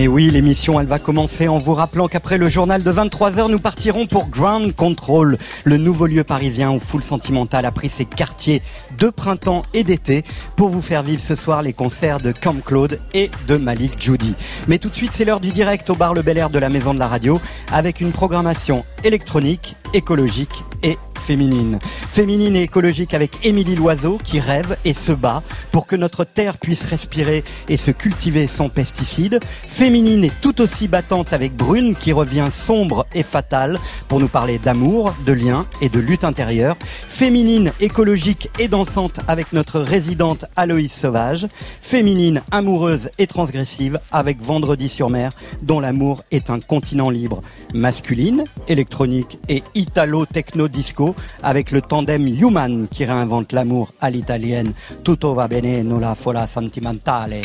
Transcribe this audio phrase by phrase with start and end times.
[0.00, 3.58] Mais oui, l'émission, elle va commencer en vous rappelant qu'après le journal de 23h, nous
[3.58, 8.62] partirons pour Ground Control, le nouveau lieu parisien où Full Sentimental a pris ses quartiers
[8.98, 10.24] de printemps et d'été
[10.56, 14.32] pour vous faire vivre ce soir les concerts de Camp Claude et de Malik Judy.
[14.68, 16.70] Mais tout de suite, c'est l'heure du direct au bar Le Bel Air de la
[16.70, 17.38] Maison de la Radio
[17.70, 21.78] avec une programmation électronique, écologique et féminine.
[22.08, 26.58] Féminine et écologique avec Émilie Loiseau qui rêve et se bat pour que notre terre
[26.58, 29.38] puisse respirer et se cultiver sans pesticides.
[29.66, 34.58] Féminine et tout aussi battante avec Brune qui revient sombre et fatale pour nous parler
[34.58, 36.76] d'amour, de lien et de lutte intérieure.
[37.06, 41.46] Féminine, écologique et dansante avec notre résidente Aloïse Sauvage.
[41.80, 45.32] Féminine, amoureuse et transgressive avec Vendredi sur mer
[45.62, 47.42] dont l'amour est un continent libre.
[47.74, 54.72] Masculine, électronique et italo-techno-disco avec le tandem Human qui réinvente l'amour à l'italienne.
[55.02, 57.40] Tutto va bene, non la fola sentimentale.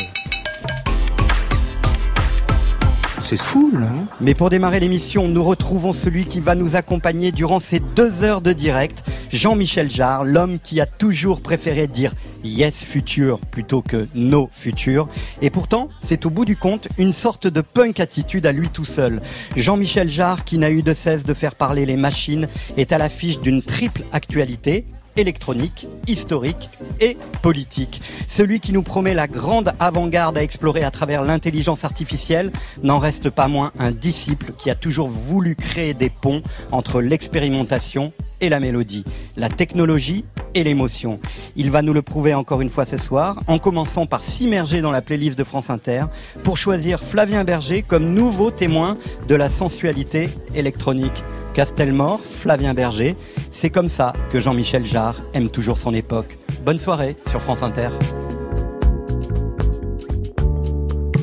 [3.26, 3.88] C'est fou, là.
[3.88, 4.06] hein.
[4.20, 8.40] Mais pour démarrer l'émission, nous retrouvons celui qui va nous accompagner durant ces deux heures
[8.40, 14.48] de direct, Jean-Michel Jarre, l'homme qui a toujours préféré dire yes futur plutôt que no
[14.52, 15.08] futur.
[15.42, 18.84] Et pourtant, c'est au bout du compte une sorte de punk attitude à lui tout
[18.84, 19.20] seul.
[19.56, 23.40] Jean-Michel Jarre, qui n'a eu de cesse de faire parler les machines, est à l'affiche
[23.40, 24.84] d'une triple actualité
[25.16, 28.00] électronique, historique et politique.
[28.26, 33.30] Celui qui nous promet la grande avant-garde à explorer à travers l'intelligence artificielle n'en reste
[33.30, 38.60] pas moins un disciple qui a toujours voulu créer des ponts entre l'expérimentation et la
[38.60, 39.04] mélodie,
[39.36, 41.20] la technologie et l'émotion.
[41.54, 44.90] Il va nous le prouver encore une fois ce soir, en commençant par s'immerger dans
[44.90, 46.04] la playlist de France Inter
[46.44, 48.96] pour choisir Flavien Berger comme nouveau témoin
[49.28, 51.24] de la sensualité électronique.
[51.54, 53.16] Castelmore, Flavien Berger,
[53.50, 56.38] c'est comme ça que Jean-Michel Jarre aime toujours son époque.
[56.64, 57.88] Bonne soirée sur France Inter.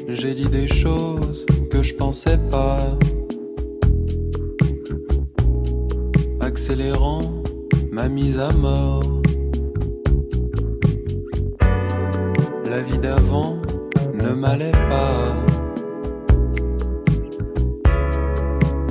[0.08, 2.98] J'ai dit des choses que je pensais pas.
[6.54, 7.42] Accélérant
[7.92, 9.02] ma mise à mort.
[12.70, 13.58] La vie d'avant
[14.14, 15.34] ne m'allait pas.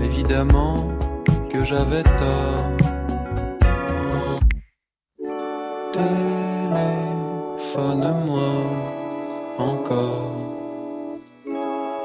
[0.02, 0.88] Évidemment
[1.52, 2.66] que j'avais tort.
[5.92, 6.90] Téléphone-moi
[9.58, 10.32] encore.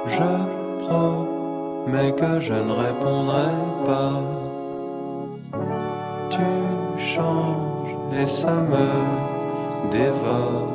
[0.05, 0.29] Je
[0.85, 3.49] promets que je ne répondrai
[3.87, 4.46] pas.
[6.29, 6.39] Tu
[6.97, 10.67] changes et ça me dévore.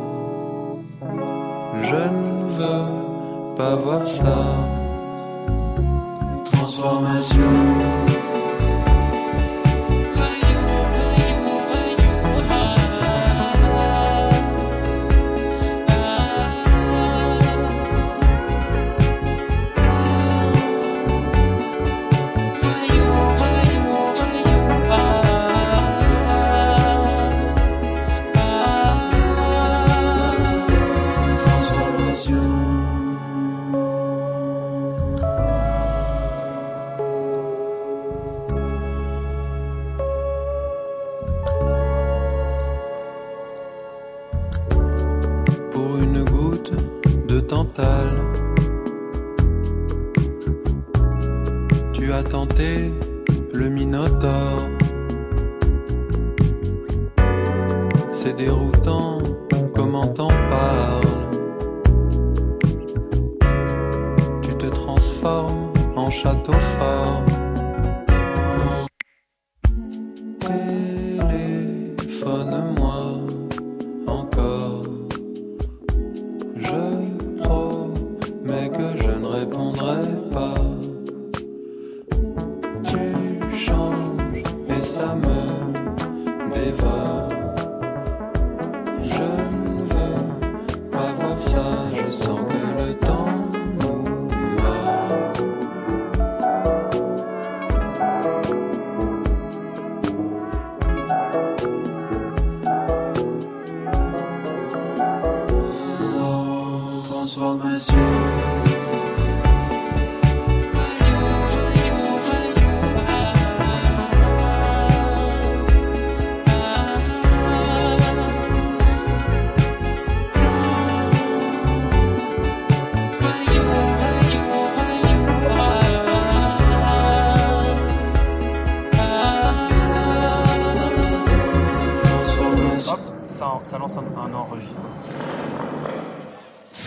[1.82, 4.38] Je ne veux pas voir ça.
[6.44, 8.11] Transformation.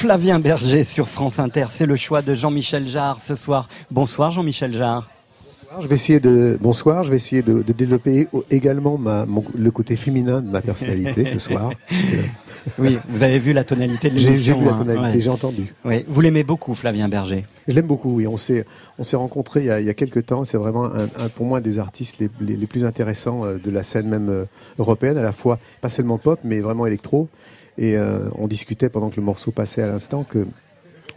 [0.05, 3.67] Flavien Berger sur France Inter, c'est le choix de Jean-Michel Jarre ce soir.
[3.89, 5.09] Bonsoir Jean-Michel Jarre.
[5.81, 7.03] Je vais essayer de bonsoir.
[7.03, 9.25] Je vais essayer de, développer également ma,
[9.55, 11.71] le côté féminin de ma personnalité ce soir.
[12.77, 14.53] oui, vous avez vu la tonalité de l'émission.
[14.53, 14.85] J'ai vu la hein.
[14.85, 15.73] tonalité, j'ai entendu.
[15.83, 17.47] Oui, vous l'aimez beaucoup, Flavien Berger.
[17.67, 18.13] Je l'aime beaucoup.
[18.17, 18.63] Oui, on s'est
[18.99, 20.45] on s'est rencontrés il y, a, il y a quelques temps.
[20.45, 24.07] C'est vraiment un, pour moi des artistes les, les, plus intéressants euh, de la scène
[24.07, 24.45] même euh,
[24.77, 27.27] européenne, à la fois pas seulement pop, mais vraiment électro.
[27.77, 30.45] Et euh, on discutait pendant que le morceau passait à l'instant que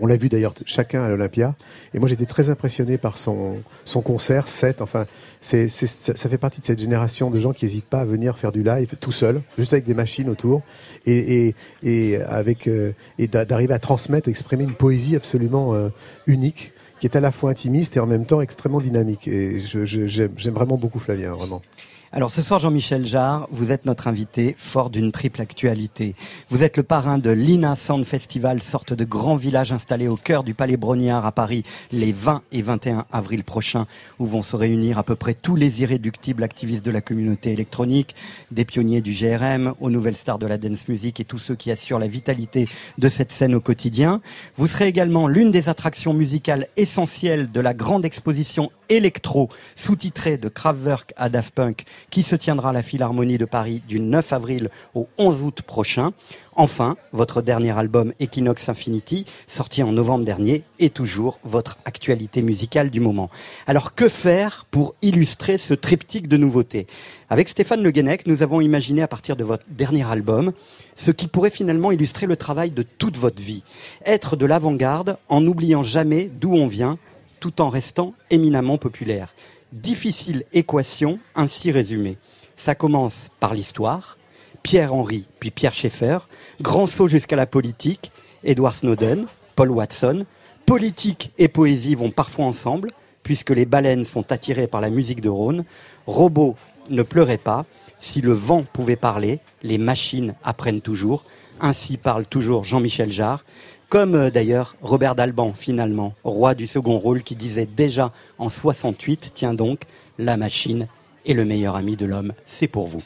[0.00, 1.55] on l'a vu d'ailleurs chacun à l'Olympia.
[1.93, 4.81] Et moi, j'étais très impressionné par son, son concert, set.
[4.81, 5.06] Enfin,
[5.40, 8.52] c'est, ça fait partie de cette génération de gens qui n'hésitent pas à venir faire
[8.52, 10.62] du live tout seul, juste avec des machines autour,
[11.06, 15.88] et, et, et avec euh, et d'arriver à transmettre, exprimer une poésie absolument euh,
[16.26, 19.28] unique qui est à la fois intimiste et en même temps extrêmement dynamique.
[19.28, 21.62] Et je, j'aime vraiment beaucoup Flavien, vraiment.
[22.10, 26.14] Alors ce soir, Jean-Michel Jarre, vous êtes notre invité, fort d'une triple actualité.
[26.49, 30.43] Vous êtes le parrain de l'INA Sound Festival, sorte de grand village installé au cœur
[30.43, 33.87] du Palais Brognard à Paris les 20 et 21 avril prochains,
[34.19, 38.14] où vont se réunir à peu près tous les irréductibles activistes de la communauté électronique,
[38.52, 41.70] des pionniers du GRM, aux nouvelles stars de la dance music et tous ceux qui
[41.70, 44.22] assurent la vitalité de cette scène au quotidien.
[44.56, 50.49] Vous serez également l'une des attractions musicales essentielles de la grande exposition électro sous-titrée de
[50.49, 54.71] Kraftwerk à Daft Punk qui se tiendra à la Philharmonie de Paris du 9 avril
[54.95, 56.12] au 11 août prochain.
[56.55, 62.91] Enfin, votre dernier album Equinox Infinity, sorti en novembre dernier, est toujours votre actualité musicale
[62.91, 63.31] du moment.
[63.67, 66.87] Alors que faire pour illustrer ce triptyque de nouveautés?
[67.31, 70.53] Avec Stéphane Le Guenec, nous avons imaginé à partir de votre dernier album
[70.97, 73.62] ce qui pourrait finalement illustrer le travail de toute votre vie.
[74.05, 76.99] Être de l'avant-garde en n'oubliant jamais d'où on vient
[77.41, 79.35] tout en restant éminemment populaire.
[79.73, 82.17] Difficile équation ainsi résumée.
[82.56, 84.17] Ça commence par l'histoire,
[84.62, 86.20] Pierre-Henri, puis Pierre Schaeffer,
[86.62, 88.11] grand saut jusqu'à la politique,
[88.44, 89.26] Edward Snowden,
[89.56, 90.25] Paul Watson.
[90.65, 92.91] Politique et poésie vont parfois ensemble,
[93.23, 95.65] puisque les baleines sont attirées par la musique de Rhône.
[96.06, 96.56] Robot,
[96.88, 97.67] ne pleurez pas.
[98.00, 101.25] Si le vent pouvait parler, les machines apprennent toujours.
[101.61, 103.44] Ainsi parle toujours Jean-Michel Jarre
[103.88, 109.32] comme euh, d'ailleurs Robert Dalban finalement, roi du second rôle qui disait déjà en 68,
[109.35, 109.82] tiens donc,
[110.19, 110.88] la machine
[111.26, 113.02] est le meilleur ami de l'homme, c'est pour vous.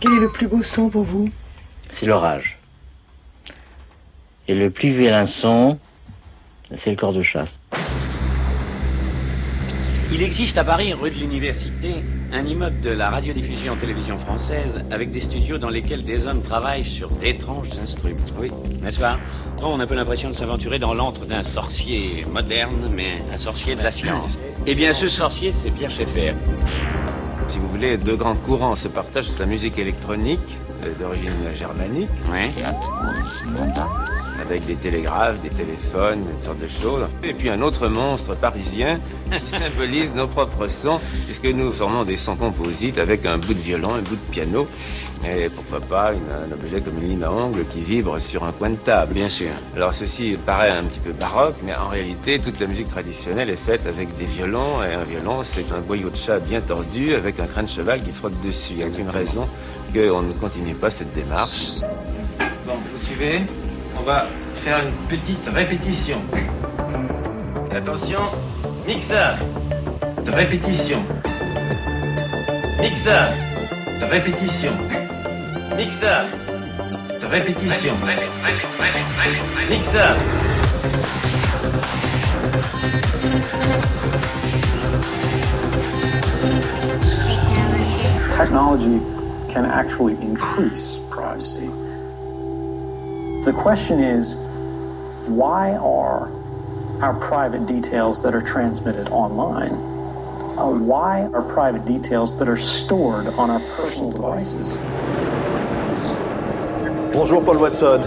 [0.00, 1.28] Quel est le plus beau son pour vous?
[1.98, 2.58] C'est l'orage.
[4.46, 5.78] Et le plus vilain son,
[6.76, 7.58] c'est le corps de chasse.
[10.10, 11.96] Il existe à Paris, rue de l'Université,
[12.32, 16.88] un immeuble de la radiodiffusion télévision française avec des studios dans lesquels des hommes travaillent
[16.88, 18.16] sur d'étranges instruments.
[18.40, 18.48] Oui,
[18.82, 19.18] n'est-ce pas?
[19.62, 23.76] On a un peu l'impression de s'aventurer dans l'antre d'un sorcier moderne, mais un sorcier
[23.76, 24.38] de la science.
[24.66, 26.32] Eh bien, ce sorcier, c'est Pierre Schaeffer.
[27.48, 30.40] Si vous voulez, deux grands courants se partagent, c'est la musique électronique,
[30.86, 32.08] euh, d'origine germanique.
[32.32, 32.50] Oui
[34.40, 37.06] avec des télégraphes, des téléphones, toutes sortes de choses.
[37.22, 39.00] Et puis un autre monstre parisien
[39.30, 43.60] qui symbolise nos propres sons, puisque nous formons des sons composites avec un bout de
[43.60, 44.66] violon, un bout de piano,
[45.28, 48.70] et pourquoi pas un objet comme une lime à ongles qui vibre sur un coin
[48.70, 49.14] de table.
[49.14, 49.50] Bien sûr.
[49.74, 53.64] Alors ceci paraît un petit peu baroque, mais en réalité toute la musique traditionnelle est
[53.64, 57.40] faite avec des violons, et un violon c'est un boyau de chat bien tordu avec
[57.40, 58.72] un crâne de cheval qui frotte dessus.
[58.72, 59.48] Il n'y a aucune raison
[59.92, 61.82] qu'on ne continue pas cette démarche.
[62.66, 63.42] Bon, vous suivez?
[63.98, 64.26] On va
[64.56, 66.20] faire une petite répétition.
[67.70, 68.20] Attention,
[68.86, 69.38] mixage
[70.24, 71.02] de répétition.
[72.80, 73.34] Mixage
[74.00, 74.72] de répétition.
[75.76, 76.28] Mixage
[77.20, 77.94] de répétition.
[79.68, 80.18] Mixage.
[88.30, 89.00] Technology
[89.52, 91.68] can actually increase privacy.
[93.44, 94.34] The question is
[95.26, 96.28] why are
[97.00, 99.72] our private details that are transmitted online?
[100.58, 104.76] Uh, why are private details that are stored on our personal devices?
[107.12, 108.00] Bonjour Paul Watson.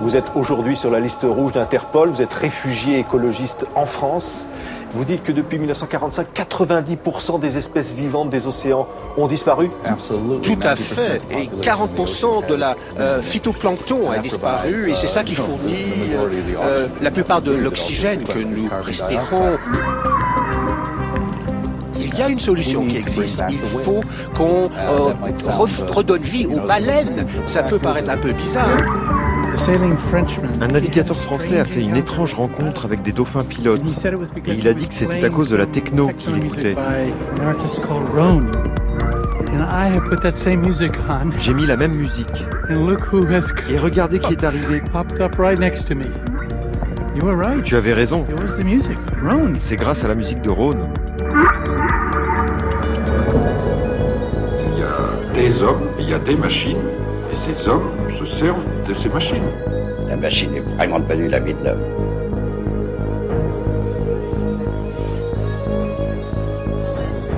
[0.00, 2.08] Vous êtes aujourd'hui sur la liste rouge d'Interpol.
[2.08, 4.48] Vous êtes réfugié écologiste en France.
[4.94, 9.70] Vous dites que depuis 1945, 90% des espèces vivantes des océans ont disparu
[10.42, 11.22] Tout à fait.
[11.30, 15.86] Et 40% de la euh, phytoplancton a disparu et c'est ça qui fournit
[16.62, 19.56] euh, la plupart de l'oxygène que nous respirons.
[21.98, 23.42] Il y a une solution qui existe.
[23.48, 24.02] Il faut
[24.36, 25.14] qu'on euh,
[25.90, 27.24] redonne vie aux baleines.
[27.46, 28.68] Ça peut paraître un peu bizarre.
[30.60, 33.82] Un navigateur français a fait une étrange rencontre avec des dauphins pilotes
[34.46, 36.74] et il a dit que c'était à cause de la techno qu'il écoutait.
[41.38, 42.46] J'ai mis la même musique.
[43.68, 44.82] Et regardez qui est arrivé.
[47.64, 48.24] Tu avais raison.
[49.58, 50.82] C'est grâce à la musique de Rhône.
[54.72, 56.78] Il y a des hommes et il y a des machines.
[57.32, 59.42] Et ces hommes se servent de ces machines.
[60.08, 61.82] La machine est vraiment devenue la vie de l'homme.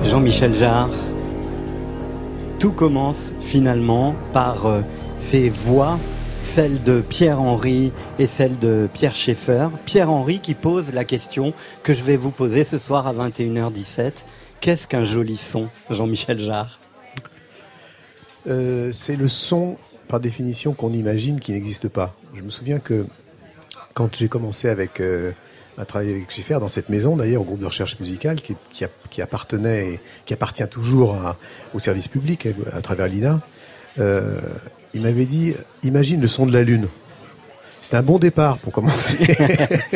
[0.03, 0.89] Jean-Michel Jarre,
[2.59, 4.81] tout commence finalement par euh,
[5.15, 5.97] ces voix,
[6.41, 9.69] celle de Pierre-Henri et celle de Pierre Schaeffer.
[9.85, 14.25] Pierre-Henri qui pose la question que je vais vous poser ce soir à 21h17.
[14.59, 16.79] Qu'est-ce qu'un joli son, Jean-Michel Jarre?
[18.47, 22.15] Euh, c'est le son, par définition, qu'on imagine qui n'existe pas.
[22.35, 23.05] Je me souviens que
[23.93, 25.31] quand j'ai commencé avec, euh,
[25.77, 28.83] à travailler avec Schiffer, dans cette maison d'ailleurs, au groupe de recherche musicale, qui, qui,
[28.85, 31.37] a- qui appartenait, qui appartient toujours à-
[31.73, 33.41] au service public à, à travers l'INA,
[33.99, 34.39] euh,
[34.93, 36.87] il m'avait dit, imagine le son de la Lune.
[37.81, 39.17] C'était un bon départ pour commencer.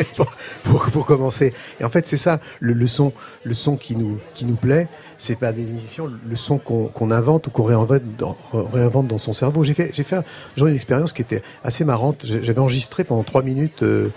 [0.16, 0.32] pour,
[0.64, 1.52] pour- pour commencer.
[1.80, 3.12] Et en fait, c'est ça, le, le son,
[3.44, 4.86] le son qui nous, qui nous plaît,
[5.20, 9.64] c'est par définition le son qu'on invente ou qu'on réinvente dans, son cerveau.
[9.64, 10.16] J'ai fait, j'ai fait
[10.56, 12.24] genre une expérience qui était assez marrante.
[12.24, 14.08] J'avais enregistré pendant trois minutes euh,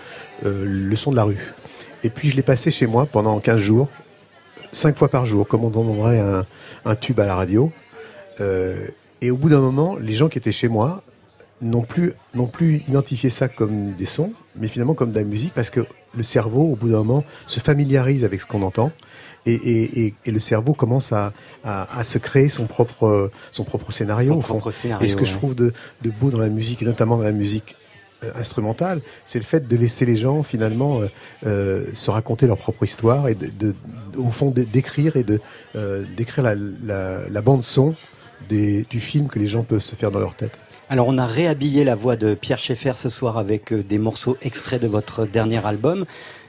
[0.45, 1.53] euh, le son de la rue.
[2.03, 3.89] Et puis je l'ai passé chez moi pendant 15 jours,
[4.71, 6.23] cinq fois par jour, comme on demanderait
[6.85, 7.69] un, tube à la radio.
[8.39, 8.87] Euh,
[9.19, 11.03] et au bout d'un moment, les gens qui étaient chez moi
[11.61, 15.53] non plus, non plus identifié ça comme des sons, mais finalement comme de la musique,
[15.53, 15.81] parce que
[16.15, 18.91] le cerveau, au bout d'un moment, se familiarise avec ce qu'on entend.
[19.45, 21.33] Et, et, et, et le cerveau commence à,
[21.65, 24.33] à, à se créer son propre, son propre scénario.
[24.33, 26.85] Son propre scénario, et ce que je trouve de, de beau dans la musique, et
[26.85, 27.75] notamment dans la musique
[28.23, 31.07] euh, instrumentale, c'est le fait de laisser les gens finalement euh,
[31.45, 33.75] euh, se raconter leur propre histoire et de, de-
[34.17, 35.41] au fond d'écrire et de
[35.75, 37.95] euh, d'écrire la, la, la bande son
[38.47, 40.57] des, du film que les gens peuvent se faire dans leur tête.
[40.89, 44.81] Alors on a réhabillé la voix de Pierre Schaeffer ce soir avec des morceaux extraits
[44.81, 46.05] de votre dernier album.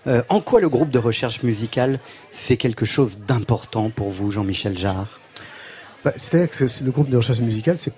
[0.07, 1.99] Euh, en quoi le groupe de recherche musicale,
[2.31, 5.19] c'est quelque chose d'important pour vous, Jean-Michel Jarre?
[6.05, 7.91] Bah, C'est-à-dire que le groupe de recherche musicale, ça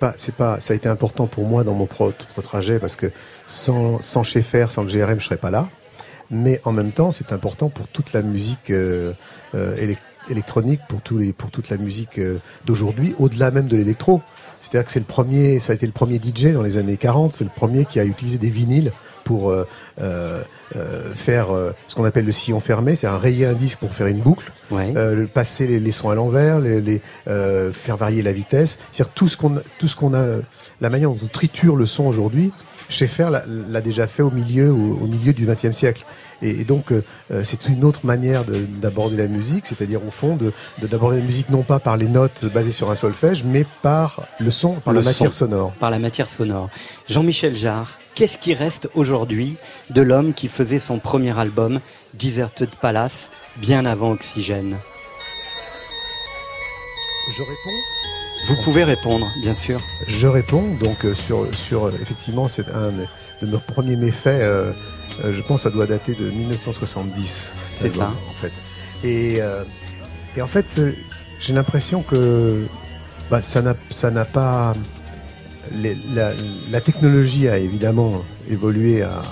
[0.69, 3.11] a été important pour moi dans mon propre trajet parce que
[3.47, 5.67] sans, sans Schaeffer, sans le GRM, je serais pas là.
[6.31, 9.13] Mais en même temps, c'est important pour toute la musique euh,
[9.55, 9.97] euh, élec-
[10.29, 12.19] électronique, pour toute la musique
[12.65, 14.21] d'aujourd'hui, au-delà même de l'électro.
[14.61, 17.33] C'est-à-dire que c'est le premier, ça a été le premier DJ dans les années 40,
[17.33, 18.91] c'est le premier qui a utilisé des vinyles
[19.23, 19.67] pour euh,
[20.01, 20.41] euh,
[20.77, 23.93] euh, faire euh, ce qu'on appelle le sillon fermé, c'est un rayer un disque pour
[23.93, 24.51] faire une boucle,
[24.95, 28.77] euh, le- passer les, les sons à l'envers, les, les, euh, faire varier la vitesse,
[28.91, 30.25] c'est-à-dire tout ce qu'on tout ce qu'on a,
[30.79, 32.51] la manière dont on triture le son aujourd'hui.
[32.89, 33.29] Schaeffer
[33.69, 36.05] l'a déjà fait au milieu au, au milieu du XXe siècle.
[36.41, 40.11] Et, et donc euh, euh, c'est une autre manière de- d'aborder la musique, c'est-à-dire au
[40.11, 43.43] fond de de- d'aborder la musique non pas par les notes basées sur un solfège,
[43.43, 45.71] mais par le son, par Le la matière son, sonore.
[45.79, 46.69] Par la matière sonore.
[47.09, 49.57] Jean-Michel Jarre, qu'est-ce qui reste aujourd'hui
[49.89, 51.79] de l'homme qui faisait son premier album,
[52.13, 54.77] Deserted Palace, bien avant Oxygène?
[57.35, 57.81] Je réponds
[58.47, 59.81] Vous pouvez répondre, bien sûr.
[60.07, 62.91] Je réponds donc euh, sur, sur euh, effectivement c'est un
[63.41, 64.27] de nos premiers méfaits.
[64.27, 64.71] euh,
[65.23, 67.53] je pense que ça doit dater de 1970.
[67.73, 68.13] cet C'est ça.
[68.29, 68.51] En fait.
[69.07, 69.63] Et, euh,
[70.35, 70.65] et en fait,
[71.41, 72.65] j'ai l'impression que
[73.29, 74.73] bah, ça n'a ça n'a pas
[75.73, 76.31] les- la,
[76.71, 79.23] la technologie a évidemment évolué à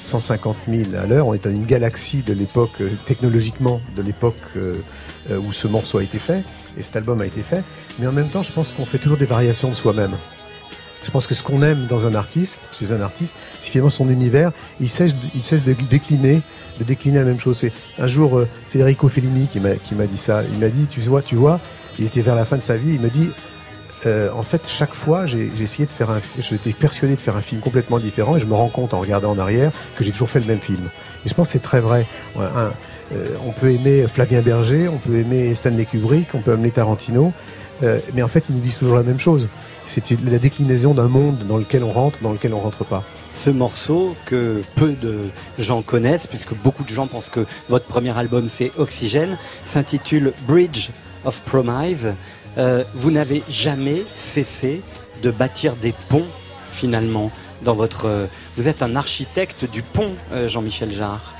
[0.00, 1.26] 150 000 à l'heure.
[1.28, 4.36] On est dans une galaxie de l'époque, technologiquement, de l'époque
[5.30, 6.42] où ce morceau a été fait
[6.78, 7.62] et cet album a été fait.
[7.98, 10.12] Mais en même temps, je pense qu'on fait toujours des variations de soi-même.
[11.04, 14.10] Je pense que ce qu'on aime dans un artiste, chez un artiste, c'est finalement son
[14.10, 14.52] univers.
[14.80, 16.42] Il cesse, il cesse de décliner,
[16.78, 17.58] de décliner la même chose.
[17.58, 20.42] C'est un jour euh, Federico Fellini qui m'a dit ça.
[20.42, 21.60] Il m'a dit, tu vois, tu vois,
[21.98, 22.94] il était vers la fin de sa vie.
[22.94, 23.30] Il me dit,
[24.06, 27.40] euh, en fait, chaque fois, j'ai essayé de faire un, j'étais persuadé de faire un
[27.40, 30.30] film complètement différent, et je me rends compte en regardant en arrière que j'ai toujours
[30.30, 30.88] fait le même film.
[31.24, 32.06] Et je pense que c'est très vrai.
[33.14, 37.32] Euh, on peut aimer Flavien Berger, on peut aimer Stanley Kubrick, on peut aimer Tarantino,
[37.82, 39.48] euh, mais en fait, ils nous disent toujours la même chose.
[39.86, 43.04] C'est la déclinaison d'un monde dans lequel on rentre, dans lequel on rentre pas.
[43.34, 48.16] Ce morceau que peu de gens connaissent, puisque beaucoup de gens pensent que votre premier
[48.18, 50.90] album c'est Oxygène, s'intitule Bridge
[51.24, 52.14] of Promise.
[52.58, 54.82] Euh, vous n'avez jamais cessé
[55.22, 56.26] de bâtir des ponts
[56.72, 57.30] finalement
[57.64, 58.28] dans votre.
[58.56, 60.12] vous êtes un architecte du pont,
[60.46, 61.37] Jean-Michel Jarre.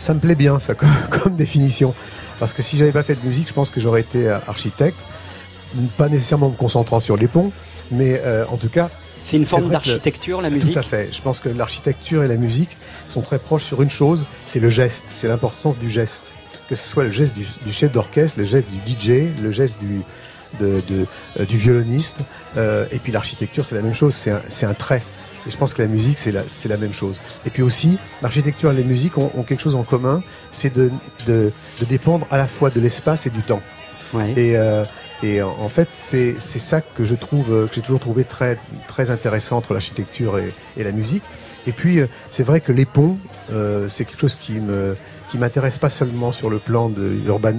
[0.00, 1.94] Ça me plaît bien, ça, comme, comme définition.
[2.38, 4.98] Parce que si j'avais pas fait de musique, je pense que j'aurais été euh, architecte.
[5.96, 7.52] Pas nécessairement me concentrant sur les ponts,
[7.92, 8.90] mais euh, en tout cas.
[9.24, 11.10] C'est une forme que- d'architecture, la musique Tout à fait.
[11.12, 12.76] Je pense que l'architecture et la musique
[13.08, 16.32] sont très proches sur une chose, c'est le geste, c'est l'importance du geste.
[16.68, 19.78] Que ce soit le geste du, du chef d'orchestre, le geste du DJ, le geste
[19.80, 20.00] du,
[20.58, 22.18] de, de- du violoniste.
[22.56, 25.02] Euh, et puis l'architecture, c'est la même chose, c'est un, c'est un trait.
[25.46, 27.20] Et je pense que la musique, c'est la, c'est la même chose.
[27.46, 30.90] Et puis aussi, l'architecture et les musiques ont, ont quelque chose en commun, c'est de,
[31.26, 33.62] de, de dépendre à la fois de l'espace et du temps.
[34.36, 34.84] Et, euh,
[35.22, 39.10] et en, fait, c'est c'est ça que je trouve, que j'ai toujours trouvé très, très
[39.10, 41.22] intéressant entre l'architecture et, et la musique.
[41.66, 43.18] Et puis, euh, c'est vrai que les ponts,
[43.52, 44.96] euh, c'est quelque chose qui me
[45.30, 47.52] qui m'intéresse pas seulement sur le plan de, urban,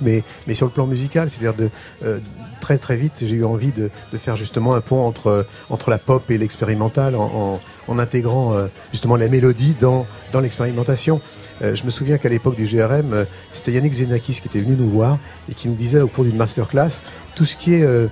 [0.00, 1.28] mais, mais sur le plan musical.
[1.28, 1.68] C'est-à-dire de
[2.02, 2.18] euh,
[2.64, 5.98] très très vite, j'ai eu envie de, de faire justement un pont entre entre la
[5.98, 7.60] pop et l'expérimental, en, en,
[7.92, 11.20] en intégrant euh, justement la mélodie dans dans l'expérimentation.
[11.62, 14.76] Euh, je me souviens qu'à l'époque du GRM, euh, c'était Yannick Zenakis qui était venu
[14.78, 15.18] nous voir
[15.50, 17.02] et qui nous disait au cours d'une masterclass
[17.36, 18.06] tout ce qui est euh,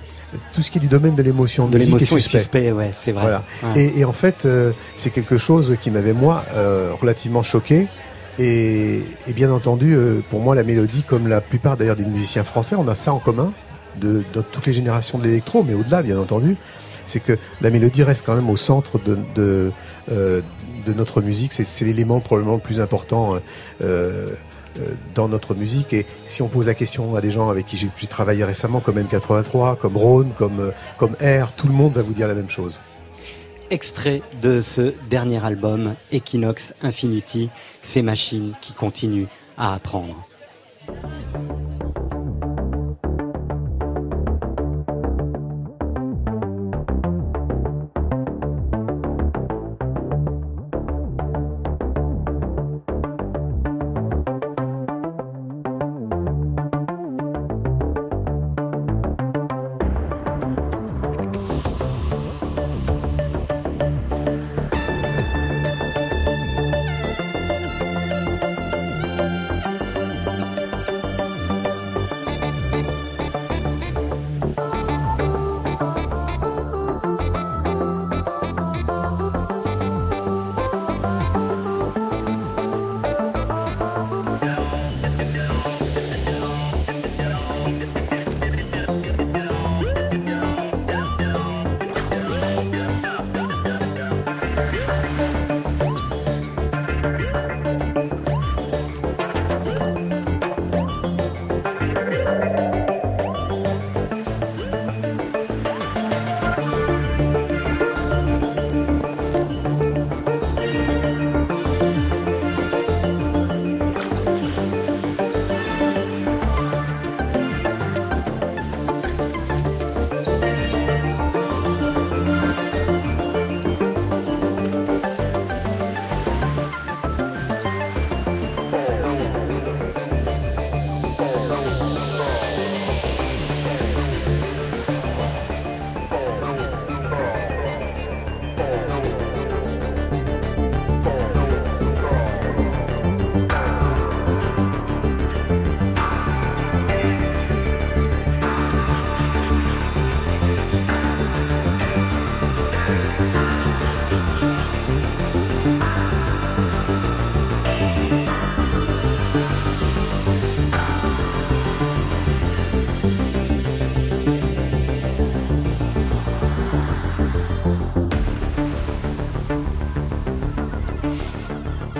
[0.53, 2.37] tout ce qui est du domaine de l'émotion, De l'émotion suspect.
[2.39, 3.23] suspect, ouais, c'est vrai.
[3.23, 3.43] Voilà.
[3.63, 3.81] Ouais.
[3.81, 4.47] Et, et en fait,
[4.97, 6.43] c'est quelque chose qui m'avait moi
[7.01, 7.87] relativement choqué.
[8.39, 9.95] Et, et bien entendu,
[10.31, 13.19] pour moi, la mélodie, comme la plupart d'ailleurs des musiciens français, on a ça en
[13.19, 13.51] commun
[13.99, 16.57] de, toutes les générations de l'électro, mais au-delà, bien entendu,
[17.05, 19.71] c'est que la mélodie reste quand même au centre de,
[20.11, 20.41] euh,
[20.87, 21.53] notre musique.
[21.53, 23.37] C'est, l'élément probablement le plus important.
[23.81, 24.33] euh,
[24.79, 27.77] euh, dans notre musique et si on pose la question à des gens avec qui
[27.77, 32.13] j'ai, travaillé récemment comme M83, comme Rhône, comme, comme R, tout le monde va vous
[32.13, 32.81] dire la même chose.
[33.69, 37.51] Extrait de ce dernier album, Equinox Infinity,
[37.83, 39.27] ces machines qui continuent
[39.59, 40.27] à apprendre.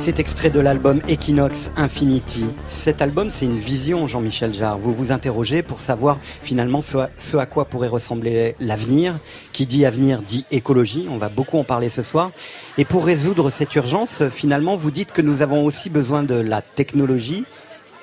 [0.03, 2.43] C'est extrait de l'album Equinox Infinity.
[2.67, 4.77] Cet album, c'est une vision, Jean-Michel Jarre.
[4.77, 9.17] Vous vous interrogez pour savoir finalement ce à, quoi pourrait ressembler l'avenir.
[9.53, 11.07] Qui dit avenir dit écologie.
[11.09, 12.31] On va beaucoup en parler ce soir.
[12.77, 16.61] Et pour résoudre cette urgence, finalement, vous dites que nous avons aussi besoin de la
[16.61, 17.45] technologie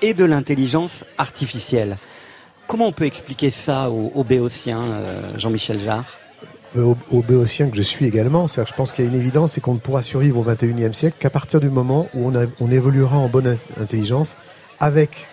[0.00, 1.98] et de l'intelligence artificielle.
[2.66, 6.06] Comment on peut expliquer ça aux, Béotiens, euh, Jean-Michel Jarre?
[6.76, 8.46] Au, au béotien que je suis également.
[8.46, 10.92] Que je pense qu'il y a une évidence, c'est qu'on ne pourra survivre au 21e
[10.92, 12.30] siècle qu'à partir du moment où
[12.60, 14.36] on, évoluera en bonne in- intelligence
[14.78, 15.26] avec,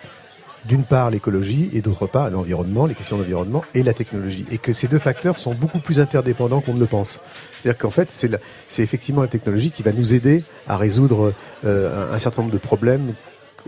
[0.66, 4.44] d'une part, l'écologie et d'autre part, l'environnement, les questions d'environnement et la technologie.
[4.50, 7.20] Et que ces deux facteurs sont beaucoup plus interdépendants qu'on ne le pense.
[7.52, 11.32] C'est-à-dire qu'en fait, c'est effectivement la technologie qui va nous aider à résoudre
[11.64, 13.14] euh, un, certain nombre de problèmes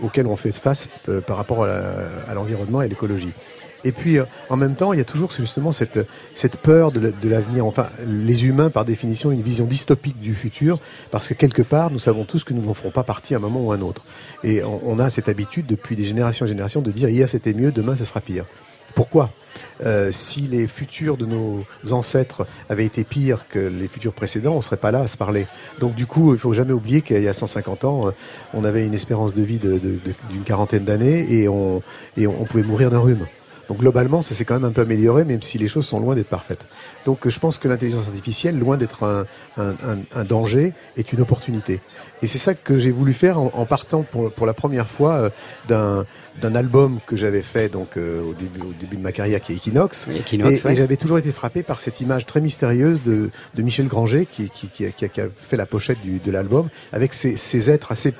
[0.01, 3.33] auxquels on fait face euh, par rapport à l'environnement et l'écologie.
[3.83, 5.99] Et puis, euh, en même temps, il y a toujours justement cette,
[6.33, 7.65] cette peur de la- de l'avenir.
[7.65, 10.79] Enfin, les humains, par définition, ont une vision dystopique du futur,
[11.11, 13.41] parce que quelque part, nous savons tous que nous n'en ferons pas partie à un
[13.41, 14.05] moment ou à un autre.
[14.43, 17.71] Et on, a cette habitude, depuis des générations et générations, de dire hier c'était mieux,
[17.71, 18.45] demain ça sera pire.
[18.93, 19.31] Pourquoi?
[19.85, 24.61] Euh, Si les futurs de nos ancêtres avaient été pires que les futurs précédents, on
[24.61, 25.47] serait pas là à se parler.
[25.79, 28.11] Donc du coup, il faut jamais oublier qu'il y a 150 ans, euh,
[28.53, 31.81] on avait une espérance de vie d'une quarantaine d'années et on,
[32.17, 33.25] et on pouvait mourir d'un rhume.
[33.71, 36.13] Donc globalement, ça s'est quand même un peu amélioré, même si les choses sont loin
[36.13, 36.65] d'être parfaites.
[37.05, 39.75] Donc je pense que l'intelligence artificielle, loin d'être un, un,
[40.13, 41.79] un, danger, est une opportunité.
[42.21, 45.29] Et c'est ça que j'ai voulu faire en, partant pour, pour, la première fois
[45.69, 46.05] d'un
[46.41, 49.55] d'un album que j'avais fait donc au début au début de ma carrière qui est
[49.57, 53.87] Equinox, Equinox et, j'avais toujours été frappé par cette image très mystérieuse de, de Michel
[53.87, 57.35] Granger qui, qui, qui, a, qui, a, fait la pochette du, de l'album avec ces,
[57.35, 58.13] ces êtres assez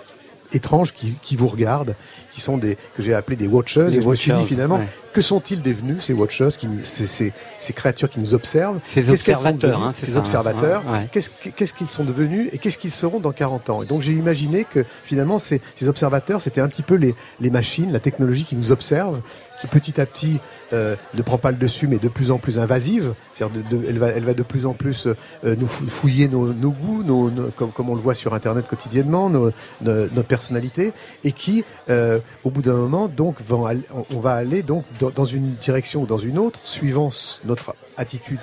[0.53, 1.95] étranges qui, qui vous regardent,
[2.31, 3.87] qui sont des que j'ai appelé des watchers.
[3.87, 4.79] et je me suis dit finalement,
[5.13, 8.79] que sont-ils devenus ces watchers, qui, ces, ces, ces, créatures qui nous observent?
[8.87, 10.83] Ces observateurs, hein, ces observateurs.
[11.11, 13.83] Qu'est-ce qu'ils sont devenus et qu'est-ce qu'ils seront dans 40 ans?
[13.83, 17.49] Et donc j'ai imaginé que finalement ces, ces observateurs, c'était un petit peu les, les
[17.49, 19.21] machines, la technologie qui nous observe,
[19.62, 20.39] qui petit à petit
[20.74, 23.13] euh, ne prend pas le dessus, mais de plus en plus invasive.
[23.34, 27.30] C'est-à-dire, elle, va, elle va de plus en plus euh, nous fouiller nos, goûts, nos,
[27.56, 30.93] comme, comme on le voit sur Internet quotidiennement, nos, notre personnalité,
[31.24, 36.04] et qui, euh, au bout d'un moment, donc, on va aller donc dans, une direction
[36.04, 37.12] ou dans une autre, suivant
[37.45, 38.39] notre attitude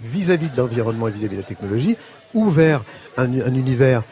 [0.00, 1.96] vis-à-vis de l'environnement et vis-à-vis de la technologie,
[2.34, 2.82] ou vers
[3.16, 4.02] un univers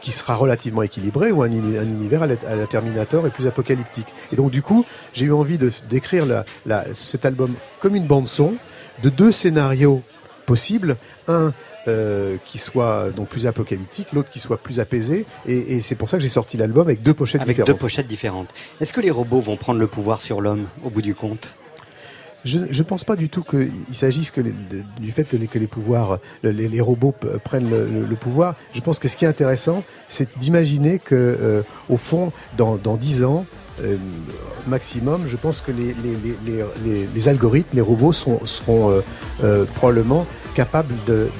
[0.00, 3.46] qui sera relativement équilibré ou un, un univers à la, à la, Terminator et plus
[3.46, 4.08] apocalyptique.
[4.32, 8.06] Et donc du coup, j'ai eu envie de d'écrire la, la, cet album comme une
[8.06, 8.54] bande son
[9.02, 10.02] de deux scénarios
[10.46, 10.96] possibles,
[11.28, 11.52] un
[11.88, 16.08] euh, qui soit donc plus apocalyptique, l'autre qui soit plus apaisé, et, et c'est pour
[16.08, 17.68] ça que j'ai sorti l'album avec deux pochettes avec différentes.
[17.68, 18.48] Avec deux pochettes différentes.
[18.80, 21.54] Est-ce que les robots vont prendre le pouvoir sur l'homme au bout du compte?
[22.44, 26.80] Je ne pense pas du tout qu'il s'agisse que du fait que les, pouvoirs, les,
[26.80, 28.54] robots prennent le, pouvoir.
[28.74, 32.96] Je pense que ce qui est intéressant, c'est d'imaginer que, euh, au fond, dans, dans
[32.96, 33.46] 10 ans,
[33.84, 33.96] euh,
[34.66, 38.40] maximum, je pense que les, algorithmes, les robots seront,
[39.42, 40.94] euh, probablement capables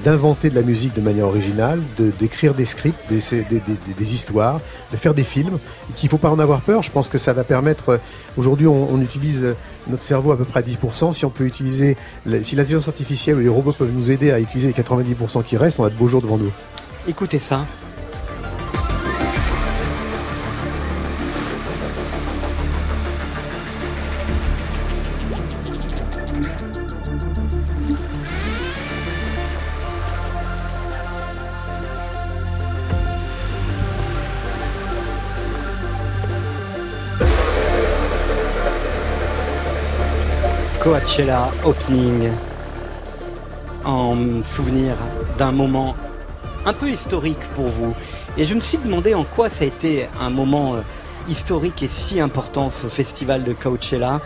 [0.04, 1.80] d'inventer de, la musique de manière originale,
[2.18, 4.60] d'écrire des scripts, des, histoires,
[4.92, 5.58] de faire des films,
[5.96, 6.82] qu'il ne faut pas en avoir peur.
[6.82, 7.98] Je pense que ça va permettre,
[8.36, 9.46] aujourd'hui on, utilise
[9.88, 11.96] notre cerveau à peu près à 10%, si on peut utiliser,
[12.42, 15.80] si l'intelligence artificielle ou les robots peuvent nous aider à utiliser les 90% qui restent,
[15.80, 16.52] on a de beaux jours devant nous.
[17.08, 17.64] Écoutez ça.
[41.06, 42.32] Coachella Opening
[43.84, 44.96] en souvenir
[45.38, 45.94] d'un moment
[46.64, 47.94] un peu historique pour vous.
[48.36, 50.74] Et je me suis demandé en quoi ça a été un moment
[51.28, 54.20] historique et si important ce festival de Coachella.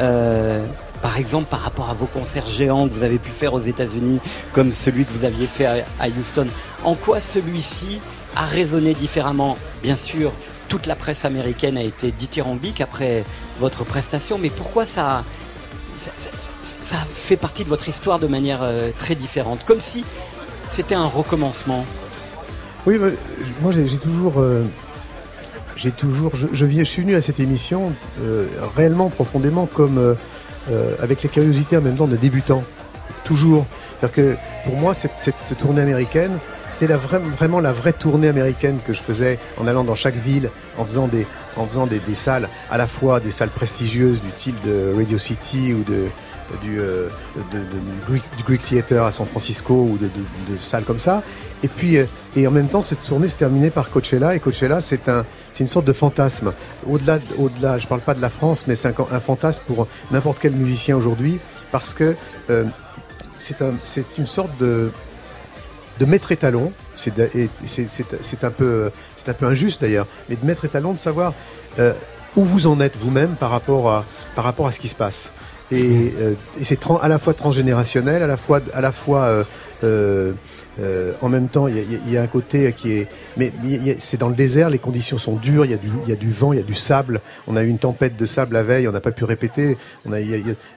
[0.00, 0.66] Euh,
[1.02, 4.18] par exemple, par rapport à vos concerts géants que vous avez pu faire aux États-Unis,
[4.52, 6.48] comme celui que vous aviez fait à Houston,
[6.82, 8.00] en quoi celui-ci
[8.34, 9.56] a résonné différemment?
[9.84, 10.32] Bien sûr,
[10.68, 13.22] toute la presse américaine a été dithyrambique après
[13.60, 15.22] votre prestation, mais pourquoi ça
[15.98, 20.04] ça, fait partie de votre histoire de manière euh, très différente, comme si
[20.70, 21.84] c'était un recommencement.
[22.86, 22.98] Oui,
[23.62, 24.64] moi j'ai toujours, euh,
[25.96, 30.16] toujours, je, suis venu à cette émission euh, réellement profondément comme
[31.00, 32.62] avec la curiosité en même temps de débutant,
[33.24, 33.66] toujours.
[34.12, 39.38] Que pour moi cette, tournée américaine, c'était vraiment la vraie tournée américaine que je faisais
[39.56, 41.26] en allant dans chaque ville, en faisant des,
[41.56, 45.74] en faisant des, salles, à la fois des salles prestigieuses du style de Radio City
[45.74, 46.08] ou euh,
[46.62, 46.80] du,
[48.44, 50.08] Greek, Theater à San Francisco ou de,
[50.60, 51.22] salles comme ça.
[51.62, 52.04] Et puis, euh,
[52.36, 54.34] et en même temps, cette tournée s'est terminée par Coachella.
[54.34, 55.24] Et Coachella, c'est un,
[55.58, 56.52] une sorte de fantasme.
[56.88, 60.52] Au-delà, au-delà, je parle pas de la France, mais c'est un, fantasme pour n'importe quel
[60.52, 61.38] musicien aujourd'hui,
[61.72, 62.14] parce que
[62.50, 62.64] euh,
[63.38, 63.72] c'est un,
[64.18, 64.90] une sorte de
[66.00, 67.14] de mettre étalon, c'est
[68.42, 68.90] un peu
[69.24, 71.32] c'est un peu injuste d'ailleurs, mais de mettre étalon, de savoir
[71.78, 71.92] euh,
[72.36, 75.32] où vous en êtes vous-même par rapport à par rapport à ce qui se passe.
[75.70, 79.44] Et, euh, et c'est à la fois transgénérationnel, à la fois à la fois
[79.82, 80.32] euh,
[80.80, 83.52] euh, euh, en même temps, il y, a un côté qui est, mais
[83.98, 85.76] c'est dans le désert, les conditions sont dures, il y, a
[86.16, 87.20] du, vent, il y a du sable.
[87.46, 89.76] On a eu une tempête de sable la veille, on n'a pas pu répéter.
[90.06, 90.18] On a,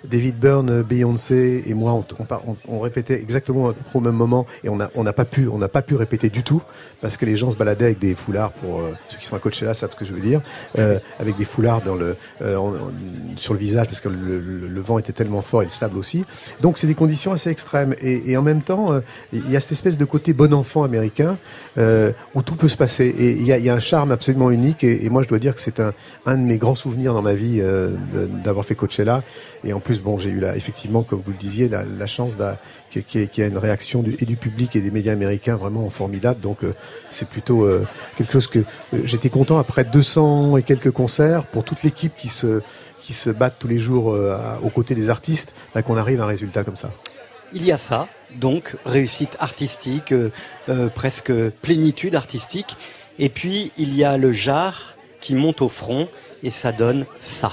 [0.03, 2.03] David Byrne, Beyoncé et moi,
[2.67, 6.43] on, répétait exactement au même moment et on n'a pas pu, pas pu répéter du
[6.43, 6.61] tout
[7.01, 9.39] parce que les gens se baladaient avec des foulards pour euh, ceux qui sont à
[9.39, 10.41] Coachella savent ce que je veux dire,
[10.77, 11.83] euh, avec des foulards
[13.37, 16.25] sur le visage parce que le, vent était tellement fort et le sable aussi.
[16.61, 19.01] Donc c'est des conditions assez extrêmes et en même temps,
[19.33, 21.37] il y a cette espèce de côté bon enfant américain
[21.77, 23.05] euh, où tout peut se passer.
[23.05, 24.83] Et il y a, y un charme absolument unique.
[24.83, 25.93] Et, moi, je dois dire que c'est un,
[26.25, 27.91] de mes grands souvenirs dans ma vie euh,
[28.43, 29.23] d'avoir fait Coachella.
[29.63, 32.33] Et en plus, bon, j'ai eu là, effectivement, comme vous le disiez, la, chance
[32.89, 35.89] qu'il y, qu ait une réaction du, et du public et des médias américains vraiment
[35.89, 36.41] formidable.
[36.41, 36.73] Donc, euh,
[37.09, 37.67] c'est plutôt
[38.17, 38.59] quelque chose que
[39.05, 43.79] j'étais content après 200 et quelques concerts pour toute l'équipe qui se battent tous les
[43.79, 44.17] jours
[44.63, 46.91] aux côtés des artistes, bah, qu'on arrive à un résultat comme ça.
[47.53, 50.31] Il y a ça, donc réussite artistique, euh,
[50.69, 51.31] euh, presque
[51.61, 52.75] plénitude artistique.
[53.19, 56.07] Et puis il y a le jar qui monte au front
[56.43, 57.51] et ça donne ça.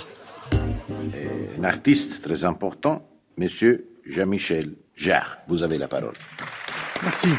[0.53, 5.39] Et un artiste très important, Monsieur Jean-Michel Jarre.
[5.49, 6.13] Vous avez la parole.
[7.03, 7.31] Merci.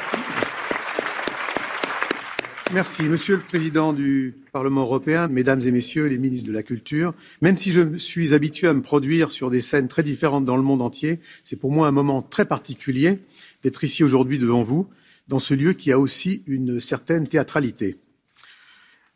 [2.73, 7.13] Merci, Monsieur le Président du Parlement européen, Mesdames et Messieurs les ministres de la Culture.
[7.41, 10.63] Même si je suis habitué à me produire sur des scènes très différentes dans le
[10.63, 13.19] monde entier, c'est pour moi un moment très particulier
[13.61, 14.87] d'être ici aujourd'hui devant vous,
[15.27, 17.97] dans ce lieu qui a aussi une certaine théâtralité.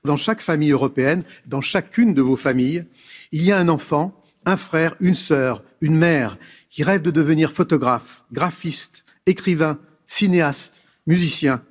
[0.06, 2.86] Dans chaque famille européenne, dans chacune de vos familles,
[3.32, 6.38] il y a un enfant, un frère, une sœur, une mère
[6.70, 11.64] qui rêve de devenir photographe, graphiste, écrivain, cinéaste, musicien,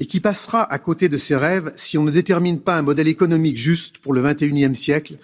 [0.00, 3.06] et qui passera à côté de ses rêves si on ne détermine pas un modèle
[3.06, 5.18] économique juste pour le XXIe siècle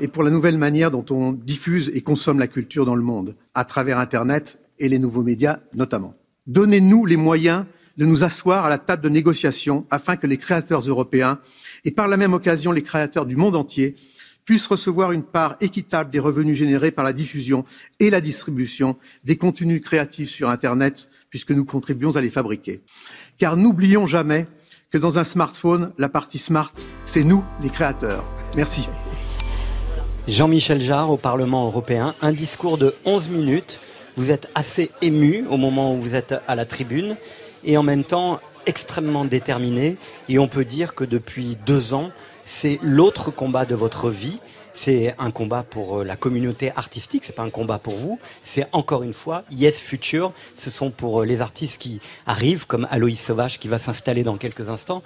[0.00, 3.34] et pour la nouvelle manière dont on diffuse et consomme la culture dans le monde,
[3.54, 6.14] à travers Internet et les nouveaux médias notamment.
[6.46, 7.64] Donnez-nous les moyens
[7.96, 11.40] de nous asseoir à la table de négociation afin que les créateurs européens
[11.84, 13.96] et par la même occasion les créateurs du monde entier
[14.44, 17.66] puissent recevoir une part équitable des revenus générés par la diffusion
[18.00, 22.80] et la distribution des contenus créatifs sur Internet, puisque nous contribuons à les fabriquer.
[23.38, 24.48] Car n'oublions jamais
[24.90, 26.72] que dans un smartphone, la partie smart,
[27.04, 28.24] c'est nous, les créateurs.
[28.56, 28.88] Merci.
[30.26, 33.78] Jean-Michel Jarre au Parlement européen, un discours de 11 minutes.
[34.16, 37.16] Vous êtes assez ému au moment où vous êtes à la tribune
[37.62, 39.96] et en même temps extrêmement déterminé.
[40.28, 42.10] Et on peut dire que depuis deux ans,
[42.44, 44.40] c'est l'autre combat de votre vie.
[44.80, 48.20] C'est un combat pour la communauté artistique, c'est pas un combat pour vous.
[48.42, 50.32] C'est encore une fois Yes Future.
[50.54, 54.68] Ce sont pour les artistes qui arrivent, comme Aloïs Sauvage qui va s'installer dans quelques
[54.68, 55.02] instants.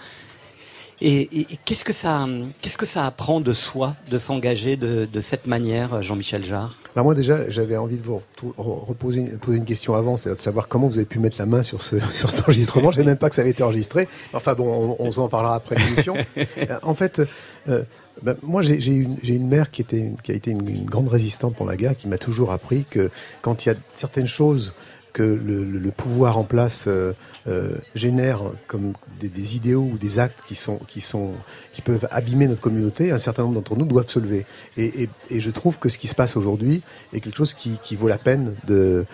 [1.05, 2.29] Et, et, et qu'est-ce que ça,
[2.61, 6.77] qu'est-ce que ça apprend de soi de s'engager de, de, cette manière, Jean-Michel Jarre?
[6.95, 8.23] Alors moi déjà, j'avais envie de vous
[8.57, 11.47] reposer une, poser une question avant, c'est de savoir comment vous avez pu mettre la
[11.47, 12.93] main sur ce sur cet enregistrement.
[12.93, 14.07] Je savais même pas que ça avait été enregistré.
[14.33, 16.15] Enfin bon, on, on s'en parlera après l'émission.
[16.83, 17.21] en fait.
[17.69, 17.83] Euh,
[18.23, 21.57] ben, moi, j'ai une, une, mère qui, était, qui a été une, une grande résistante
[21.57, 23.11] pour la guerre, qui m'a toujours appris que
[23.41, 24.75] quand il y a certaines choses
[25.13, 27.13] que le, pouvoir en place euh,
[27.47, 31.35] euh, génère comme des, idéaux ou des actes qui sont qui sont
[31.73, 34.47] qui peuvent abîmer notre communauté, un certain nombre d'entre nous doivent se lever.
[34.77, 38.19] Et, je trouve que ce qui se passe aujourd'hui est quelque chose qui, vaut la
[38.19, 39.07] peine de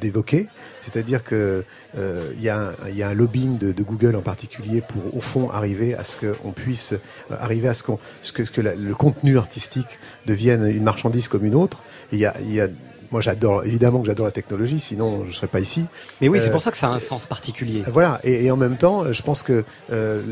[0.00, 0.48] d'évoquer.
[0.82, 1.64] C'est-à-dire que
[1.98, 6.04] euh, il y, a un, lobbying de, Google en particulier pour au fond arriver à
[6.04, 6.94] ce qu'on puisse
[7.30, 11.82] arriver à ce, qu'on ce que, le contenu artistique devienne une marchandise comme une autre.
[12.12, 12.34] Il y a
[13.10, 15.86] moi j'adore évidemment que j'adore la technologie, sinon je serais pas ici.
[16.20, 17.82] Mais oui, euh, c'est pour ça que ça a un sens particulier.
[17.86, 20.22] Voilà, et, et en même temps, je pense que euh,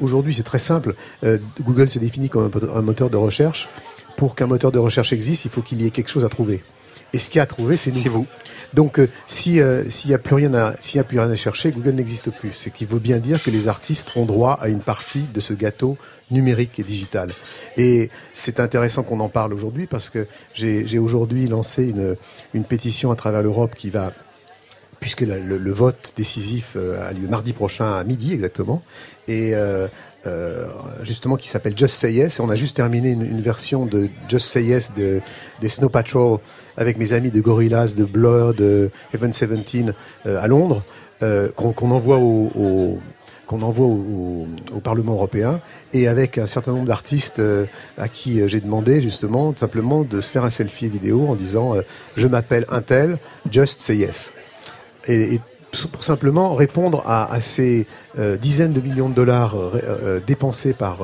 [0.00, 0.94] aujourd'hui c'est très simple.
[1.24, 3.68] Euh, Google se définit comme un moteur de recherche.
[4.16, 6.64] Pour qu'un moteur de recherche existe, il faut qu'il y ait quelque chose à trouver.
[7.16, 7.98] Et ce qu'il y a à trouver, c'est nous.
[7.98, 8.26] C'est vous.
[8.74, 11.30] Donc, euh, si euh, s'il n'y a plus rien à s'il y a plus rien
[11.30, 12.52] à chercher, Google n'existe plus.
[12.54, 15.54] C'est qu'il veut bien dire que les artistes ont droit à une partie de ce
[15.54, 15.96] gâteau
[16.30, 17.30] numérique et digital.
[17.78, 22.16] Et c'est intéressant qu'on en parle aujourd'hui parce que j'ai aujourd'hui lancé une,
[22.52, 24.12] une pétition à travers l'Europe qui va
[25.00, 28.82] puisque le, le, le, vote décisif euh, a lieu mardi prochain à midi exactement,
[29.28, 29.86] et euh,
[30.26, 30.66] euh,
[31.02, 32.38] justement qui s'appelle Just Say Yes.
[32.38, 35.20] Et on a juste terminé une, une, version de Just Say Yes de,
[35.60, 36.40] des Snow Patrol
[36.76, 39.50] avec mes amis de Gorillaz, de Blur, de Heaven 17
[40.26, 40.82] euh, à Londres,
[41.22, 42.98] euh, qu'on qu envoie au,
[43.46, 44.46] qu'on envoie au,
[44.82, 45.60] Parlement européen
[45.92, 47.64] et avec un certain nombre d'artistes euh,
[47.96, 51.74] à qui j'ai demandé justement simplement de se faire un selfie vidéo en disant
[52.16, 53.18] je m'appelle un tel,
[53.50, 54.32] just say yes.
[55.08, 55.40] Et,
[55.92, 57.86] pour simplement répondre à, à ces
[58.40, 59.56] dizaines de millions de dollars
[60.26, 61.00] dépensés par,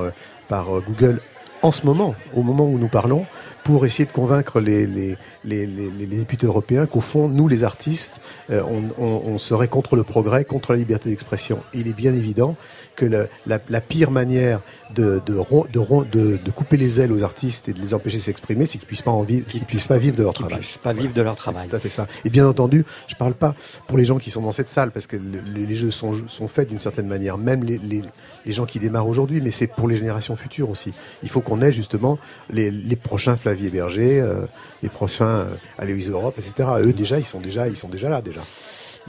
[0.48, 1.20] par Google
[1.61, 3.26] en ce moment, au moment où nous parlons,
[3.64, 8.20] pour essayer de convaincre les, députés européens qu'au fond, nous, les artistes,
[8.51, 8.62] euh,
[8.98, 11.62] on, serait contre le progrès, contre la liberté d'expression.
[11.72, 12.57] Il est bien évident
[12.96, 14.61] que la pire manière
[14.94, 18.22] de, de, de, de, de couper les ailes aux artistes et de les empêcher de
[18.22, 20.59] s'exprimer, c'est qu'ils puissent pas en vivre, qu'ils puissent pas vivre de leur travail.
[20.59, 21.68] puissent pas vivre de leur travail.
[21.68, 22.07] Tout à fait ça.
[22.24, 23.55] Et bien entendu, je parle pas
[23.88, 26.48] pour les gens qui sont dans cette salle, parce que le, les jeux sont, sont
[26.48, 28.02] faits d'une certaine manière, même les, les,
[28.46, 30.92] les gens qui démarrent aujourd'hui, mais c'est pour les générations futures aussi.
[31.22, 32.18] Il faut qu'on ait justement
[32.50, 34.46] les, les prochains Flavie Berger, euh,
[34.83, 36.68] les prochains euh, Aloïs Europe, etc.
[36.81, 38.40] Eux déjà, ils sont déjà, ils sont déjà là déjà.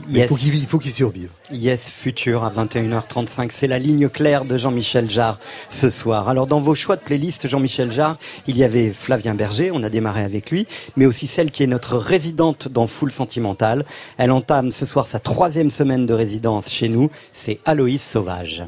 [0.08, 1.28] Mais Il faut qu'il il faut qu'il survive.
[1.52, 5.38] Yes Futur à 21h35, c'est la ligne claire de Jean-Michel Jarre
[5.70, 6.28] ce soir.
[6.28, 9.90] Alors dans vos choix de playlist Jean-Michel Jarre, il y avait Flavien Berger, on a
[9.90, 13.84] démarré avec lui, mais aussi celle qui est notre résidente dans Full Sentimental.
[14.18, 18.64] Elle entame ce soir sa troisième semaine de résidence chez nous, c'est Aloïs Sauvage.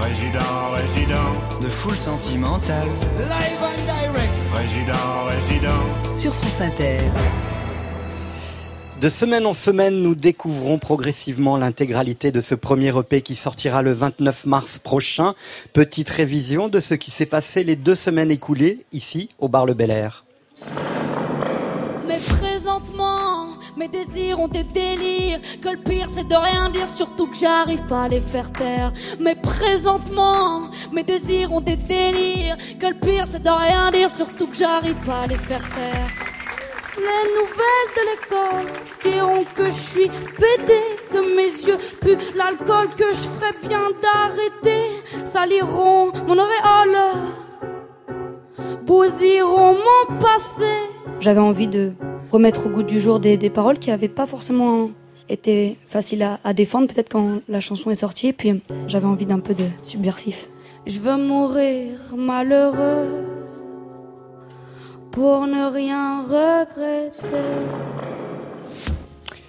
[0.00, 2.88] Résident, résident de Full Sentimental.
[3.18, 4.32] Live and direct.
[4.54, 6.98] Résident, résident sur France Inter.
[9.00, 13.92] De semaine en semaine, nous découvrons progressivement l'intégralité de ce premier EP qui sortira le
[13.92, 15.36] 29 mars prochain.
[15.72, 19.74] Petite révision de ce qui s'est passé les deux semaines écoulées ici au bar Le
[19.74, 20.24] Bel Air.
[22.08, 25.38] Mais présentement, mes désirs ont des délires.
[25.62, 28.92] Que le pire c'est de rien dire, surtout que j'arrive pas à les faire taire.
[29.20, 32.56] Mais présentement, mes désirs ont des délires.
[32.80, 36.37] Que le pire c'est de rien dire, surtout que j'arrive pas à les faire taire.
[36.98, 38.72] Les nouvelles de l'école
[39.04, 40.80] diront que je suis pédé,
[41.12, 44.82] que mes yeux puent l'alcool, que je ferais bien d'arrêter.
[45.24, 46.98] Saliront mon auréole,
[48.84, 50.72] bousilleront mon passé.
[51.20, 51.92] J'avais envie de
[52.32, 54.90] remettre au goût du jour des, des paroles qui n'avaient pas forcément
[55.28, 58.28] été faciles à, à défendre, peut-être quand la chanson est sortie.
[58.28, 60.48] Et puis j'avais envie d'un peu de subversif.
[60.86, 63.37] Je veux mourir malheureux
[65.10, 67.66] pour ne rien regretter.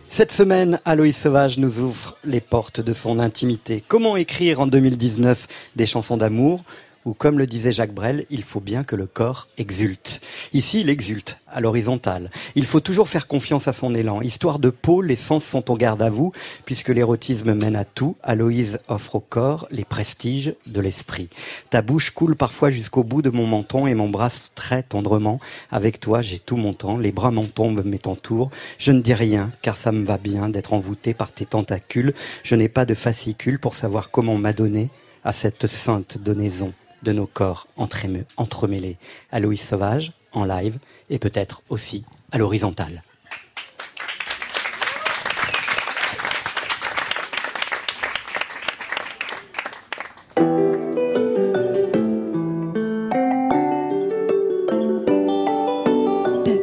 [0.07, 3.83] Cette semaine, Aloïs Sauvage nous ouvre les portes de son intimité.
[3.87, 6.63] Comment écrire en 2019 des chansons d'amour?
[7.05, 10.21] Ou comme le disait Jacques Brel, il faut bien que le corps exulte.
[10.53, 12.29] Ici, il exulte, à l'horizontale.
[12.55, 14.21] Il faut toujours faire confiance à son élan.
[14.21, 16.31] Histoire de peau, les sens sont au garde à vous,
[16.65, 18.15] puisque l'érotisme mène à tout.
[18.23, 21.29] Aloïse offre au corps les prestiges de l'esprit.
[21.69, 25.39] Ta bouche coule parfois jusqu'au bout de mon menton et m'embrasse très tendrement.
[25.71, 28.51] Avec toi, j'ai tout mon temps, les bras m'en tombent, mais t'entourent.
[28.77, 32.13] Je ne dis rien, car ça me va bien d'être envoûté par tes tentacules.
[32.43, 34.89] Je n'ai pas de fascicule pour savoir comment m'adonner
[35.23, 38.97] à cette sainte donaison de nos corps entremêlés.
[39.31, 40.77] À Louis Sauvage, en live,
[41.09, 43.03] et peut-être aussi à l'horizontale.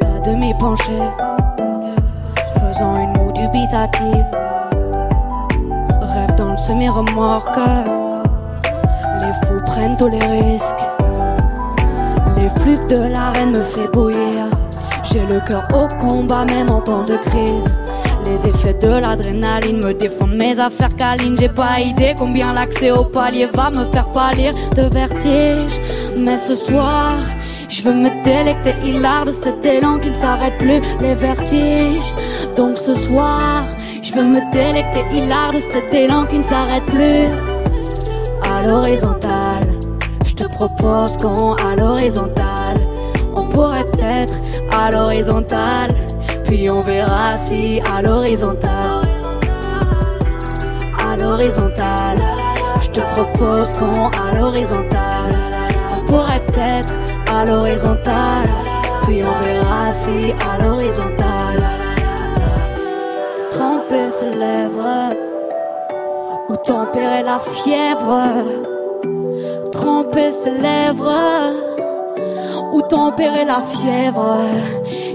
[0.02, 1.08] À demi penchée,
[2.58, 4.26] faisant une moue dubitative.
[6.00, 8.05] Rêve dans le semi-remorque.
[9.26, 10.84] Les fous prennent tous les risques.
[12.36, 14.46] Les flux de l'arène me fait bouillir.
[15.02, 17.80] J'ai le cœur au combat, même en temps de crise.
[18.24, 21.36] Les effets de l'adrénaline me défendent mes affaires câlines.
[21.40, 25.80] J'ai pas idée combien l'accès au palier va me faire pâlir de vertige.
[26.16, 27.14] Mais ce soir,
[27.68, 32.14] je veux me délecter hilar de cet élan qui ne s'arrête plus, les vertiges.
[32.54, 33.64] Donc ce soir,
[34.02, 37.55] je veux me délecter hilar de cet élan qui ne s'arrête plus
[38.66, 39.78] l'horizontale.
[40.24, 42.76] Je te propose qu'on à l'horizontale.
[43.34, 44.40] On pourrait peut-être
[44.72, 45.90] à l'horizontale.
[46.44, 49.06] Puis on verra si à l'horizontale.
[50.98, 52.18] À l'horizontale.
[52.80, 55.34] Je te propose qu'on à l'horizontale.
[55.96, 56.94] On pourrait peut-être
[57.32, 58.48] à l'horizontale.
[59.02, 61.62] Puis on verra si à l'horizontale.
[63.50, 65.25] Tremper ses lèvres
[66.48, 68.44] ou tempérer la fièvre,
[69.72, 71.52] tremper ses lèvres,
[72.72, 74.38] ou tempérer la fièvre.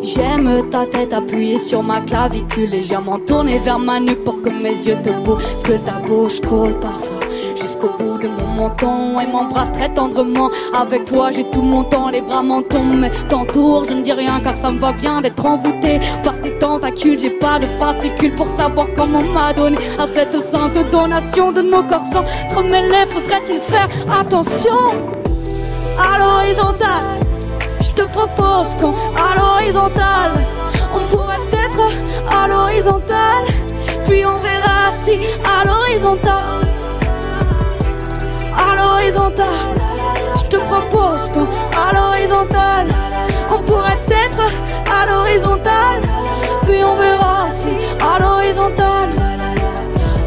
[0.01, 4.75] J'aime ta tête appuyée sur ma clavicule, légèrement tournée vers ma nuque pour que mes
[4.87, 7.20] yeux te bousent, que ta bouche coule parfois
[7.61, 10.49] jusqu'au bout de mon menton et m'embrasse très tendrement.
[10.73, 12.61] Avec toi, j'ai tout mon temps, les bras m'en
[12.95, 16.57] mais t'entoure, je ne dis rien car ça me va bien d'être envoûté par tes
[16.57, 17.19] tentacules.
[17.19, 21.83] J'ai pas de fascicule pour savoir comment m'a donné à cette sainte donation de nos
[21.83, 22.01] corps
[22.49, 23.11] entre mes lèvres.
[23.11, 24.79] Faudrait-il faire attention
[25.99, 27.19] à l'horizontale?
[27.81, 30.33] Je te propose qu'on à l'horizontale,
[30.93, 31.87] on pourrait être
[32.31, 33.45] à l'horizontale,
[34.07, 36.70] puis on verra si à l'horizontale
[38.55, 39.75] à l'horizontale.
[40.37, 42.87] Je te propose qu'on à l'horizontale.
[43.49, 44.47] On pourrait être
[44.91, 46.01] à l'horizontale.
[46.63, 49.09] Puis on verra si à l'horizontale.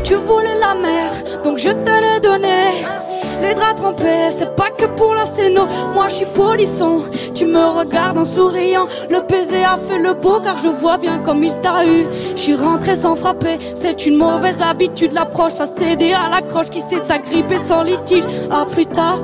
[0.03, 1.11] Tu voulais la mer,
[1.43, 2.85] donc je te l'ai donné
[3.41, 5.67] les draps trempés, c'est pas que pour la scéno.
[5.95, 7.03] Moi je suis polisson,
[7.35, 8.87] tu me regardes en souriant.
[9.11, 12.07] Le baiser a fait le beau car je vois bien comme il t'a eu.
[12.37, 15.13] Je suis rentré sans frapper, c'est une mauvaise habitude.
[15.13, 18.25] L'approche a cédé à l'accroche qui s'est agrippée sans litige.
[18.51, 19.19] À plus tard,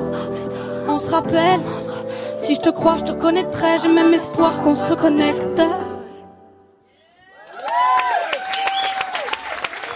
[0.87, 1.61] on se rappelle.
[2.37, 3.77] Si je te crois, je te connaîtrai.
[3.81, 5.61] J'ai même espoir qu'on se reconnecte.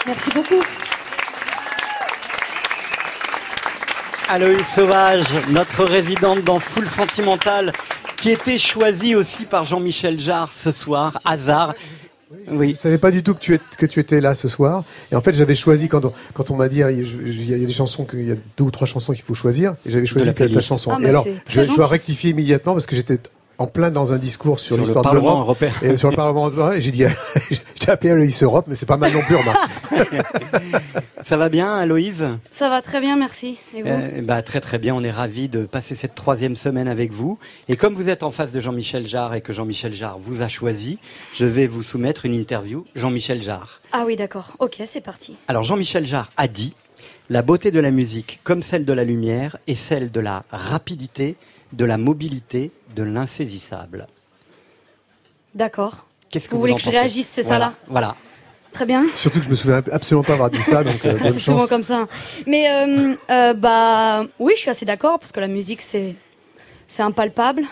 [0.05, 0.61] Merci beaucoup.
[4.28, 7.71] Aloïs Sauvage, notre résidente dans Full Sentimental,
[8.17, 11.76] qui était choisie aussi par Jean-Michel Jarre ce soir, hasard.
[12.49, 12.69] Oui.
[12.69, 14.84] Je ne savais pas du tout que tu, es, que tu étais là ce soir.
[15.11, 17.71] Et en fait, j'avais choisi, quand on, quand on m'a dit, il y, a des
[17.71, 20.61] chansons, il y a deux ou trois chansons qu'il faut choisir, et j'avais choisi ta
[20.61, 20.91] chanson.
[20.91, 23.19] Ah, et bah, alors, je, je dois rectifier immédiatement parce que j'étais
[23.58, 25.72] en plein dans un discours sur, l'histoire de Parlement l'Europe européen.
[25.82, 26.74] et sur le Parlement européen.
[26.74, 27.03] Et j'ai dit,
[27.82, 29.70] j'ai appelé Aloïs Europe, mais c'est pas mal non plus, remarque.
[31.26, 33.58] Ça va bien, Aloïse Ça va très bien, merci.
[33.76, 33.89] Et vous?
[33.89, 37.39] Euh, bah, Très très bien, on est ravis de passer cette troisième semaine avec vous.
[37.68, 40.47] Et comme vous êtes en face de Jean-Michel Jarre et que Jean-Michel Jarre vous a
[40.47, 40.99] choisi,
[41.34, 43.82] je vais vous soumettre une interview Jean-Michel Jarre.
[43.91, 44.56] Ah oui, d'accord.
[44.60, 45.36] Ok, c'est parti.
[45.47, 46.76] Alors Jean-Michel Jarre a dit
[47.30, 51.38] La beauté de la musique, comme celle de la lumière, est celle de la rapidité,
[51.74, 54.07] de la mobilité, de l'insaisissable.
[55.53, 56.05] D'accord.
[56.30, 58.16] Qu'est-ce que Vous vous, voulez en que je réagisse, c'est ça, là Voilà.
[58.74, 59.05] Très bien.
[59.16, 61.84] Surtout que je me souviens absolument pas avoir dit ça, donc euh, c'est souvent comme
[61.84, 62.07] ça.
[62.45, 66.13] Mais euh, euh, bah oui, je suis assez d'accord parce que la musique c'est
[66.86, 67.63] c'est impalpable.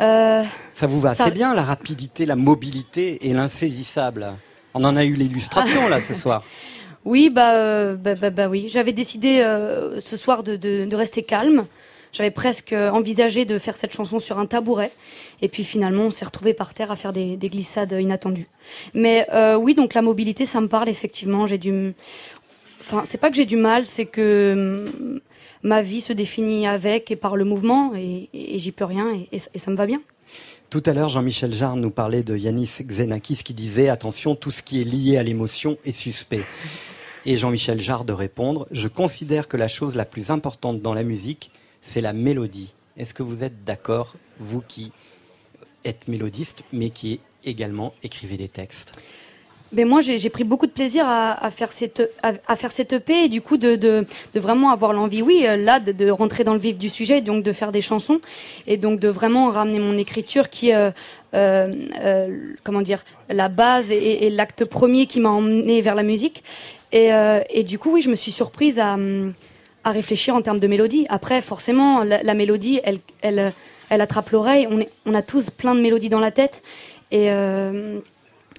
[0.00, 0.42] Euh,
[0.74, 4.32] Ça vous va Ça- C'est bien la rapidité, la mobilité et l'insaisissable?
[4.74, 6.42] On en a eu l'illustration là ce soir.
[7.04, 8.68] oui, bah, bah, bah, bah oui.
[8.68, 11.66] J'avais décidé euh, ce soir de, de, de rester calme.
[12.12, 14.90] J'avais presque envisagé de faire cette chanson sur un tabouret.
[15.42, 18.48] Et puis finalement, on s'est retrouvé par terre à faire des, des glissades inattendues.
[18.94, 21.46] Mais euh, oui, donc la mobilité, ça me parle effectivement.
[21.46, 21.94] J'ai du,
[22.80, 25.20] enfin, c'est pas que j'ai du mal, c'est que hum,
[25.62, 29.38] ma vie se définit avec et par le mouvement, et, j'y peux rien, et, et
[29.38, 30.00] ça- et ça me va bien.
[30.70, 34.62] Tout à l'heure, Jean-Michel Jarre nous parlait de Yanis Xenakis qui disait attention, tout ce
[34.62, 36.44] qui est lié à l'émotion est suspect.
[37.26, 41.02] Et Jean-Michel Jarre de répondre je considère que la chose la plus importante dans la
[41.02, 41.50] musique,
[41.80, 42.74] c'est la mélodie.
[42.96, 44.92] Est-ce que vous êtes d'accord, vous qui
[45.84, 48.92] êtes mélodiste, mais qui également écrivez des textes
[49.72, 53.28] Mais moi, j'ai pris beaucoup de plaisir à, faire cette à, faire cette EP et
[53.28, 54.04] du coup de, de,
[54.34, 57.52] vraiment avoir l'envie, oui, euh, là, de, rentrer dans le vif du sujet, donc de
[57.52, 58.20] faire des chansons
[58.66, 60.90] et donc de vraiment ramener mon écriture qui, euh,
[61.34, 61.72] euh,
[62.02, 66.42] euh, comment dire, la base et, l'acte premier qui m'a emmené vers la musique.
[66.92, 67.10] Et,
[67.50, 69.32] et du coup, oui, je me suis surprise à hum,
[69.84, 71.06] à réfléchir en termes de mélodie.
[71.08, 73.52] Après, forcément, la, la mélodie, elle, elle,
[73.88, 74.66] elle attrape l'oreille.
[74.70, 76.62] On, est, on a tous plein de mélodies dans la tête.
[77.10, 77.98] Et, euh,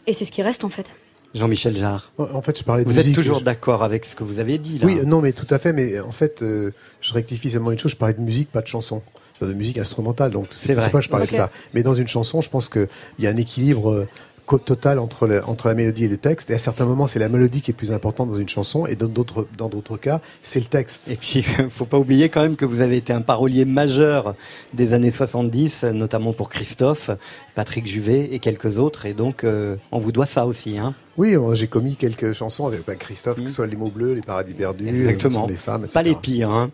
[0.07, 0.93] et c'est ce qui reste, en fait.
[1.33, 2.11] Jean-Michel Jarre.
[2.17, 3.11] En fait, je parlais de Vous musique.
[3.11, 5.47] êtes toujours Je- d'accord avec ce que vous avez dit là Oui, non, mais tout
[5.49, 5.71] à fait.
[5.71, 7.91] Mais en fait, euh, je rectifie seulement une chose.
[7.91, 9.01] Je parlais de musique, pas de chanson.
[9.41, 10.29] De musique instrumentale.
[10.31, 10.83] Donc, C'est c'est vrai.
[10.83, 11.49] c'est pas que je parlais de ça.
[11.73, 14.05] Mais dans une chanson, je pense qu'il y a un équilibre
[14.53, 16.49] euh, co- total entre, le- entre la mélodie et le texte.
[16.49, 18.85] Et à certains moments, c'est la mélodie qui est plus importante dans une chanson.
[18.85, 21.07] Et dans d'autres, dans d'autres cas, c'est le texte.
[21.09, 24.35] Et puis, faut pas oublier quand même que vous avez été un parolier majeur
[24.73, 27.11] des années 70, notamment pour Christophe,
[27.55, 29.05] Patrick Juvet et quelques autres.
[29.05, 30.77] Et donc, euh, on vous doit ça aussi.
[30.77, 33.89] Hein Oui, euh, j'ai commis quelques chansons avec bah, Christophe, que ce soit Les mots
[33.89, 35.41] bleus, Les paradis perdus, euh, Exactement.
[35.41, 35.93] Sur les femmes, etc.
[35.93, 36.49] Pas les pires.
[36.49, 36.71] Hein.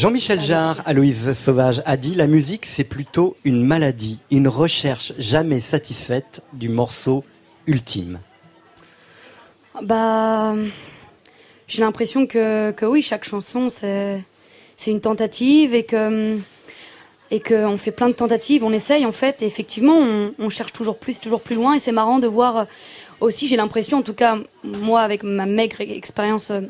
[0.00, 5.60] Jean-Michel Jarre, Aloïse Sauvage, a dit La musique, c'est plutôt une maladie, une recherche jamais
[5.60, 7.22] satisfaite du morceau
[7.66, 8.18] ultime.
[9.82, 10.54] Bah,
[11.68, 14.24] j'ai l'impression que, que oui, chaque chanson, c'est,
[14.74, 16.38] c'est une tentative et que,
[17.30, 20.72] et qu'on fait plein de tentatives, on essaye en fait, et effectivement, on, on cherche
[20.72, 22.64] toujours plus, toujours plus loin, et c'est marrant de voir euh,
[23.20, 26.62] aussi, j'ai l'impression, en tout cas, moi, avec ma maigre expérience euh,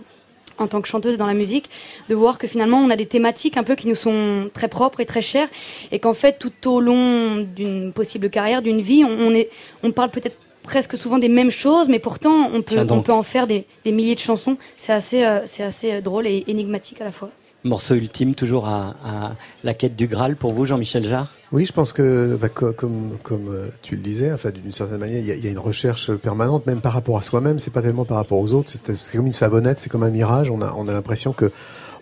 [0.60, 1.68] en tant que chanteuse dans la musique,
[2.08, 5.00] de voir que finalement, on a des thématiques un peu qui nous sont très propres
[5.00, 5.48] et très chères,
[5.90, 9.50] et qu'en fait, tout au long d'une possible carrière, d'une vie, on, est,
[9.82, 13.22] on parle peut-être presque souvent des mêmes choses, mais pourtant, on peut, on peut en
[13.22, 14.56] faire des, des milliers de chansons.
[14.76, 17.30] C'est assez, euh, c'est assez euh, drôle et énigmatique à la fois.
[17.62, 19.32] Morceau ultime, toujours à, à
[19.64, 21.28] la quête du Graal pour vous, Jean-Michel Jarre?
[21.52, 24.98] Oui, je pense que, bah, co- comme, comme euh, tu le disais, enfin, d'une certaine
[24.98, 27.58] manière, il y, a, il y a une recherche permanente, même par rapport à soi-même.
[27.58, 28.72] C'est pas tellement par rapport aux autres.
[28.72, 30.48] C'est comme une savonnette, c'est comme un mirage.
[30.50, 31.50] On a, on a l'impression que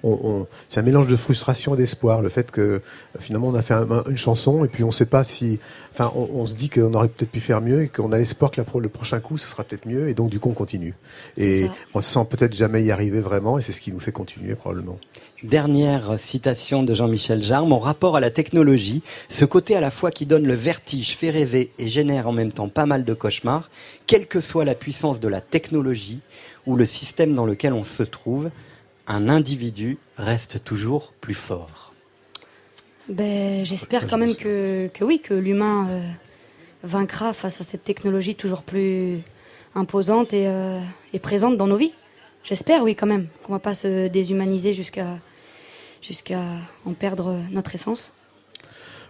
[0.04, 2.22] on, on- c'est un mélange de frustration et d'espoir.
[2.22, 2.80] Le fait que euh,
[3.18, 5.58] finalement on a fait un- un- une chanson et puis on sait pas si,
[5.92, 8.52] enfin, on, on se dit qu'on aurait peut-être pu faire mieux et qu'on a l'espoir
[8.52, 10.54] que la pro- le prochain coup ce sera peut-être mieux et donc du coup on
[10.54, 10.94] continue.
[11.36, 11.72] Et ça.
[11.94, 14.54] on se sent peut-être jamais y arriver vraiment et c'est ce qui nous fait continuer
[14.54, 15.00] probablement.
[15.44, 20.10] Dernière citation de Jean-Michel Jarre, mon rapport à la technologie, ce côté à la fois
[20.10, 23.70] qui donne le vertige, fait rêver et génère en même temps pas mal de cauchemars,
[24.08, 26.22] quelle que soit la puissance de la technologie
[26.66, 28.50] ou le système dans lequel on se trouve,
[29.06, 31.94] un individu reste toujours plus fort.
[33.08, 36.00] Ben, j'espère quand même que, que oui, que l'humain euh,
[36.82, 39.20] vaincra face à cette technologie toujours plus
[39.76, 40.80] imposante et, euh,
[41.12, 41.92] et présente dans nos vies.
[42.42, 45.18] J'espère, oui, quand même, qu'on va pas se déshumaniser jusqu'à
[46.02, 46.42] jusqu'à
[46.84, 48.10] en perdre notre essence.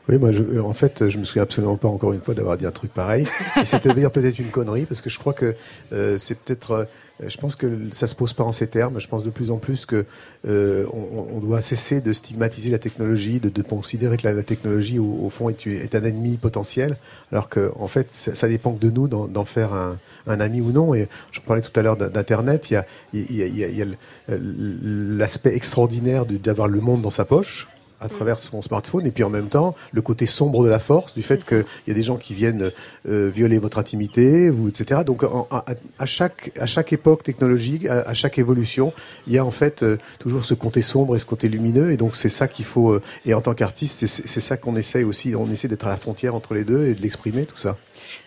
[0.09, 2.65] Oui, moi, je, en fait, je me souviens absolument pas encore une fois d'avoir dit
[2.65, 3.27] un truc pareil.
[3.61, 5.55] Et c'était d'ailleurs peut-être une connerie, parce que je crois que
[5.93, 6.89] euh, c'est peut-être.
[7.23, 9.01] Euh, je pense que ça se pose pas en ces termes.
[9.01, 10.05] Je pense de plus en plus que
[10.47, 15.49] euh, on, doit cesser de stigmatiser la technologie, de, considérer que la, technologie, au, fond,
[15.49, 16.97] est, un ennemi potentiel,
[17.33, 20.95] alors que en fait, ça, dépend que de nous d'en faire un, ami ou non.
[20.95, 22.71] Et je parlais tout à l'heure d'Internet.
[22.71, 23.87] Il y a, il a, il y a,
[24.29, 27.69] l'aspect extraordinaire d'avoir le monde dans sa poche
[28.01, 31.15] à travers son smartphone et puis en même temps le côté sombre de la force
[31.15, 32.71] du fait qu'il y a des gens qui viennent
[33.09, 35.65] euh, violer votre intimité vous etc donc en- à,
[35.99, 38.93] à chaque à chaque époque technologique à, à chaque évolution
[39.27, 41.97] il y a en fait euh, toujours ce côté sombre et ce côté lumineux et
[41.97, 45.35] donc c'est ça qu'il faut euh, et en tant qu'artiste c'est- ça qu'on essaye aussi
[45.35, 47.77] on essaie d'être à la frontière entre les deux et de l'exprimer tout ça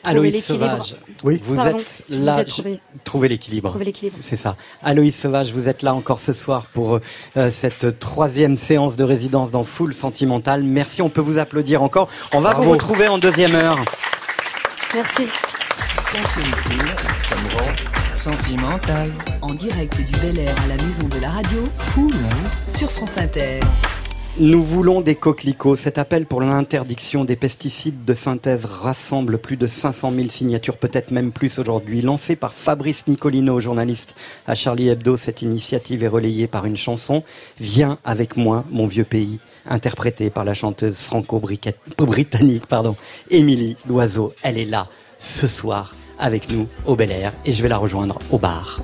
[0.04, 2.44] Aloïs Sauvage, oui vous Pardon, êtes là.
[2.44, 2.80] trouver-
[3.86, 4.18] l'équilibre.
[4.22, 4.58] C'est ça.
[4.84, 7.00] Aloïs Sauvage, vous êtes là encore ce soir pour
[7.38, 10.64] euh, cette troisième séance de résidence dans Full Sentimental.
[10.64, 12.10] Merci, on peut vous applaudir encore.
[12.34, 12.64] On va Bravo.
[12.66, 13.78] vous retrouver en deuxième heure.
[14.94, 15.24] Merci.
[16.14, 17.72] ça me rend
[18.16, 19.12] sentimental.
[19.42, 21.64] En direct du Bel Air à la maison de la radio,
[22.68, 23.60] sur France Inter.
[24.40, 25.76] Nous voulons des coquelicots.
[25.76, 31.12] Cet appel pour l'interdiction des pesticides de synthèse rassemble plus de 500 000 signatures, peut-être
[31.12, 32.02] même plus aujourd'hui.
[32.02, 34.16] Lancé par Fabrice Nicolino, journaliste
[34.48, 37.24] à Charlie Hebdo, cette initiative est relayée par une chanson
[37.60, 39.40] Viens avec moi, mon vieux pays,
[39.70, 42.64] interprétée par la chanteuse franco-britannique,
[43.30, 44.34] Émilie Loiseau.
[44.44, 44.88] Elle est là
[45.20, 48.82] ce soir avec nous au Bel Air et je vais la rejoindre au bar.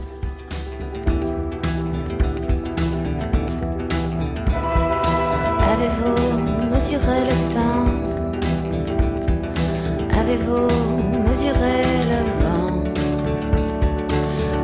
[5.62, 6.40] Avez-vous
[6.74, 7.88] mesuré le temps?
[10.20, 10.68] Avez-vous
[11.28, 12.84] mesuré le vent?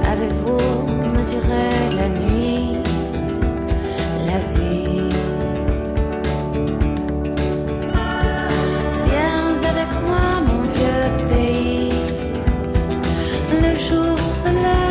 [0.05, 2.22] Avez-vous mesuré la nuit?
[14.43, 14.82] Jour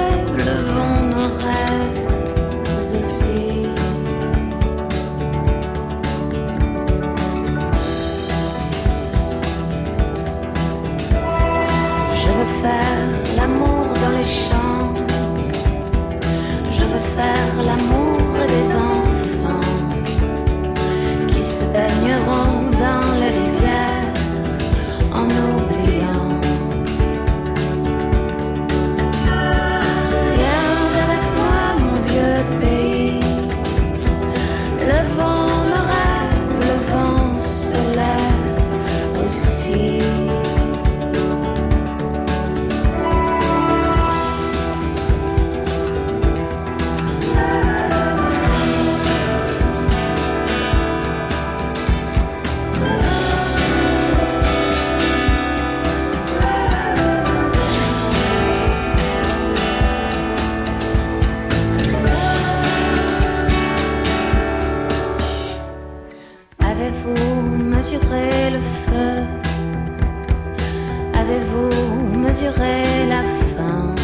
[72.43, 73.23] mesuré la
[73.55, 73.95] faim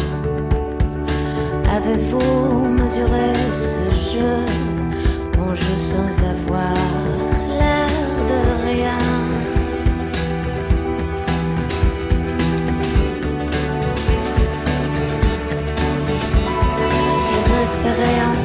[1.75, 4.37] Avez-vous mesuré ce jeu?
[5.33, 6.73] Qu'on joue sans avoir
[7.47, 7.89] l'air
[8.31, 8.99] de rien.
[17.31, 18.38] Je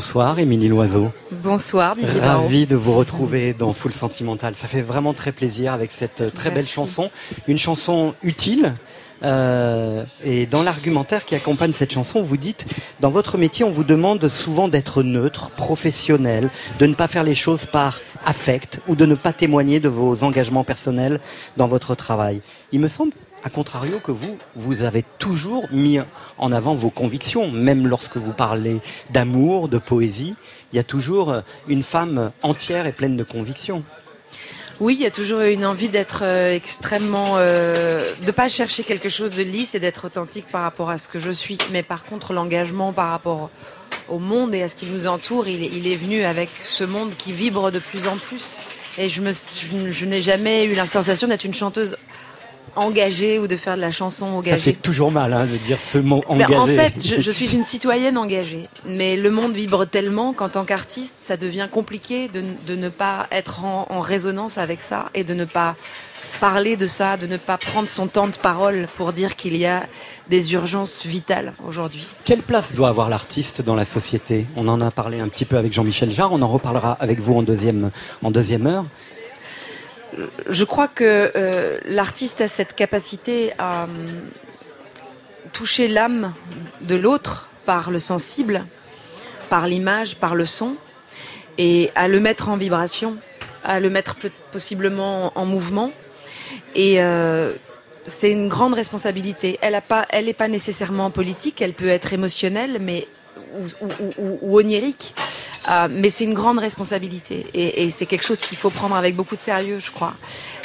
[0.00, 1.12] Bonsoir, Émilie Loiseau.
[1.30, 2.22] Bonsoir, Didier.
[2.22, 4.54] Ravi de vous retrouver dans Full Sentimental.
[4.54, 7.10] Ça fait vraiment très plaisir avec cette euh, très belle chanson.
[7.48, 8.76] Une chanson utile.
[9.22, 12.64] euh, et dans l'argumentaire qui accompagne cette chanson, vous dites,
[13.00, 16.48] dans votre métier, on vous demande souvent d'être neutre, professionnel,
[16.78, 20.24] de ne pas faire les choses par affect ou de ne pas témoigner de vos
[20.24, 21.20] engagements personnels
[21.58, 22.40] dans votre travail.
[22.72, 25.98] Il me semble, à contrario, que vous, vous avez toujours mis
[26.38, 28.80] en avant vos convictions, même lorsque vous parlez
[29.10, 30.34] d'amour, de poésie.
[30.72, 33.82] Il y a toujours euh, une femme entière et pleine de convictions.
[34.78, 39.08] Oui, il y a toujours une envie d'être euh, extrêmement, euh, de pas chercher quelque
[39.08, 41.58] chose de lisse et d'être authentique par rapport à ce que je suis.
[41.70, 43.50] Mais par contre, l'engagement par rapport
[44.08, 47.32] au monde et à ce qui nous entoure, il est, venu avec ce monde qui
[47.32, 48.60] vibre de plus en plus.
[48.98, 49.20] Et je,
[49.90, 51.96] je n'ai jamais eu la sensation d'être une chanteuse
[52.76, 54.72] engagée ou de faire de la chanson Ça engagée.
[54.72, 56.54] fait toujours mal hein, de dire ce mot engagé.
[56.56, 58.66] en fait, je, je suis une citoyenne engagée.
[58.86, 63.26] Mais le monde vibre tellement qu'en tant qu'artiste, ça devient compliqué de, de ne pas
[63.30, 65.74] être en, en résonance avec ça et de ne pas
[66.40, 69.66] parler de ça, de ne pas prendre son temps de parole pour dire qu'il y
[69.66, 69.82] a
[70.30, 72.06] des urgences vitales aujourd'hui.
[72.24, 74.46] Quelle place doit avoir l'artiste dans la société?
[74.56, 77.34] On en a parlé un petit peu avec Jean-Michel Jarre, on en reparlera avec vous
[77.34, 77.90] en deuxième,
[78.22, 78.84] en deuxième heure.
[80.48, 83.90] Je crois que euh, l'artiste a cette capacité à hum,
[85.52, 86.32] toucher l'âme
[86.82, 88.64] de l'autre par le sensible,
[89.48, 90.76] par l'image, par le son,
[91.58, 93.16] et à le mettre en vibration,
[93.64, 94.16] à le mettre
[94.52, 95.92] possiblement en mouvement.
[96.74, 97.52] Et euh,
[98.04, 99.58] c'est une grande responsabilité.
[99.60, 99.80] Elle
[100.24, 103.06] n'est pas nécessairement politique, elle peut être émotionnelle, mais
[103.80, 105.14] ou, onirique,
[105.70, 109.36] Euh, mais c'est une grande responsabilité et, c'est quelque chose qu'il faut prendre avec beaucoup
[109.36, 110.14] de sérieux, je crois,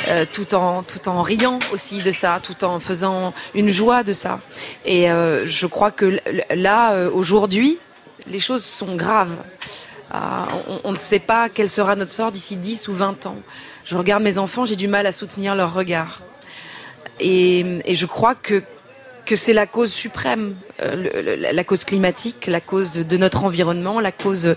[0.08, 4.14] Euh, tout en tout en riant aussi de ça, tout en faisant une joie de
[4.14, 4.40] ça.
[4.86, 6.20] Et euh, je crois que
[6.56, 7.78] là aujourd'hui,
[8.28, 9.38] les choses sont graves.
[10.14, 13.38] On, on ne sait pas quel sera notre sort d'ici 10 ou 20 ans.
[13.84, 16.22] Je regarde mes enfants, j'ai du mal à soutenir leur regard.
[17.20, 18.64] Et, et je crois que,
[19.26, 24.12] que c'est la cause suprême, euh, la cause climatique, la cause de notre environnement, la
[24.12, 24.56] cause euh,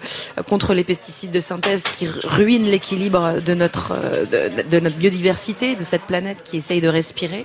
[0.48, 4.48] contre les pesticides de synthèse qui ru- ruinent l'équilibre de notre, euh,
[4.80, 7.44] notre biodiversité, de cette planète qui essaye de respirer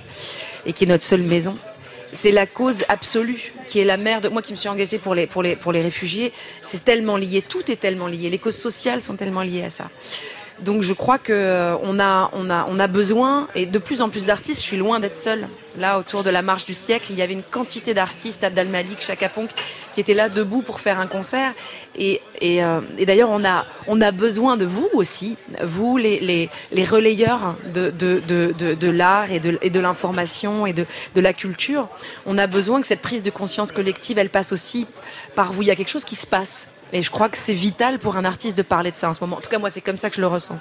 [0.66, 1.56] et qui est notre seule maison.
[2.12, 5.16] C'est la cause absolue qui est la mère de moi qui me suis engagée pour
[5.16, 6.32] les pour les pour les réfugiés.
[6.62, 8.30] C'est tellement lié, tout est tellement lié.
[8.30, 9.90] Les causes sociales sont tellement liées à ça.
[10.60, 14.00] Donc je crois que euh, on a on a on a besoin et de plus
[14.02, 14.60] en plus d'artistes.
[14.60, 15.48] Je suis loin d'être seule.
[15.76, 19.00] Là autour de la marche du siècle, il y avait une quantité d'artistes, Abdal Malik,
[19.00, 19.50] Chaka Ponk,
[19.92, 21.52] qui étaient là debout pour faire un concert.
[21.96, 26.20] Et et, euh, et d'ailleurs on a on a besoin de vous aussi, vous les
[26.20, 30.72] les, les relayeurs de de de de, de l'art et de et de l'information et
[30.72, 30.86] de
[31.16, 31.88] de la culture.
[32.26, 34.86] On a besoin que cette prise de conscience collective, elle passe aussi
[35.34, 35.62] par vous.
[35.62, 36.68] Il y a quelque chose qui se passe.
[36.92, 39.20] Et je crois que c'est vital pour un artiste de parler de ça en ce
[39.20, 39.36] moment.
[39.36, 40.58] En tout cas, moi, c'est comme ça que je le ressens.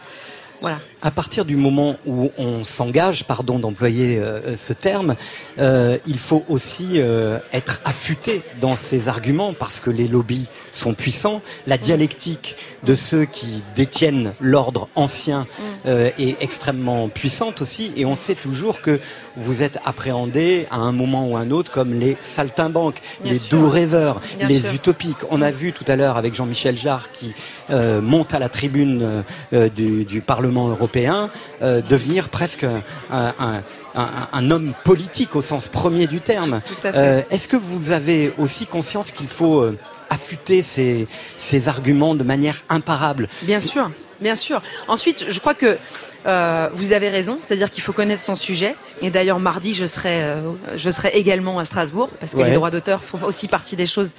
[0.62, 0.80] Voilà.
[1.02, 5.16] À partir du moment où on s'engage, pardon d'employer euh, ce terme,
[5.60, 10.94] euh, il faut aussi euh, être affûté dans ses arguments parce que les lobbies sont
[10.94, 11.42] puissants.
[11.68, 15.48] La dialectique de ceux qui détiennent l'ordre ancien
[15.86, 17.92] euh, est extrêmement puissante aussi.
[17.96, 19.02] Et on sait toujours que
[19.38, 23.38] vous êtes appréhendé à un moment ou à un autre comme les saltimbanques, Bien les
[23.40, 23.58] sûr.
[23.60, 24.74] doux rêveurs, Bien les sûr.
[24.74, 25.18] utopiques.
[25.30, 27.34] On a vu tout à l'heure avec Jean-Michel Jarre qui
[27.70, 29.24] euh, monte à la tribune
[29.54, 31.30] euh, du, du Parlement européen
[31.62, 32.82] euh, devenir presque un,
[33.12, 33.64] un-
[33.96, 36.62] un- un homme politique au sens premier du terme.
[36.86, 39.66] Euh, Est-ce que vous avez aussi conscience qu'il faut
[40.10, 41.08] affûter ces,
[41.38, 43.28] ces arguments de manière imparable?
[43.44, 44.62] Bien sûr, bien sûr.
[44.88, 45.78] Ensuite, je crois que
[46.26, 48.76] euh, vous avez raison, c'est-à-dire qu'il faut connaître son sujet.
[49.02, 50.38] Et d'ailleurs, mardi, je serai, euh,
[50.78, 52.50] je serai également à Strasbourg parce que Ouais.
[52.50, 54.14] les droits d'auteur font aussi partie des choses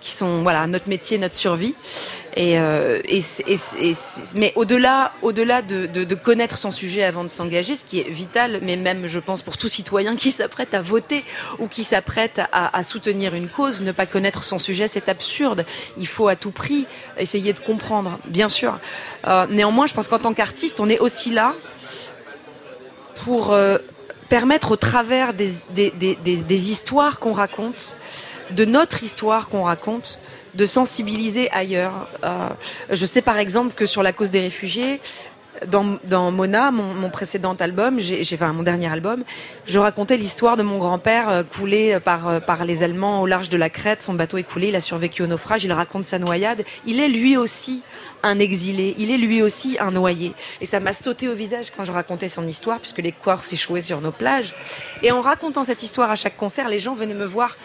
[0.00, 1.74] qui sont voilà notre métier, notre survie.
[2.36, 3.00] Et, euh,
[4.36, 8.76] mais au-delà, au-delà de, connaître son sujet avant de s'engager, ce qui est vital, mais
[8.76, 11.24] même je pense pour tout citoyen qui s'apprête à voter
[11.58, 15.66] ou qui s'apprête à, soutenir une cause, ne pas connaître son sujet, c'est absurde.
[15.96, 16.86] Il faut à tout prix
[17.18, 18.78] essayer de comprendre, bien sûr.
[19.26, 21.56] Euh, néanmoins, je pense qu'en tant qu'artiste, on est aussi là
[23.24, 23.78] pour euh,
[24.28, 27.96] permettre au travers des, des, des histoires qu'on raconte,
[28.50, 30.20] de notre histoire qu'on raconte,
[30.54, 32.08] de sensibiliser ailleurs.
[32.24, 32.48] Euh,
[32.90, 35.00] je sais par exemple que sur la cause des réfugiés,
[35.66, 39.24] dans, dans Mona, mon, précédent album, j'ai, enfin mon dernier album,
[39.66, 43.48] je racontais l'histoire de mon grand-père euh, coulé par, euh, par les Allemands au large
[43.48, 44.02] de la Crète.
[44.02, 46.64] Son bateau est coulé, il a survécu au naufrage, il raconte sa noyade.
[46.86, 47.82] Il est lui aussi
[48.22, 50.32] un exilé, il est lui aussi un noyé.
[50.60, 53.82] Et ça m'a sauté au visage quand je racontais son histoire, puisque les corps s'échouaient
[53.82, 54.54] sur nos plages.
[55.02, 57.56] Et en racontant cette histoire à chaque concert, les gens venaient me voir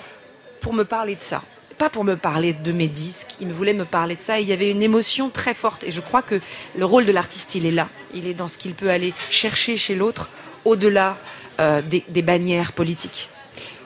[0.63, 1.41] pour me parler de ça.
[1.77, 4.39] pas pour me parler de mes disques, il me voulait me parler de ça.
[4.39, 5.83] il y avait une émotion très forte.
[5.83, 6.37] Et je crois que
[6.77, 7.87] le rôle de l'artiste, il est là.
[8.13, 10.29] Il est dans ce qu'il peut aller chercher chez l'autre,
[10.65, 11.17] au-delà
[11.59, 13.27] euh, des, des bannières politiques.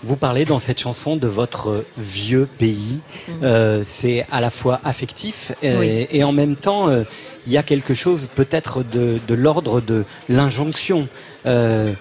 [0.03, 2.99] Vous parlez dans cette chanson de votre vieux pays.
[3.27, 3.39] Mhm.
[3.43, 6.07] Euh, c'est à la fois affectif euh, Oui.
[6.11, 7.03] et en même temps, euh,
[7.47, 11.07] il y a quelque chose peut-être de, de l'ordre de l'injonction.
[11.47, 11.93] Euh,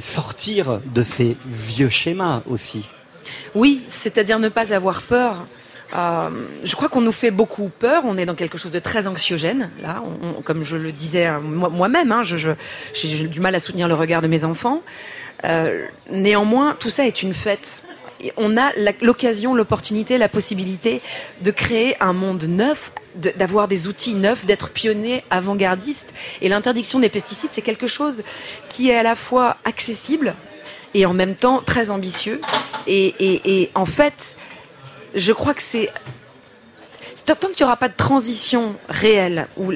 [0.00, 2.88] sortir de ces vieux schémas aussi.
[3.54, 5.46] Oui, c'est-à-dire ne pas avoir peur.
[5.96, 6.30] Euh,
[6.64, 8.02] je crois qu'on nous fait beaucoup peur.
[8.06, 9.70] On est dans quelque chose de très anxiogène.
[9.80, 10.02] Là,
[10.44, 14.26] comme je le disais moi- moi-même, hein, j'ai du mal à soutenir le regard de
[14.26, 14.82] mes enfants.
[15.44, 17.82] Euh, néanmoins, tout ça est une fête.
[18.36, 18.72] On a
[19.02, 21.02] l'occasion, l'opportunité, la possibilité
[21.42, 26.14] de créer un monde neuf, d'avoir des outils neufs, d'être pionnier, avant-gardiste.
[26.40, 28.22] Et l'interdiction des pesticides, c'est quelque chose
[28.68, 30.34] qui est à la fois accessible
[30.94, 32.40] et en même temps très ambitieux.
[32.86, 34.36] Et, en fait,
[35.14, 35.90] je crois que c'est
[37.24, 39.72] tant qu'il n'y aura pas de transition réelle où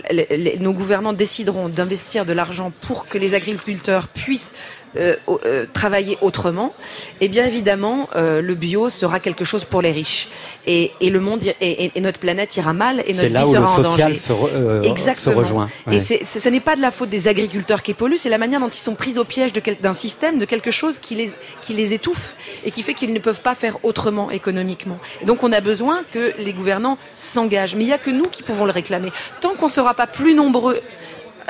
[0.60, 4.54] nos gouvernants décideront d'investir de l'argent pour que les agriculteurs puissent
[4.96, 5.16] euh,
[5.46, 6.74] euh, travailler autrement,
[7.20, 10.28] et bien évidemment, euh, le bio sera quelque chose pour les riches.
[10.66, 13.46] Et, et le monde, et, et- et notre planète ira mal, et notre vie là
[13.46, 14.16] où sera le en social danger.
[14.18, 15.34] se, re- euh, Exactement.
[15.34, 15.68] se rejoint.
[15.86, 15.98] Et Ouais.
[15.98, 18.60] c'est, c'est- ce n'est pas de la faute des agriculteurs qui polluent, c'est la manière
[18.60, 21.30] dont ils sont pris au piège de quel- d'un système, de quelque chose qui les,
[21.62, 22.34] qui les étouffe
[22.64, 24.98] et qui fait qu'ils ne peuvent pas faire autrement économiquement.
[25.24, 27.74] Donc on a besoin que les gouvernants s'engagent.
[27.76, 29.10] Mais il n'y a que nous qui pouvons le réclamer.
[29.40, 30.80] Tant qu'on ne sera pas plus nombreux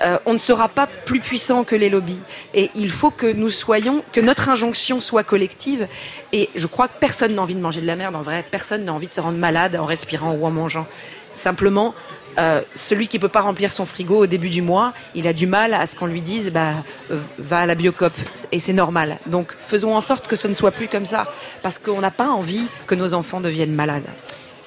[0.02, 2.22] euh, on ne sera pas plus puissant que les lobbies.
[2.54, 5.88] Et il faut que nous soyons, que notre injonction soit collective.
[6.32, 8.16] Et je crois que personne n'a envie de manger de la merde.
[8.16, 10.86] En vrai, personne n'a envie de se rendre malade en respirant ou en mangeant.
[11.32, 11.94] Simplement,
[12.38, 15.46] euh, celui qui peut pas remplir son frigo au début du mois, il a du
[15.46, 16.74] mal à ce qu'on lui dise, bah,
[17.10, 18.12] euh, va à la biocop.
[18.52, 19.18] Et c'est normal.
[19.26, 21.32] Donc, faisons en sorte que ce ne soit plus comme ça.
[21.62, 24.08] Parce qu'on n'a pas envie que nos enfants deviennent malades.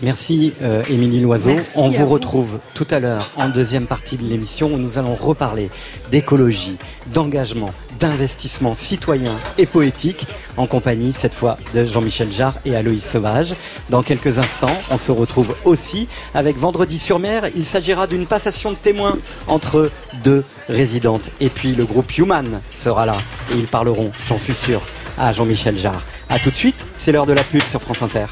[0.01, 1.51] Merci euh, Émilie Loiseau.
[1.51, 2.13] Merci On vous vous.
[2.13, 5.69] retrouve tout à l'heure en deuxième partie de l'émission où nous allons reparler
[6.11, 6.77] d'écologie,
[7.13, 10.25] d'engagement, d'investissement citoyen et poétique
[10.57, 13.53] en compagnie cette fois de Jean-Michel Jarre et Aloïs Sauvage.
[13.89, 17.43] Dans quelques instants, on se retrouve aussi avec Vendredi sur mer.
[17.55, 19.17] Il s'agira d'une passation de témoins
[19.47, 19.89] entre
[20.23, 21.29] deux résidentes.
[21.39, 23.15] Et puis le groupe Human sera là
[23.53, 24.81] et ils parleront, j'en suis sûr,
[25.17, 26.03] à Jean-Michel Jarre.
[26.29, 28.25] À tout de suite, c'est l'heure de la pub sur France Inter.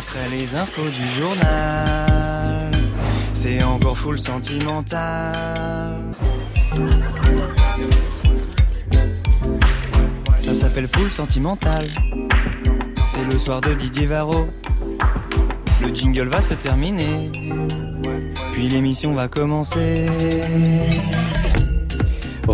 [0.00, 2.70] Après les infos du journal,
[3.34, 6.16] c'est encore full sentimental.
[10.38, 11.86] Ça s'appelle full sentimental.
[13.04, 14.48] C'est le soir de Didier Varro.
[15.82, 17.30] Le jingle va se terminer.
[18.52, 20.08] Puis l'émission va commencer.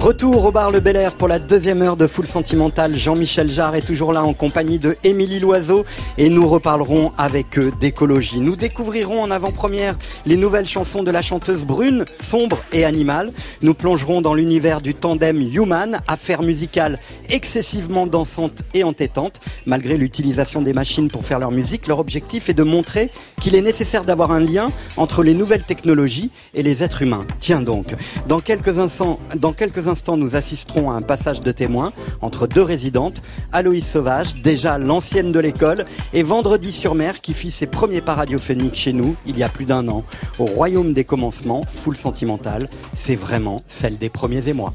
[0.07, 2.95] Retour au bar Le Bel Air pour la deuxième heure de Full Sentimental.
[2.95, 5.85] Jean-Michel Jarre est toujours là en compagnie de Émilie Loiseau
[6.17, 8.39] et nous reparlerons avec eux d'écologie.
[8.39, 13.33] Nous découvrirons en avant-première les nouvelles chansons de la chanteuse brune, sombre et animale.
[13.63, 19.41] Nous plongerons dans l'univers du tandem Human, affaire musicale excessivement dansante et entêtante.
[19.67, 23.61] Malgré l'utilisation des machines pour faire leur musique, leur objectif est de montrer qu'il est
[23.61, 27.25] nécessaire d'avoir un lien entre les nouvelles technologies et les êtres humains.
[27.41, 27.97] Tiens donc,
[28.29, 32.63] dans quelques instants, dans quelques instants, nous assisterons à un passage de témoins entre deux
[32.63, 33.23] résidentes,
[33.53, 38.15] Aloïs Sauvage, déjà l'ancienne de l'école, et Vendredi sur mer, qui fit ses premiers pas
[38.15, 40.05] radiophoniques chez nous il y a plus d'un an,
[40.39, 42.69] au royaume des commencements, full sentimental.
[42.95, 44.73] C'est vraiment celle des premiers émois.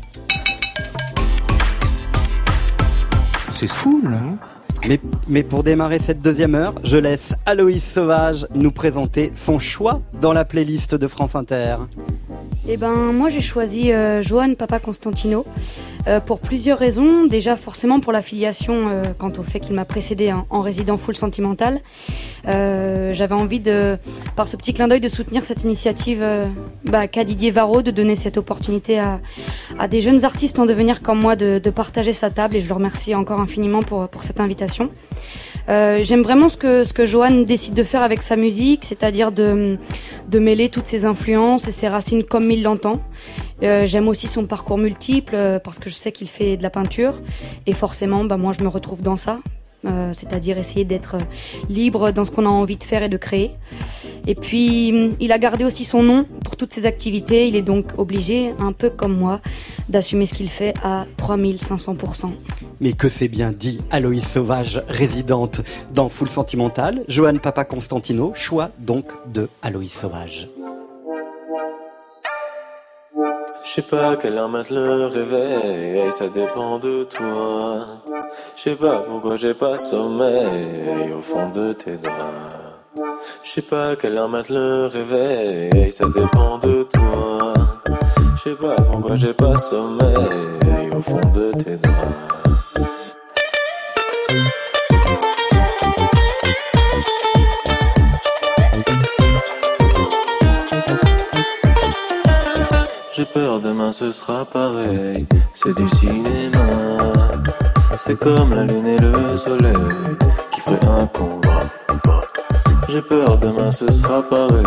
[3.51, 4.19] C'est fou, là.
[5.27, 10.33] Mais, pour démarrer cette deuxième heure, je laisse Aloïs Sauvage nous présenter son choix dans
[10.33, 11.77] la playlist de France Inter.
[12.67, 14.21] Eh ben, moi j'ai choisi euh,
[14.57, 15.45] Papa Constantino
[16.07, 17.25] euh, pour plusieurs raisons.
[17.25, 20.97] Déjà, forcément pour la filiation euh, quant au fait qu'il m'a précédé en, en résident
[20.97, 21.81] full sentimental.
[22.47, 23.97] Euh, J'avais envie de,
[24.35, 26.45] par ce petit clin d'œil, de soutenir cette initiative euh,
[26.85, 29.19] bah, qu'a Didier Varro, de donner cette opportunité à,
[29.87, 32.55] des jeunes artistes en devenir comme moi de, partager sa table.
[32.55, 34.89] Et je le remercie encore infiniment pour, cette invitation.
[35.69, 39.77] Euh, J'aime vraiment ce que, Johan décide de faire avec sa musique, c'est-à-dire de,
[40.33, 43.01] mêler toutes ses influences et ses racines comme il l'entend.
[43.61, 47.21] J'aime aussi son parcours multiple parce que je sais qu'il fait de la peinture
[47.67, 49.39] et forcément, bah, moi je me retrouve dans ça.
[49.83, 51.15] Euh, c'est-à-dire essayer d'être
[51.67, 53.51] libre dans ce qu'on a envie de faire et de créer.
[54.27, 57.47] Et puis, hum, il a gardé aussi son nom pour toutes ses activités.
[57.47, 59.41] Il est donc obligé, un peu comme moi,
[59.89, 62.31] d'assumer ce qu'il fait à 3500%.
[62.79, 65.61] Mais que c'est bien dit, Aloïs Sauvage, résidente
[65.93, 70.47] dans Full Sentimental, Johan Papa Constantino, choix donc de Aloïs Sauvage.
[73.73, 77.87] Je sais pas quelle heure mettre le réveil, ça dépend de toi.
[78.57, 82.57] Je sais pas pourquoi j'ai pas sommeil au fond de tes draps.
[83.41, 87.53] Je sais pas quelle heure mettre le réveil, ça dépend de toi.
[88.35, 92.30] Je sais pas pourquoi j'ai pas sommeil au fond de tes draps.
[103.21, 106.97] J'ai peur demain ce sera pareil, c'est du cinéma.
[107.99, 109.75] C'est comme la lune et le soleil
[110.49, 111.69] qui ferait un combat.
[112.89, 114.65] J'ai peur demain ce sera pareil,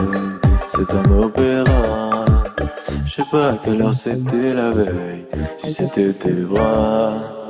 [0.68, 2.10] c'est un opéra.
[3.04, 5.26] Je sais pas à quelle heure c'était la veille,
[5.58, 7.43] si c'était tes bras.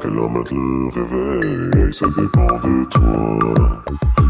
[0.00, 3.82] Quelle heure mettre le réveil, ça dépend de toi.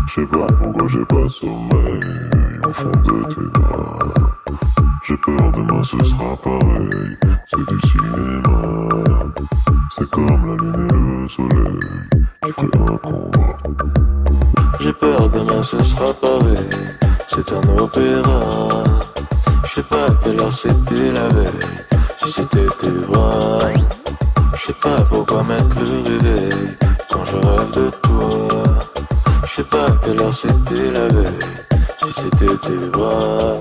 [0.06, 2.00] Je sais pas pourquoi j'ai pas sommeil
[2.66, 4.14] au fond de tes draps.
[5.06, 8.88] J'ai peur demain ce sera pareil, c'est du cinéma.
[9.96, 11.80] C'est comme la lune et le soleil
[12.42, 13.56] qui ferait un combat.
[14.80, 16.68] J'ai peur demain ce sera pareil,
[17.26, 18.84] c'est un opéra.
[19.64, 21.50] Je sais pas quelle heure c'était la veille,
[22.22, 23.60] si c'était tes bras.
[24.56, 26.76] Je sais pas pourquoi mettre le réveil
[27.10, 28.48] quand je rêve de toi.
[29.44, 31.34] Je sais pas quelle heure c'était la veille,
[32.02, 33.58] si c'était tes bras.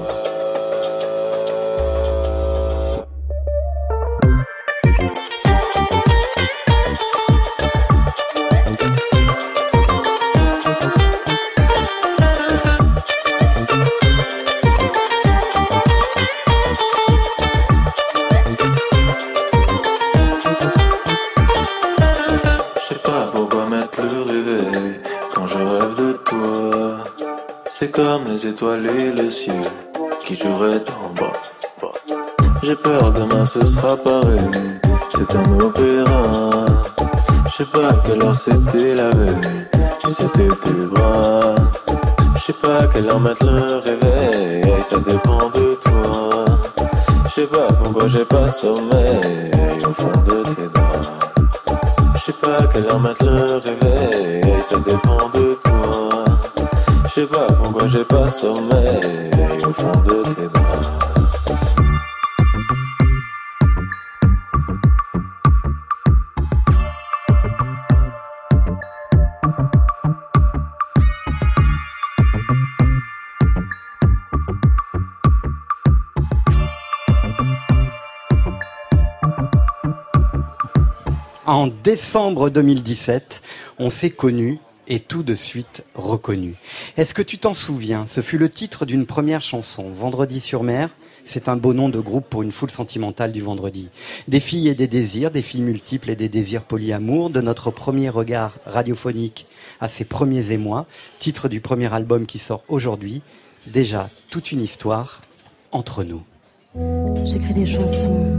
[27.94, 29.56] Comme les étoiles et le ciel
[30.26, 31.32] qui joueraient en bas.
[32.64, 34.40] J'ai peur demain ce sera pareil,
[35.16, 36.50] c'est un opéra.
[37.46, 39.68] Je sais pas quelle heure c'était la veille,
[40.06, 41.56] si c'était tes bras.
[42.36, 46.46] Je sais pas quelle heure mettre le réveil, ça dépend de toi.
[47.26, 49.52] Je sais pas pourquoi j'ai pas sommeil
[49.88, 51.10] au fond de tes draps.
[52.16, 56.03] Je sais pas quelle heure mettre le réveil, ça dépend de toi.
[57.16, 59.30] Je sais pas pourquoi j'ai pas sommeil
[59.64, 60.88] au fond de tes draps.
[81.46, 83.44] En décembre 2017,
[83.78, 86.56] on s'est connus et tout de suite reconnus.
[86.98, 88.06] Est-ce que tu t'en souviens?
[88.08, 90.90] Ce fut le titre d'une première chanson, Vendredi sur mer.
[91.26, 93.90] C'est un beau nom de groupe pour une foule sentimentale du vendredi.
[94.28, 98.10] Des filles et des désirs, des filles multiples et des désirs polyamour, de notre premier
[98.10, 99.46] regard radiophonique
[99.80, 100.86] à ses premiers émois,
[101.20, 103.22] titre du premier album qui sort aujourd'hui.
[103.68, 105.22] Déjà toute une histoire
[105.72, 106.24] entre nous.
[107.26, 108.38] J'écris des chansons,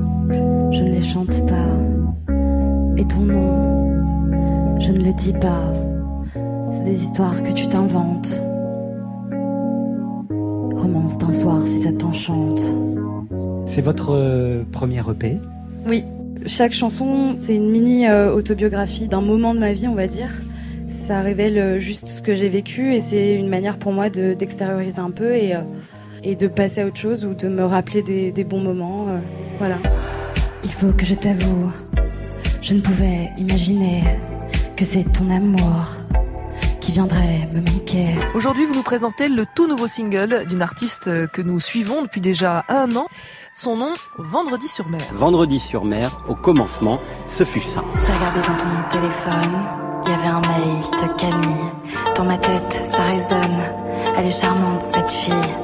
[0.72, 1.54] je ne les chante pas.
[2.98, 5.72] Et ton nom, je ne le dis pas.
[6.76, 8.40] C'est des histoires que tu t'inventes.
[10.76, 12.60] Romance d'un soir si ça t'enchante.
[13.66, 15.38] C'est votre euh, premier EP
[15.86, 16.04] Oui,
[16.46, 20.30] chaque chanson, c'est une mini euh, autobiographie d'un moment de ma vie, on va dire.
[20.88, 24.34] Ça révèle euh, juste ce que j'ai vécu et c'est une manière pour moi de-
[24.34, 25.60] d'extérioriser un peu et, euh,
[26.22, 29.06] et de passer à autre chose ou de me rappeler des, des bons moments.
[29.08, 29.18] euh,
[29.58, 29.76] voilà.
[30.64, 31.70] Il faut que je t'avoue,
[32.62, 34.02] je ne pouvais imaginer
[34.76, 35.86] que c'est ton amour
[36.84, 38.14] qui viendrait me manquer.
[38.34, 42.64] Aujourd'hui, vous nous présentez le tout nouveau single d'une artiste que nous suivons depuis déjà
[42.68, 43.06] un an.
[43.54, 45.00] Son nom, Vendredi sur mer.
[45.14, 47.82] Vendredi sur mer, au commencement, ce fut ça.
[48.04, 49.62] J'ai regardé dans ton téléphone,
[50.04, 51.70] il y avait un mail de Camille.
[52.16, 53.60] Dans ma tête, ça résonne.
[54.18, 55.54] Elle est charmante, cette fille.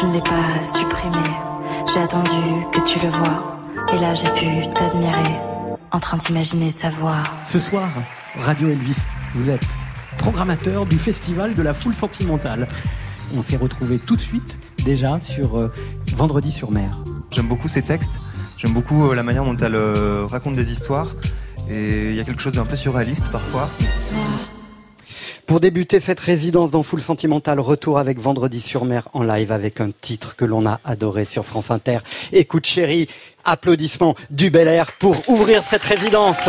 [0.00, 1.36] Je ne l'ai pas supprimée.
[1.94, 3.56] J'ai attendu que tu le vois.
[3.92, 5.38] Et là, j'ai pu t'admirer,
[5.92, 7.22] en train d'imaginer sa voix.
[7.44, 7.88] Ce soir,
[8.40, 9.85] Radio Elvis, vous êtes
[10.18, 12.66] programmateur du festival de la foule sentimentale.
[13.36, 15.72] On s'est retrouvé tout de suite déjà sur euh,
[16.14, 17.02] Vendredi sur mer.
[17.30, 18.18] J'aime beaucoup ses textes,
[18.56, 21.08] j'aime beaucoup euh, la manière dont elle euh, raconte des histoires.
[21.68, 23.68] Et il y a quelque chose d'un peu surréaliste parfois.
[25.46, 29.80] Pour débuter cette résidence dans Foule Sentimentale, retour avec Vendredi sur mer en live avec
[29.80, 31.98] un titre que l'on a adoré sur France Inter.
[32.32, 33.08] Écoute chérie,
[33.44, 36.48] applaudissements du Bel Air pour ouvrir cette résidence.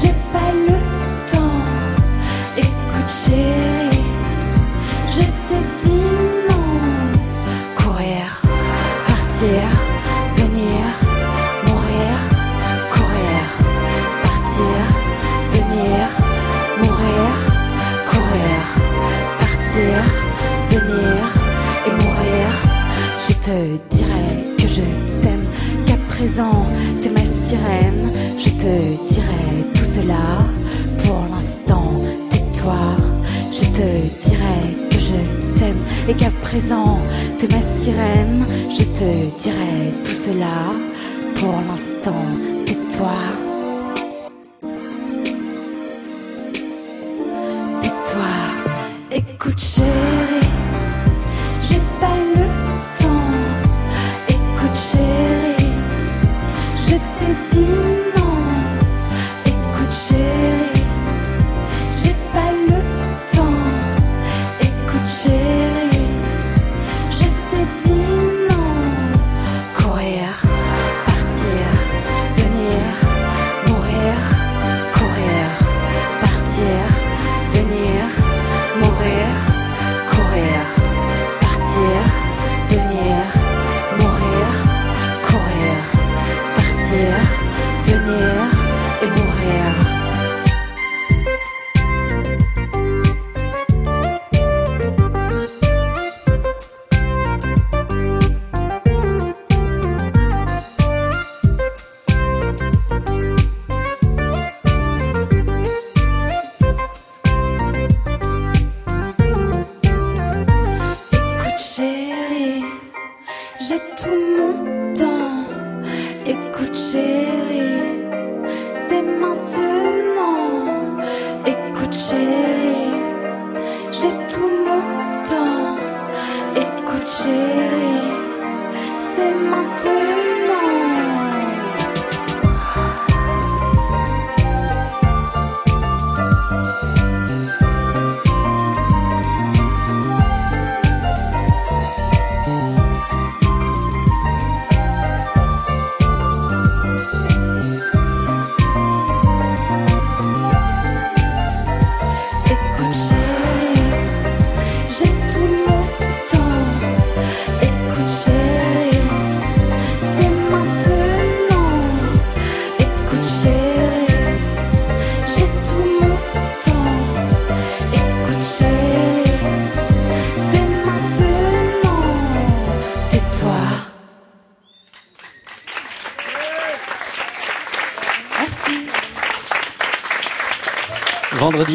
[0.00, 0.76] j'ai pas le
[1.30, 1.62] temps.
[2.56, 4.04] Écoute chérie,
[5.08, 6.10] je t'ai dit
[6.48, 6.68] non.
[7.76, 8.42] Courir,
[9.06, 9.62] partir,
[10.36, 10.80] venir,
[11.66, 12.12] mourir,
[12.94, 13.42] courir,
[14.24, 14.78] partir,
[15.52, 16.08] venir,
[16.78, 17.28] mourir,
[18.10, 18.60] courir,
[19.40, 19.96] partir,
[20.70, 21.18] venir
[21.86, 22.46] et mourir.
[23.26, 24.82] Je te dirai que je
[25.20, 25.46] t'aime,
[25.86, 26.66] qu'à présent
[27.02, 30.36] t'es ma Je te dirai tout cela
[30.98, 31.92] pour l'instant,
[32.28, 32.74] tais-toi.
[33.50, 36.98] Je te dirai que je t'aime et qu'à présent
[37.38, 38.44] t'es ma sirène.
[38.70, 40.74] Je te dirai tout cela
[41.36, 42.22] pour l'instant,
[42.66, 43.16] tais-toi.
[47.80, 48.30] Tais-toi,
[49.10, 49.58] écoute
[57.38, 57.87] je t'ai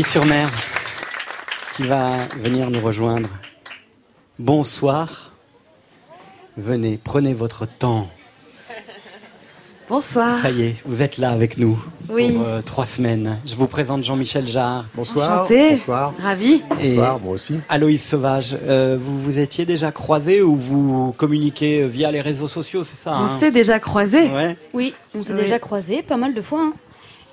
[0.02, 0.50] Sur mer,
[1.76, 3.30] qui va venir nous rejoindre.
[4.40, 5.32] Bonsoir.
[6.58, 8.08] Venez, prenez votre temps.
[9.90, 10.40] Bonsoir.
[10.40, 11.78] Ça y est, vous êtes là avec nous
[12.10, 12.34] Oui.
[12.34, 13.40] pour euh, trois semaines.
[13.46, 14.86] Je vous présente Jean-Michel Jarre.
[14.96, 15.42] Bonsoir.
[15.44, 15.72] Enchantée.
[15.72, 16.14] Bonsoir.
[16.22, 16.64] Ravi.
[16.82, 17.60] Et Bonsoir, moi aussi.
[17.70, 22.84] Aloïs Sauvage, euh, vous vous étiez déjà croisés ou vous communiquez via les réseaux sociaux,
[22.84, 24.30] c'est ça On hein s'est déjà croisés.
[24.30, 24.58] Ouais.
[24.74, 25.42] Oui, on s'est Oui.
[25.42, 26.62] déjà croisés pas mal de fois.
[26.62, 26.74] hein.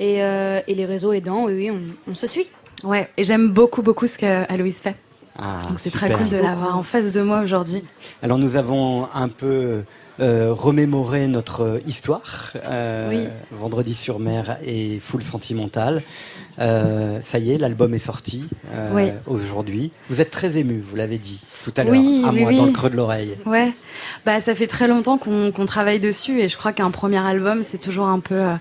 [0.01, 2.47] Et, euh, et les réseaux aidants, oui, oui, on, on se suit.
[2.83, 4.97] Ouais, et j'aime beaucoup, beaucoup ce que Aloïse fait.
[5.39, 7.85] Ah, Donc c'est très cool de l'avoir en face de moi aujourd'hui.
[8.23, 9.83] Alors nous avons un peu
[10.21, 12.53] euh, remémoré notre histoire.
[12.65, 13.29] euh, Oui.
[13.53, 16.03] Vendredi sur mer et full sentimental.
[16.59, 18.45] Euh, ça y est, l'album est sorti
[18.75, 19.11] euh, Oui.
[19.27, 19.93] aujourd'hui.
[20.09, 22.57] Vous êtes très ému, vous l'avez dit tout à l'heure, Oui, à moi, oui.
[22.57, 23.37] dans le creux de l'oreille.
[23.47, 23.73] Ouais,
[24.27, 27.79] bah ça fait très longtemps qu'on travaille dessus et je crois qu'un premier album c'est
[27.79, 28.55] toujours un peu euh,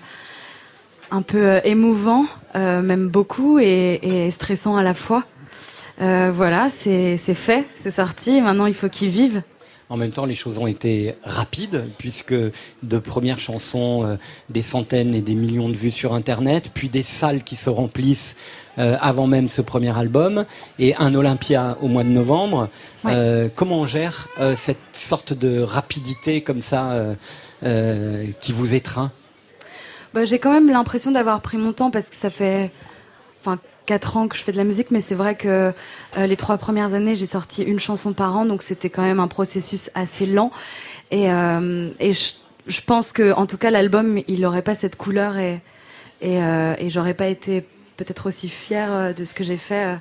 [1.10, 5.24] un peu euh, émouvant, euh, même beaucoup et, et stressant à la fois.
[6.00, 8.36] Euh, voilà, c'est fait, c'est sorti.
[8.36, 9.42] et Maintenant il faut qu'il vive.
[9.90, 14.16] En même temps, les choses ont été rapides, puisque de premières chansons, euh,
[14.48, 18.36] des centaines et des millions de vues sur Internet, puis des salles qui se remplissent
[18.78, 20.44] euh, avant même ce premier album,
[20.78, 22.68] et un Olympia au mois de novembre.
[23.04, 26.94] Euh, comment on gère cette sorte de rapidité comme ça
[28.40, 29.10] qui vous étreint?
[30.14, 32.70] Bah, j'ai quand même l'impression d'avoir pris mon temps parce que ça fait
[33.40, 35.72] enfin quatre ans que je fais de la musique, mais c'est vrai que
[36.18, 39.20] euh, les trois premières années, j'ai sorti une chanson par an, donc c'était quand même
[39.20, 40.50] un processus assez lent.
[41.10, 42.32] Et, euh, et je,
[42.66, 45.60] je pense que, en tout cas, l'album, il n'aurait pas cette couleur et
[46.20, 47.64] et, euh, et j'aurais pas été
[47.96, 49.98] peut-être aussi fière euh, de ce que j'ai fait.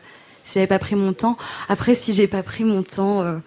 [0.50, 1.38] Si j'avais pas pris mon temps.
[1.70, 3.38] Après, si j'ai pas pris mon temps, euh,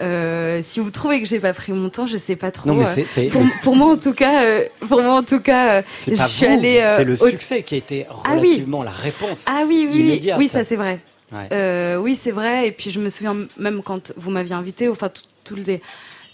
[0.00, 2.68] euh, si vous trouvez que j'ai pas pris mon temps, je sais pas trop.
[2.70, 3.30] Non, mais euh, c'est-
[3.62, 6.52] pour, moi, en tout cas, euh, pour moi, en tout cas, je pas suis vous,
[6.52, 6.82] allée.
[6.96, 8.48] c'est le au- succès qui a été Ah oui.
[8.48, 10.38] relativement la réponse Ah oui, oui, oui, immédiate.
[10.38, 11.00] oui, ça c'est vrai.
[11.32, 11.96] Ouais.
[11.98, 12.68] Oui, c'est vrai.
[12.68, 15.10] Et puis je me souviens même quand vous m'aviez invité, enfin
[15.44, 15.64] tous les,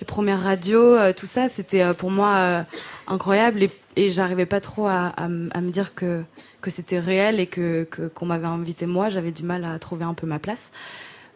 [0.01, 2.65] les premières radios, tout ça, c'était pour moi
[3.07, 6.23] incroyable et, et j'arrivais pas trop à, à m- à me dire que
[6.63, 9.11] que c'était réel et que qu'on m'avait invité moi.
[9.11, 10.71] J'avais du mal à trouver un peu ma place.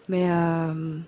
[0.09, 0.99] Mais euh,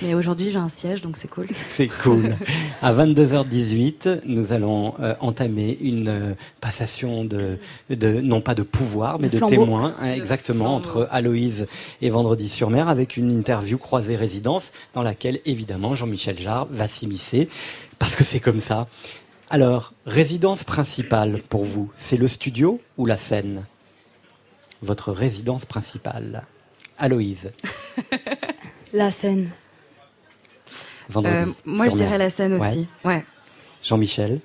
[0.00, 1.46] mais aujourd'hui j'ai un siège, donc c'est cool.
[1.68, 2.34] C'est cool.
[2.80, 7.58] À 22h18, nous allons euh, entamer une euh, passation de,
[7.88, 11.66] de, non pas de pouvoir, mais De de, témoins, hein, De exactement, entre Aloïse
[12.00, 17.48] et Vendredi-sur-Mer, avec une interview croisée résidence, dans laquelle, évidemment, Jean-Michel Jarre va s'immiscer,
[18.00, 18.88] parce que c'est comme ça.
[19.52, 23.66] Alors, résidence principale pour vous, c'est le studio ou la scène?
[24.80, 26.44] Votre résidence principale.
[26.96, 27.50] Aloïse,
[28.94, 29.50] La scène.
[31.10, 31.34] vendredi.
[31.36, 32.66] Euh, moi je dirais la scène Ouais.
[32.68, 32.86] aussi.
[33.04, 33.24] Ouais.
[33.82, 34.40] Jean-Michel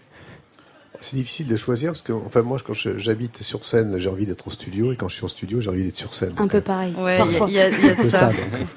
[1.00, 4.46] C'est difficile de choisir parce que, enfin, moi, quand j'habite sur scène, j'ai envie d'être
[4.48, 6.34] au studio, et quand je suis au studio, j'ai envie d'être sur scène.
[6.38, 6.94] Un peu pareil.
[6.98, 7.48] Ouais, il y a- parfois.
[7.50, 8.20] il y, a- il y a Un de peu ça.
[8.20, 8.68] ça, donc.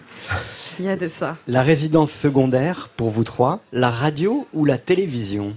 [0.78, 1.36] Il y a de ça.
[1.48, 5.56] La résidence secondaire, pour vous trois, la radio ou la télévision?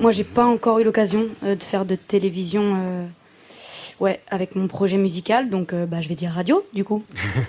[0.00, 2.74] Moi, j'ai pas encore eu l'occasion euh, de faire de télévision.
[2.76, 3.06] euh,
[4.00, 7.04] Ouais, avec mon projet musical, donc euh, bah, je vais dire radio, du coup.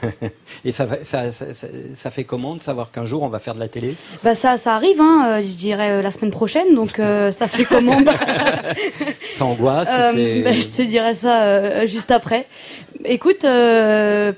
[0.66, 3.39] Et ça, va- ça, ça, ça- ça fait comment de savoir qu'un jour on va
[3.39, 3.95] faire de la télé?
[4.24, 7.47] Bah ça, ça arrive, hein, euh, je dirais euh, la semaine prochaine, donc euh, ça
[7.47, 8.14] fait comment bah,
[9.34, 12.45] Ça angoisse euh, c'est- bah, Je te dirai ça euh, juste après.
[13.03, 14.32] Écoute, euh,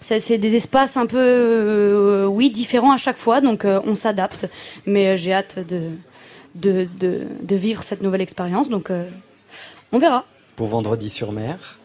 [0.00, 3.94] c'est c'est des espaces un peu, euh, oui, différents à chaque fois, donc euh, on
[3.94, 4.46] s'adapte.
[4.86, 5.82] Mais euh, j'ai hâte de,
[6.60, 9.06] de, de, de vivre cette nouvelle expérience, donc euh,
[9.92, 10.24] on verra.
[10.56, 11.78] Pour Vendredi sur Mer,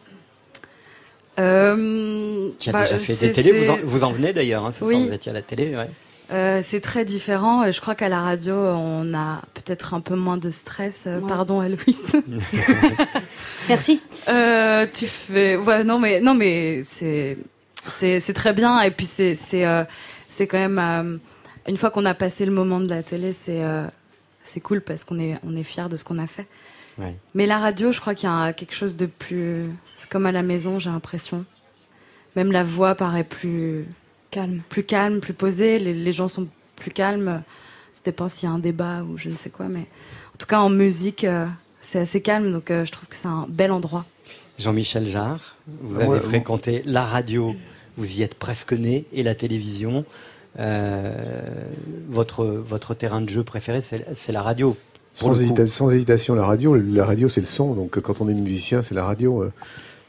[1.40, 4.66] Euh, qui a bah, déjà fait c'est- des télés, vous en, vous en venez d'ailleurs,
[4.66, 4.96] hein, ce Oui.
[4.96, 5.76] soir vous étiez à la télé.
[5.76, 5.90] Ouais.
[6.32, 7.70] Euh, c'est très différent.
[7.72, 11.04] Je crois qu'à la radio, on a peut-être un peu moins de stress.
[11.08, 11.28] Euh, Ouais.
[11.28, 12.16] Pardon, Aloïs.
[13.70, 14.02] Merci.
[14.30, 15.56] Euh, tu fais.
[15.58, 17.38] Ouais, non, mais non, mais c'est
[17.88, 18.82] c'est c'est très bien.
[18.82, 19.84] Et puis c'est c'est euh,
[20.30, 21.18] c'est quand même euh,
[21.68, 23.86] une fois qu'on a passé le moment de la télé, c'est euh,
[24.44, 26.48] c'est cool parce qu'on est on est fier de ce qu'on a fait.
[26.98, 27.16] Ouais.
[27.34, 29.70] Mais la radio, je crois qu'il y a quelque chose de plus.
[30.00, 31.46] C'est comme à la maison, j'ai l'impression.
[32.36, 33.86] Même la voix paraît plus
[34.32, 35.80] calme, plus calme, plus posée.
[35.80, 37.44] Les, les gens sont plus calmes.
[37.94, 39.86] Ça dépend s'il y a un débat ou je ne sais quoi, mais
[40.34, 41.46] en tout cas en musique, euh,
[41.82, 42.52] c'est assez calme.
[42.52, 44.06] Donc euh, je trouve que c'est un bel endroit.
[44.60, 47.56] Jean-Michel Jarre, vous avez fréquenté la radio,
[47.98, 50.06] vous y êtes presque né, et la télévision.
[50.60, 51.12] Euh,
[52.10, 54.78] votre, votre terrain de jeu préféré, c'est la radio.
[55.16, 57.74] Sans, hésita- hésitation, la radio, la radio c'est le son.
[57.74, 59.46] Donc euh, quand on est musicien, c'est la radio.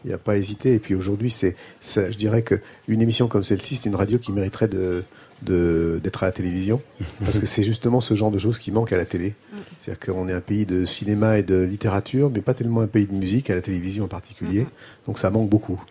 [0.04, 0.74] Il n'y a pas à hésiter.
[0.74, 2.56] Et puis aujourd'hui, c'est, je dirais que
[2.88, 5.02] une émission comme celle-ci, c'est une radio qui mériterait de,
[5.42, 6.82] de- d'être à la télévision,
[7.24, 9.34] parce que c'est justement ce genre de choses qui manque à la télé.
[9.80, 13.06] C'est-à-dire qu'on est un pays de cinéma et de littérature, mais pas tellement un pays
[13.06, 14.66] de musique, à la télévision en particulier.
[15.06, 15.82] Donc ça manque beaucoup.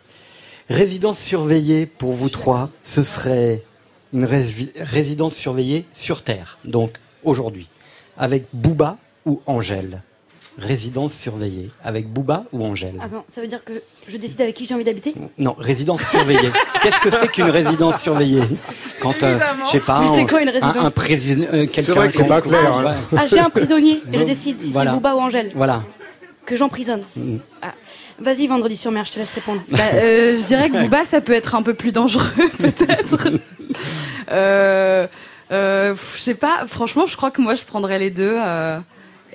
[0.69, 3.63] Résidence surveillée pour vous trois, ce serait
[4.13, 6.91] une rési- résidence surveillée sur Terre, donc
[7.23, 7.67] aujourd'hui,
[8.17, 10.01] avec Booba ou Angèle?
[10.55, 12.93] Résidence surveillée, avec Booba ou Angèle?
[13.03, 13.73] Attends, ça veut dire que
[14.07, 15.15] je décide avec qui j'ai envie d'habiter?
[15.39, 16.51] Non, résidence surveillée.
[16.83, 18.43] Qu'est-ce que c'est qu'une résidence surveillée?
[19.01, 20.85] Quand, euh, je sais pas, Mais c'est un- quoi une un, résidence?
[20.85, 22.95] un président, euh, quelqu'un vrai que c'est qui- pas clair, hein.
[23.17, 24.91] Ah, j'ai un prisonnier et je décide si voilà.
[24.91, 25.51] c'est Bouba ou Angèle.
[25.55, 25.81] Voilà.
[26.45, 27.01] Que j'emprisonne.
[27.15, 27.37] Mm.
[27.63, 27.73] Ah.
[28.19, 29.61] Vas-y, vendredi sur mer, je te laisse répondre.
[29.69, 33.27] Bah, euh, je dirais que Booba, ça peut être un peu plus dangereux, peut-être.
[34.31, 35.07] euh,
[35.51, 36.65] euh, je sais pas.
[36.67, 38.35] Franchement, je crois que moi, je prendrais les deux.
[38.37, 38.79] euh,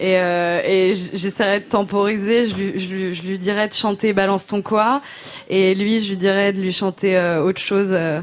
[0.01, 2.49] et euh, j'essaierais de temporiser.
[2.49, 5.03] Je lui, je, lui, je lui dirais de chanter Balance ton quoi.
[5.51, 7.89] Et lui, je lui dirais de lui chanter euh, autre chose.
[7.91, 8.21] euh,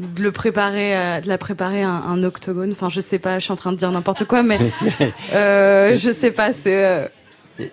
[0.00, 2.72] de le préparer, de la préparer un, un octogone.
[2.72, 3.38] Enfin, je sais pas.
[3.38, 4.58] Je suis en train de dire n'importe quoi, mais
[5.34, 6.54] euh, je sais pas.
[6.54, 7.04] C'est euh,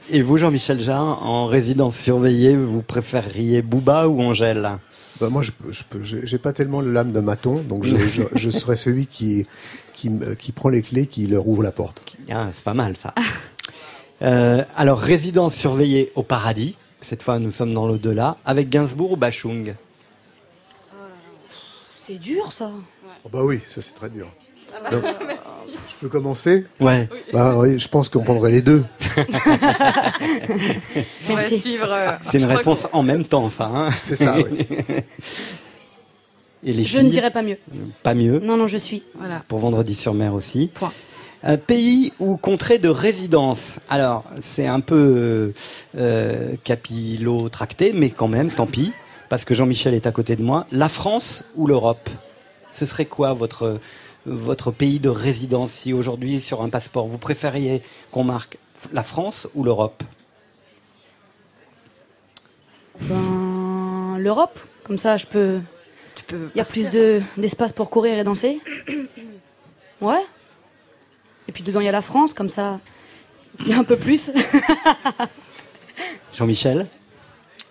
[0.10, 4.70] Et- vous, Jean-Michel Jarre, en résidence surveillée, vous préféreriez Booba ou Angèle?
[5.20, 5.52] Bah, moi, je,
[6.24, 9.46] j'ai pas tellement l'âme de maton, donc je, je, je serai celui qui,
[9.94, 12.04] qui, qui prend les clés, qui leur ouvre la porte.
[12.30, 13.14] Ah, c'est pas mal ça.
[14.22, 16.76] Euh, alors, résidence surveillée au paradis.
[17.00, 18.38] Cette fois, nous sommes dans l'au-delà.
[18.46, 19.76] Avec Gainsbourg ou Bachung?
[21.96, 22.72] C'est dur ça.
[23.26, 24.28] Oh, bah oui, ça c'est très dur.
[24.92, 25.04] Donc,
[25.68, 27.10] je peux commencer Ouais.
[27.34, 28.84] Bah oui, je pense qu'on prendrait les deux.
[31.30, 31.60] On va Merci.
[31.60, 31.88] suivre.
[31.92, 33.66] euh, C'est une je crois réponse en même temps, ça.
[33.74, 34.66] hein C'est ça, oui.
[36.64, 37.58] Et les Je filles ne dirais pas mieux.
[38.04, 38.40] Pas mieux.
[38.40, 39.04] Non, non, je suis.
[39.18, 39.44] Voilà.
[39.48, 40.70] Pour vendredi sur mer aussi.
[40.74, 40.92] Point.
[41.46, 43.80] Euh, pays ou contrée de résidence.
[43.90, 45.54] Alors, c'est un peu
[45.98, 48.92] euh, capillotracté, mais quand même, tant pis,
[49.30, 50.66] parce que Jean-Michel est à côté de moi.
[50.72, 52.10] La France ou l'Europe?
[52.74, 53.80] Ce serait quoi votre,
[54.28, 57.82] votre pays de résidence si aujourd'hui, sur un passeport, vous préfériez
[58.12, 58.58] qu'on marque
[58.92, 60.04] la France ou l'Europe
[63.02, 64.60] Ben, l'Europe.
[64.84, 65.60] Comme ça, je peux.
[66.32, 68.62] Il y a plus de d'espace pour courir et danser.
[70.00, 70.24] Ouais.
[71.48, 72.36] Et puis dedans, il y a la France.
[72.36, 72.80] Comme ça,
[73.62, 74.32] il y a un peu plus.
[76.32, 76.86] Jean-Michel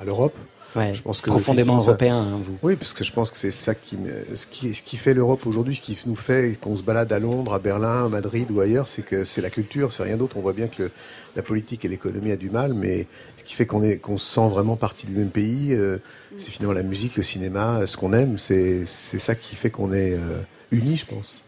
[0.01, 0.37] À l'Europe
[0.77, 2.59] Ouais, Je pense que profondément européen, hein, vous.
[2.63, 5.15] Oui, parce que je pense que c'est ça qui, me- ce qui, ce qui fait
[5.15, 8.51] l'Europe aujourd'hui, ce qui nous fait qu'on se balade à Londres, à Berlin, à Madrid
[8.51, 10.37] ou ailleurs, c'est que c'est la culture, c'est rien d'autre.
[10.37, 10.91] On voit bien que le-
[11.35, 13.07] la politique et l'économie a du mal, mais
[13.39, 15.99] ce qui fait qu'on est, qu'on se sent vraiment partie du même pays, euh,
[16.37, 18.39] c'est finalement la musique, le cinéma, ce qu'on aime.
[18.39, 20.41] C'est, c'est ça qui fait qu'on est euh,
[20.73, 21.43] unis, je pense.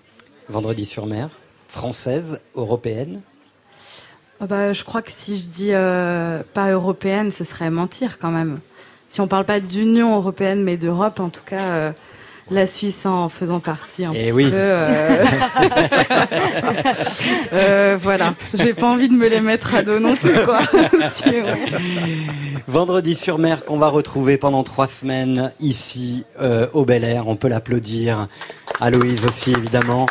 [0.48, 1.28] Vendredi sur mer,
[1.68, 3.20] française, européenne.
[4.40, 8.30] Ah bah, je crois que si je dis euh, pas européenne, ce serait mentir quand
[8.30, 8.60] même.
[9.08, 11.92] Si on parle pas d'Union européenne, mais d'Europe, en tout cas, euh,
[12.50, 14.44] la Suisse en faisant partie un Eh petit oui.
[14.50, 14.56] peu.
[14.56, 15.24] euh,
[17.52, 20.60] euh, voilà, j'ai pas envie de me les mettre à dos non plus, quoi.
[22.68, 26.24] Vendredi sur mer qu'on va retrouver pendant trois semaines ici
[26.72, 27.28] au Bel Air.
[27.28, 28.28] On peut l'applaudir.
[28.80, 30.06] À Louise aussi évidemment.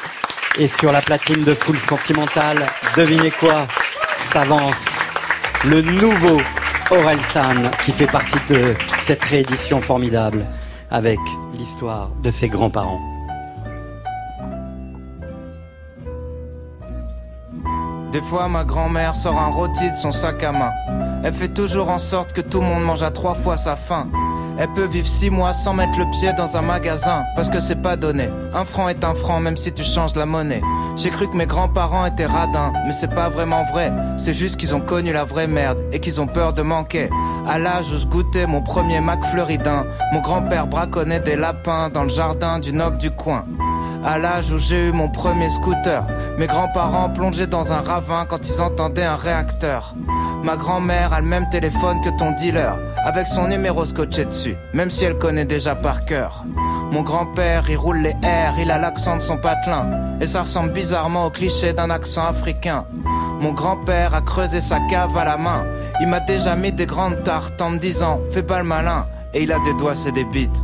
[0.59, 2.65] Et sur la platine de Full Sentimental,
[2.97, 3.67] devinez quoi?
[4.17, 4.99] S'avance
[5.65, 6.41] le nouveau
[6.89, 8.73] Aurel San qui fait partie de
[9.03, 10.45] cette réédition formidable
[10.89, 11.19] avec
[11.53, 13.01] l'histoire de ses grands-parents.
[18.13, 20.71] Des fois, ma grand-mère sort un rôti de son sac à main.
[21.23, 24.07] Elle fait toujours en sorte que tout le monde mange à trois fois sa faim.
[24.59, 27.81] Elle peut vivre six mois sans mettre le pied dans un magasin, parce que c'est
[27.81, 28.29] pas donné.
[28.53, 30.61] Un franc est un franc, même si tu changes la monnaie.
[30.95, 33.91] J'ai cru que mes grands-parents étaient radins, mais c'est pas vraiment vrai.
[34.17, 37.09] C'est juste qu'ils ont connu la vraie merde et qu'ils ont peur de manquer.
[37.47, 42.03] À l'âge où je goûtais mon premier Mac Fleuridin, mon grand-père braconnait des lapins dans
[42.03, 43.45] le jardin du noble du coin.
[44.03, 46.03] À l'âge où j'ai eu mon premier scooter,
[46.37, 49.95] mes grands-parents plongeaient dans un ravin quand ils entendaient un réacteur.
[50.43, 54.89] Ma grand-mère a le même téléphone que ton dealer, avec son numéro scotché dessus, même
[54.89, 56.43] si elle connaît déjà par cœur.
[56.91, 60.71] Mon grand-père, il roule les airs, il a l'accent de son patelin, et ça ressemble
[60.71, 62.85] bizarrement au cliché d'un accent africain.
[63.41, 65.65] Mon grand-père a creusé sa cave à la main,
[66.01, 69.43] il m'a déjà mis des grandes tartes en me disant, fais pas le malin, et
[69.43, 70.63] il a des doigts, c'est des bites.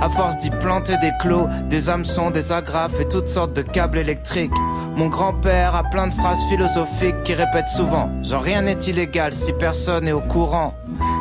[0.00, 3.98] À force d'y planter des clos, des hameçons, des agrafes et toutes sortes de câbles
[3.98, 4.52] électriques.
[4.94, 9.52] Mon grand-père a plein de phrases philosophiques qui répète souvent Genre rien n'est illégal si
[9.52, 10.74] personne est au courant.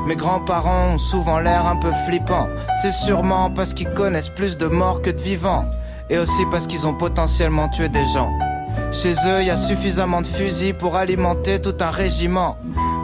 [0.07, 2.47] Mes grands-parents ont souvent l'air un peu flippants.
[2.81, 5.65] C'est sûrement parce qu'ils connaissent plus de morts que de vivants.
[6.09, 8.31] Et aussi parce qu'ils ont potentiellement tué des gens.
[8.91, 12.57] Chez eux, il y a suffisamment de fusils pour alimenter tout un régiment.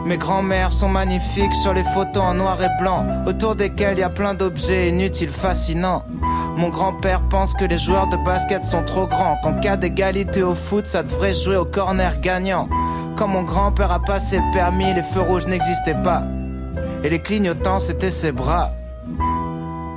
[0.04, 4.04] Mes grands-mères sont magnifiques sur les photos en noir et blanc, autour desquelles il y
[4.04, 6.04] a plein d'objets inutiles fascinants.
[6.56, 10.54] Mon grand-père pense que les joueurs de basket sont trop grands, qu'en cas d'égalité au
[10.54, 12.68] foot, ça devrait jouer au corner gagnant.
[13.16, 16.22] Quand mon grand-père a passé le permis, les feux rouges n'existaient pas.
[17.04, 18.72] Et les clignotants, c'était ses bras.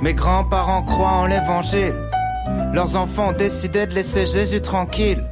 [0.02, 1.94] Mes grands-parents croient en l'évangile.
[2.72, 5.24] Leurs enfants ont décidé de laisser Jésus tranquille.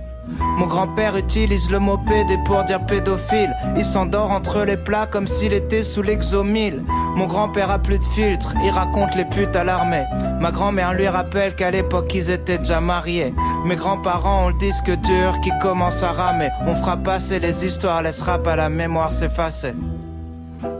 [0.58, 3.54] Mon grand-père utilise le mot pédé pour dire pédophile.
[3.76, 6.82] Il s'endort entre les plats comme s'il était sous l'exomile.
[7.16, 10.04] Mon grand-père a plus de filtre, il raconte les putes à l'armée.
[10.40, 13.34] Ma grand-mère lui rappelle qu'à l'époque ils étaient déjà mariés.
[13.64, 16.50] Mes grands-parents ont le disque dur qui commence à ramer.
[16.66, 19.74] On fera passer les histoires, laissera pas la mémoire s'effacer.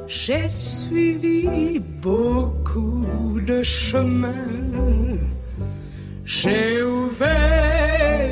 [0.06, 4.32] J'ai suivi beaucoup de chemins.
[6.24, 8.23] J'ai ouvert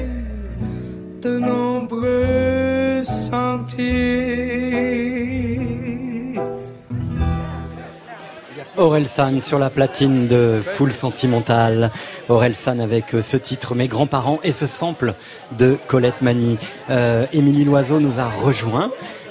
[8.82, 11.90] Aurel San sur la platine de Full Sentimental.
[12.28, 15.14] Aurel San avec euh, ce titre Mes grands-parents et ce sample
[15.56, 16.58] de Colette Mani.
[16.90, 18.90] Euh, Émilie Loiseau nous a rejoint.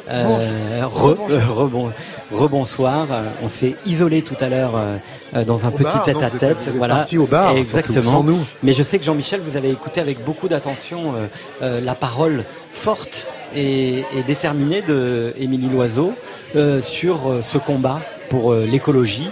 [0.10, 1.40] Euh, re- Rebonjour.
[1.56, 1.92] rebon-
[2.32, 3.08] rebonsoir.
[3.44, 6.28] On s'est isolé tout à l'heure euh, dans un Au petit bar, non, tête à
[6.30, 6.58] vous tête.
[6.68, 7.94] êtes voilà, au bar, exactement.
[8.02, 8.40] surtout, sans nous.
[8.64, 11.14] Mais je sais que Jean-Michel, vous avez écouté avec beaucoup d'attention
[11.62, 16.14] euh, la parole forte et, et déterminée de Émilie Loiseau
[16.82, 18.00] sur ce combat
[18.32, 19.30] pour euh, l'écologie,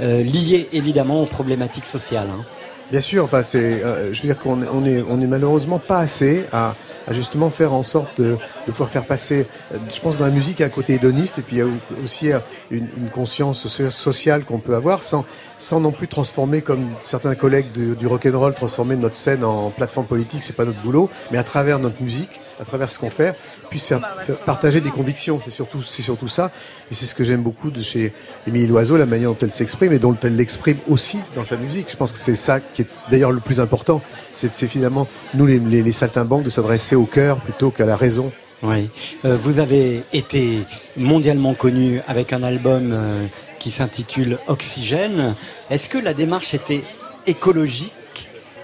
[0.00, 2.28] euh, lié évidemment aux problématiques sociales.
[2.32, 2.42] hein.
[2.90, 5.98] Bien sûr, enfin c'est, euh, je veux dire qu'on on est, on est malheureusement pas
[5.98, 6.74] assez à,
[7.08, 8.36] à justement faire en sorte de,
[8.66, 9.46] de pouvoir faire passer.
[9.72, 11.58] euh, Je pense dans la musique il y a un côté hédoniste et puis il
[11.60, 11.66] y a
[12.04, 12.38] aussi euh,
[12.70, 15.24] une, une conscience so- sociale qu'on peut avoir sans,
[15.56, 19.70] sans non plus transformer comme certains collègues du rock and roll transformer notre scène en
[19.70, 20.42] plateforme politique.
[20.42, 23.34] C'est pas notre boulot, mais à travers notre musique, à travers ce qu'on fait,
[23.70, 25.40] puisse faire, faire partager des convictions.
[25.44, 26.50] C'est surtout, c'est surtout ça.
[26.90, 28.12] Et c'est ce que j'aime beaucoup de chez
[28.46, 31.90] Émilie Loiseau, la manière dont elle s'exprime et dont elle l'exprime aussi dans sa musique.
[31.90, 34.02] Je pense que c'est ça qui est d'ailleurs le plus important.
[34.38, 38.30] C'est, finalement, nous les, les, les saltimbanques, de s'adresser au cœur plutôt qu'à la raison.
[38.62, 38.88] Oui.
[39.24, 40.60] Euh, vous avez été
[40.96, 43.26] mondialement connu avec un album euh,
[43.58, 45.34] qui s'intitule Oxygène.
[45.70, 46.82] Est-ce que la démarche était
[47.26, 47.92] écologique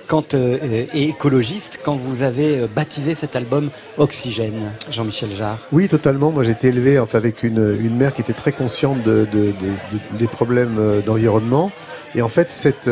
[0.07, 0.59] quand, euh,
[0.95, 5.59] et écologiste quand vous avez baptisé cet album Oxygène, Jean-Michel Jarre?
[5.73, 6.31] Oui, totalement.
[6.31, 9.47] Moi, j'ai été élevé enfin, avec une, une mère qui était très consciente de, de-
[9.47, 11.71] de- de- des problèmes d'environnement.
[12.15, 12.89] Et en fait, cette,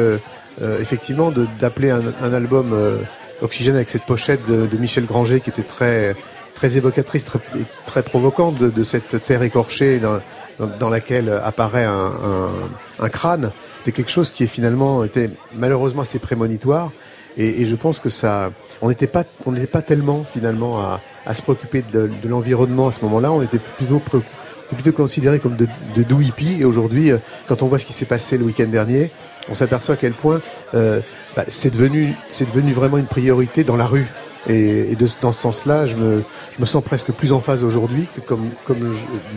[0.61, 2.99] euh, effectivement, d'appeler un, un album euh,
[3.41, 6.15] Oxygène avec cette pochette de, de Michel Granger qui était très,
[6.55, 7.41] très évocatrice, très,
[7.87, 10.20] très provocante de, de cette terre écorchée dans,
[10.79, 16.03] dans- laquelle apparaît un, un- un crâne, c'était quelque chose qui est finalement était malheureusement
[16.03, 16.93] assez prémonitoire.
[17.37, 18.53] Et, et je pense que ça,
[18.83, 22.89] on n'était pas, on n'était pas tellement finalement à, à se préoccuper de, de l'environnement
[22.89, 23.33] à ce moment-là.
[23.33, 24.01] On était plutôt
[24.70, 25.66] plutôt considéré comme de,
[25.97, 26.59] de doux hippies.
[26.61, 27.19] Et aujourd'hui, euh,
[27.49, 29.11] quand on voit ce qui s'est passé le week-end dernier,
[29.48, 30.40] on s'aperçoit à quel point
[30.74, 31.01] euh,
[31.36, 32.14] bah, c'est devenu,
[32.73, 34.09] vraiment une priorité dans la rue.
[34.48, 36.23] Et, dans ce sens-là, je me,
[36.64, 38.51] sens presque plus en phase aujourd'hui que comme,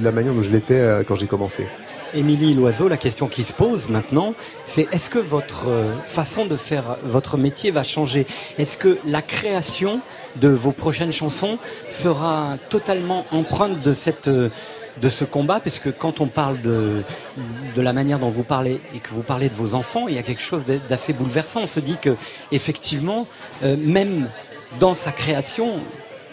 [0.02, 1.68] la manière dont je l'étais euh, quand j'ai commencé.
[2.14, 4.34] Émilie Loiseau, la question qui se pose maintenant,
[4.66, 8.26] c'est est-ce que votre euh, façon de faire votre métier va changer?
[8.58, 10.00] Est-ce que la création
[10.38, 11.58] de vos prochaines chansons
[11.90, 14.30] sera totalement empreinte de cette
[15.02, 17.04] de ce combat parce que quand on parle de
[17.82, 20.24] la manière dont vous parlez et que vous parlez de vos enfants, il y a
[20.24, 21.62] quelque chose d'a- d'assez bouleversant.
[21.64, 22.16] On se dit que
[22.52, 23.28] effectivement,
[23.64, 24.30] euh, même
[24.80, 25.80] dans sa création,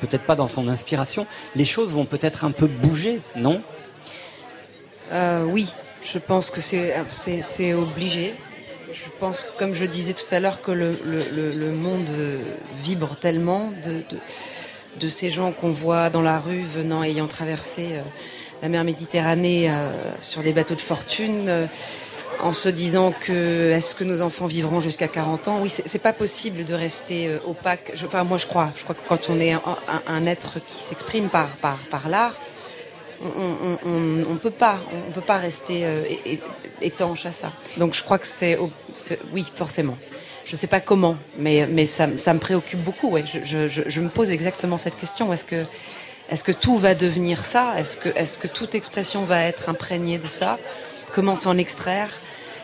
[0.00, 1.26] peut-être pas dans son inspiration,
[1.56, 3.62] les choses vont peut-être un peu bouger, non?
[5.12, 5.66] Euh, oui,
[6.02, 8.34] je pense que c'est obligé.
[8.92, 12.10] Je pense, comme je disais tout à l'heure, que le, le- monde
[12.82, 13.72] vibre tellement
[15.00, 18.02] de ces gens qu'on voit dans la rue venant, ayant traversé euh,
[18.62, 19.90] la mer Méditerranée euh,
[20.20, 21.66] sur des bateaux de fortune, euh,
[22.40, 25.60] en se disant que est-ce que nos enfants vivront jusqu'à 40 ans?
[25.60, 27.92] Oui, c'est pas possible de rester euh, opaque.
[27.94, 28.70] Je- enfin, moi, je crois.
[28.76, 29.52] Je crois que quand on est
[30.06, 32.36] un, être qui s'exprime par, par, par l'art,
[33.24, 35.84] on, on, on, peut pas, on peut pas rester
[36.80, 37.52] étanche à ça.
[37.76, 38.58] Donc je crois que c'est,
[39.32, 39.96] oui, forcément.
[40.44, 43.16] Je sais pas comment, mais mais ça, me- préoccupe beaucoup.
[43.44, 45.32] Je, je, je me pose exactement cette question.
[45.32, 45.64] Est-ce que
[46.30, 47.74] est-ce que tout va devenir ça?
[47.78, 50.58] Est-ce que est-ce que toute expression va être imprégnée de ça?
[51.14, 52.10] Comment s'en extraire?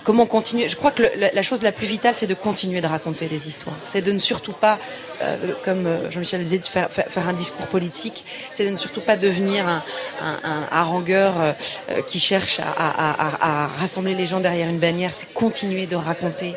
[0.09, 0.70] Comment continuer?
[0.70, 3.76] Je crois que la, chose la plus vitale, c'est de continuer de raconter des histoires.
[3.85, 4.78] C'est de ne surtout pas,
[5.20, 6.89] euh, comme euh, Jean-Michel disait, de faire,
[7.28, 8.24] un discours politique.
[8.51, 9.82] C'est de ne surtout pas devenir un,
[10.22, 11.52] un, harangueur euh,
[12.06, 15.12] qui cherche à, rassembler les gens derrière une bannière.
[15.12, 16.55] C'est continuer de raconter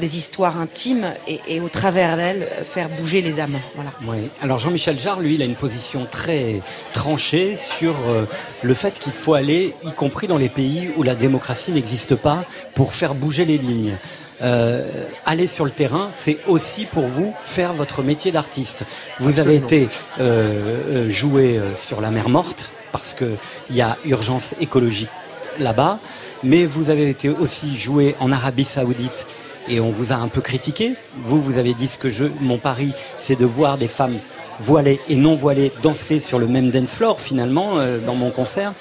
[0.00, 3.58] des histoires intimes et, et au travers d'elles, euh, faire bouger les âmes.
[3.74, 3.90] Voilà.
[4.06, 4.28] Oui.
[4.42, 6.60] Alors Jean-Michel Jarre, lui, il a une position très
[6.92, 8.24] tranchée sur euh,
[8.62, 12.44] le fait qu'il faut aller, y compris dans les pays où la démocratie n'existe pas,
[12.74, 13.96] pour faire bouger les lignes.
[14.40, 18.84] Euh, aller sur le terrain, c'est aussi pour vous faire votre métier d'artiste.
[19.18, 19.88] Vous avez été
[20.20, 23.34] euh, euh, joué euh, sur la mer morte parce que
[23.68, 25.10] il y a urgence écologique
[25.58, 25.98] là-bas,
[26.44, 29.26] mais vous avez été aussi joué en Arabie Saoudite
[29.68, 30.94] et on vous a un peu critiqué.
[31.24, 34.16] Vous, vous avez dit ce que je, mon pari, c'est de voir des femmes
[34.60, 38.72] voilées et non voilées danser sur le même dance floor finalement euh, dans mon concert.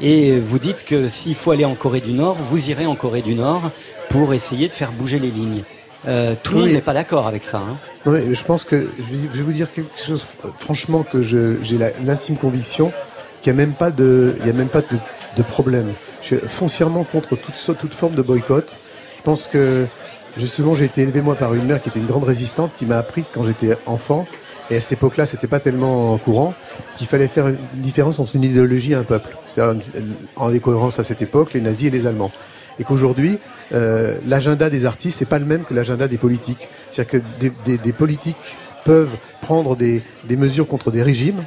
[0.00, 3.22] Et vous dites que s'il faut aller en Corée du Nord, vous irez en Corée
[3.22, 3.70] du Nord
[4.10, 5.62] pour essayer de faire bouger les lignes.
[6.06, 6.64] Euh, tout le Oui.
[6.66, 7.58] monde n'est pas d'accord avec ça.
[7.58, 7.76] hein.
[8.06, 9.02] Non, mais je pense que je
[9.36, 11.58] vais, vous dire quelque chose fr- franchement que j'ai
[12.04, 12.92] l'intime conviction
[13.42, 14.96] qu'il n'y a même pas de, il y a même pas de,
[15.36, 15.92] de problème.
[16.22, 18.68] Je suis foncièrement contre toute, toute forme de boycott.
[19.18, 19.86] Je pense que
[20.36, 22.98] justement j'ai été élevé moi par une mère qui était une grande résistante qui m'a
[22.98, 24.26] appris quand j'étais enfant
[24.70, 26.54] et à cette époque-là c'était pas tellement courant
[26.96, 29.36] qu'il fallait faire une différence entre une idéologie et un peuple.
[29.46, 29.82] C'est-à-dire
[30.36, 32.32] en décohérence à cette époque les nazis et les Allemands
[32.78, 33.38] et qu'aujourd'hui,
[33.72, 36.68] euh, l'agenda des artistes, c'est pas le même que l'agenda des politiques.
[36.90, 37.22] C'est-à-dire
[37.64, 41.44] que des, politiques peuvent prendre des, mesures contre des régimes,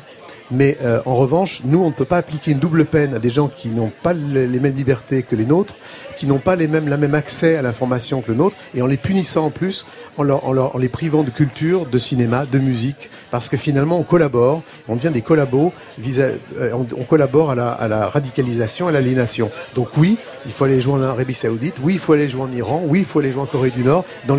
[0.53, 3.29] Mais euh, en revanche, nous, on ne peut pas appliquer une double peine à des
[3.29, 5.75] gens qui n'ont pas le- les mêmes libertés que les nôtres,
[6.21, 8.85] qui n'ont pas les mêmes, la même accès à l'information que le nôtre, et en
[8.85, 9.87] les punissant en plus,
[10.19, 14.03] en, leur, en, les privant de culture, de cinéma, de musique, parce que finalement, on
[14.03, 16.37] collabore, on devient des collabos, euh,
[16.73, 19.49] on, on collabore à la, à la radicalisation, à l'aliénation.
[19.73, 22.51] Donc oui, il faut aller jouer en Arabie Saoudite, oui, il faut aller jouer en
[22.51, 24.37] Iran, oui, il faut aller jouer en Corée du Nord, dans,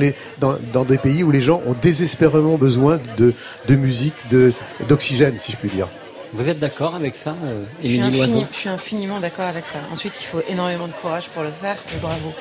[0.85, 3.35] des pays où les gens ont désespérément besoin de,
[3.67, 4.53] de musique, de,
[4.89, 5.89] d'oxygène, si je puis dire.
[6.35, 9.67] Vous êtes d'accord avec ça, euh, Je suis, Émilie infini- je suis infiniment d'accord avec
[9.67, 9.79] ça.
[9.93, 12.33] Ensuite, il faut énormément de courage pour le faire, et bravo.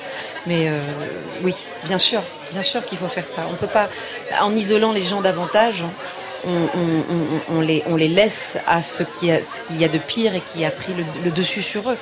[0.48, 0.80] Mais euh,
[1.44, 1.54] oui,
[1.86, 2.22] bien sûr,
[2.54, 3.46] bien sûr qu'il faut faire ça.
[3.52, 3.90] On peut pas,
[4.42, 5.84] en isolant les gens davantage,
[6.46, 7.04] on, on-
[7.52, 9.42] on- on les, laisse à ce qu'il y, a-
[9.78, 11.98] y de pire et qui a pris le, le dessus sur eux.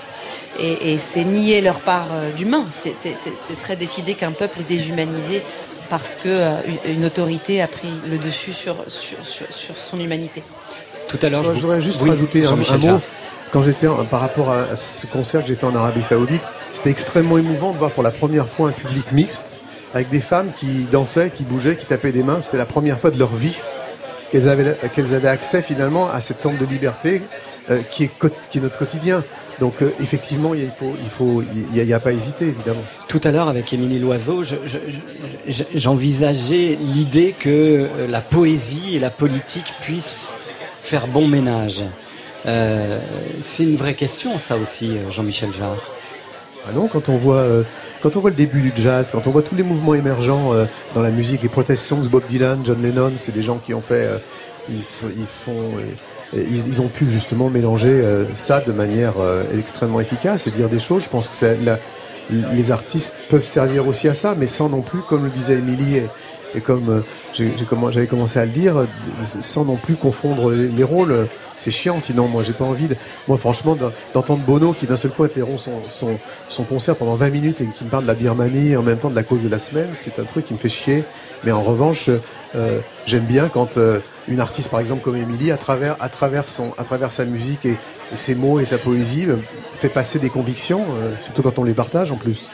[0.60, 2.66] Et, et c'est nier leur part euh, d'humain.
[2.72, 5.42] Ce serait décider qu'un peuple est déshumanisé
[5.90, 6.56] parce que euh,
[6.86, 10.44] une- une autorité a pris le dessus sur, sur, sur, sur son humanité.
[11.10, 13.02] Tout à l'heure, je je voudrais juste Oui, rajouter un, mot.
[13.52, 16.42] Quand j'étais par rapport à, à ce concert que j'ai fait en Arabie Saoudite,
[16.72, 19.58] c'était extrêmement émouvant de voir pour la première fois un public mixte
[19.96, 22.42] avec des femmes qui dansaient, qui bougeaient, qui tapaient des mains.
[22.44, 23.58] C'était la première fois de leur vie
[24.32, 27.24] qu'elles avaient, qu'elles avaient accès finalement à cette forme de liberté
[27.72, 28.12] euh, qui, est,
[28.52, 29.24] qui est notre quotidien.
[29.60, 31.42] Donc euh, effectivement, il faut, il faut,
[31.76, 32.84] il y a, a pas à hésiter évidemment.
[33.08, 38.22] Tout à l'heure, avec Émilie Loiseau, je- je- je- je- j'envisageais l'idée que euh, la
[38.22, 40.36] poésie et la politique puissent
[40.90, 41.84] faire bon ménage.
[42.48, 43.00] Euh,
[43.44, 45.78] c'est une vraie question, ça aussi, euh, Jean-Michel Jarre.
[46.68, 47.64] Ah non, quand on voit euh,
[48.02, 50.54] quand on voit le début du jazz, quand on voit tous les mouvements émergents
[50.96, 53.82] dans la musique, les protest songs, Bob Dylan, John Lennon, c'est des gens qui ont
[53.82, 54.08] fait,
[54.70, 55.74] ils, ils font,
[56.34, 58.02] ils, ont pu justement mélanger
[58.36, 59.16] ça de manière
[59.58, 61.04] extrêmement efficace et dire des choses.
[61.04, 61.80] Je pense que la-
[62.30, 66.04] les artistes peuvent servir aussi à ça, mais sans non plus, comme le disait Émilie
[66.56, 68.86] et comme euh, j'avais commencé à le dire, euh,
[69.42, 71.28] sans non plus confondre les, les rôles.
[71.62, 72.96] C'est chiant, sinon moi j'ai pas envie de.
[73.28, 76.18] Moi franchement, d'en- d'entendre Bono qui d'un seul coup interrompt son,
[76.48, 79.10] son, concert pendant 20 minutes et qui me parle de la Birmanie en même temps
[79.10, 81.04] de la cause de la semaine, c'est un truc qui me fait chier.
[81.44, 82.10] Mais en revanche,
[82.56, 84.00] euh, j'aime bien quand euh,
[84.30, 86.46] une artiste par exemple comme Émilie, à travers, à, travers
[86.78, 87.76] à travers sa musique et,
[88.14, 89.36] ses mots et sa poésie, euh,
[89.80, 92.48] fait passer des convictions, euh, surtout quand on les partage en plus.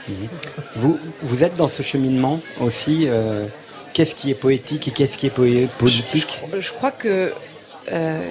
[0.75, 3.07] Vous, vous êtes dans ce cheminement aussi.
[3.95, 6.41] Qu'est-ce qui est poétique et qu'est-ce qui est politique?
[6.59, 7.33] Je crois que
[7.91, 8.29] euh,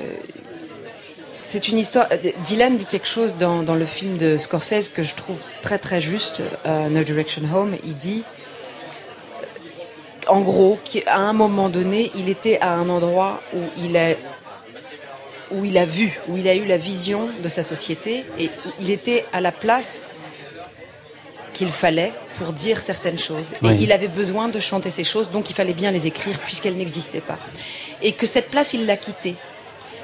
[1.43, 2.07] c'est une histoire.
[2.13, 5.79] euh, Dylan dit quelque chose dans, dans le film de Scorsese que je trouve très
[5.79, 7.77] très juste, euh, No Direction Home.
[7.83, 8.25] Il dit,
[10.29, 14.15] en gros, qu'à un moment donné, il était à un endroit où il a
[15.51, 18.51] où il a vu, où il a eu la vision de sa société et
[18.81, 20.19] il était à la place
[21.55, 23.55] qu'il fallait pour dire certaines choses.
[23.63, 26.77] Et il avait besoin de chanter ces choses, donc il fallait bien les écrire puisqu'elles
[26.77, 27.39] n'existaient pas.
[28.03, 29.37] Et que cette place, il l'a quittée.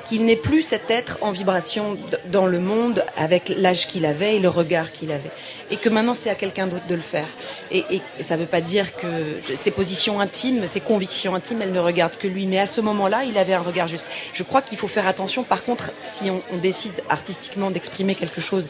[0.09, 1.97] Qu'il n'est plus cet être en vibration
[2.33, 5.31] dans le monde avec l'âge qu'il avait et le regard qu'il avait.
[5.71, 7.29] Et que maintenant, c'est à quelqu'un d'autre de le faire.
[7.71, 11.73] Et, et ça ne veut pas dire que ses positions intimes, ses convictions intimes, elles
[11.73, 12.47] ne regardent que lui.
[12.47, 14.09] Mais à ce moment-là, il avait un regard juste.
[14.33, 15.45] Je crois qu'il faut faire attention.
[15.45, 18.69] Par contre, si on, on décide artistiquement d'exprimer quelque chose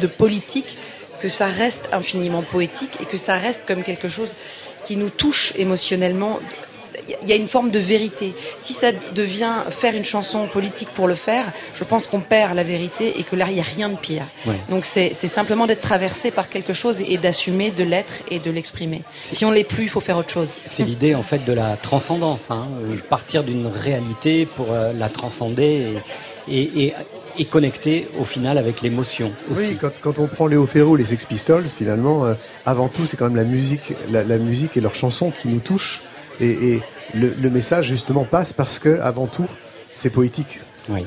[0.00, 0.78] de politique,
[1.20, 4.32] que ça reste infiniment poétique et que ça reste comme quelque chose
[4.84, 6.40] qui nous touche émotionnellement.
[7.22, 8.34] Il y a une forme de vérité.
[8.58, 12.64] Si ça devient faire une chanson politique pour le faire, je pense qu'on perd la
[12.64, 14.24] vérité et que là, il n'y a rien de pire.
[14.46, 14.56] Ouais.
[14.68, 19.04] Donc c'est simplement d'être traversé par quelque chose et d'assumer, de l'être et de l'exprimer.
[19.20, 20.60] Si on l'est plus, il faut faire autre chose.
[20.66, 25.08] C'est l'idée en fait de la transcendance, hein, euh, partir d'une réalité pour euh, la
[25.08, 25.94] transcender
[26.50, 26.94] et, et, et,
[27.38, 29.70] et connecter au final avec l'émotion aussi.
[29.70, 32.34] Oui, quand, quand on prend Léo Ferrou, les Sex Pistols, finalement, euh,
[32.66, 35.60] avant tout, c'est quand même la musique, la, la musique et leurs chansons qui nous
[35.60, 36.02] touchent.
[36.40, 36.82] Et, et
[37.14, 39.48] le, le message, justement, passe parce que, avant tout,
[39.92, 40.60] c'est poétique.
[40.88, 41.04] Oui.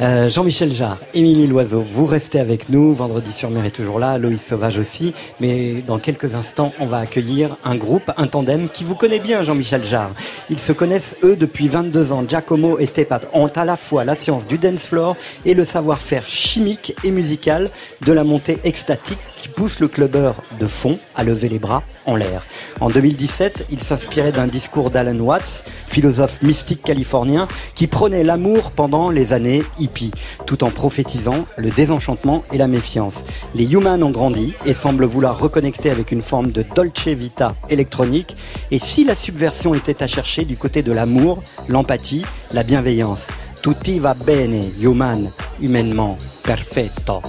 [0.00, 2.94] Euh, Jean-Michel Jarre, Émilie Loiseau, vous restez avec nous.
[2.94, 5.14] Vendredi sur mer est toujours là, Loïs Sauvage aussi.
[5.38, 9.44] Mais dans quelques instants, on va accueillir un groupe, un tandem qui vous connaît bien,
[9.44, 10.10] Jean-Michel Jarre.
[10.50, 12.24] Ils se connaissent, eux, depuis 22 ans.
[12.26, 16.28] Giacomo et Tepat ont à la fois la science du dance floor et le savoir-faire
[16.28, 17.70] chimique et musical
[18.04, 22.16] de la montée extatique qui pousse le clubbeur de fond à lever les bras en
[22.16, 22.46] l'air.
[22.80, 29.10] En 2017, ils s'inspiraient d'un discours d'Alan Watts, philosophe mystique californien, qui prônait l'amour pendant
[29.10, 30.12] les années hippie,
[30.46, 33.24] tout en prophétisant le désenchantement et la méfiance.
[33.54, 38.36] Les Humans ont grandi et semblent vouloir reconnecter avec une forme de Dolce Vita électronique.
[38.70, 43.28] Et si la subversion était à chercher du côté de l'amour, l'empathie, la bienveillance,
[43.62, 47.22] tutti va bene, human, humainement, perfetto.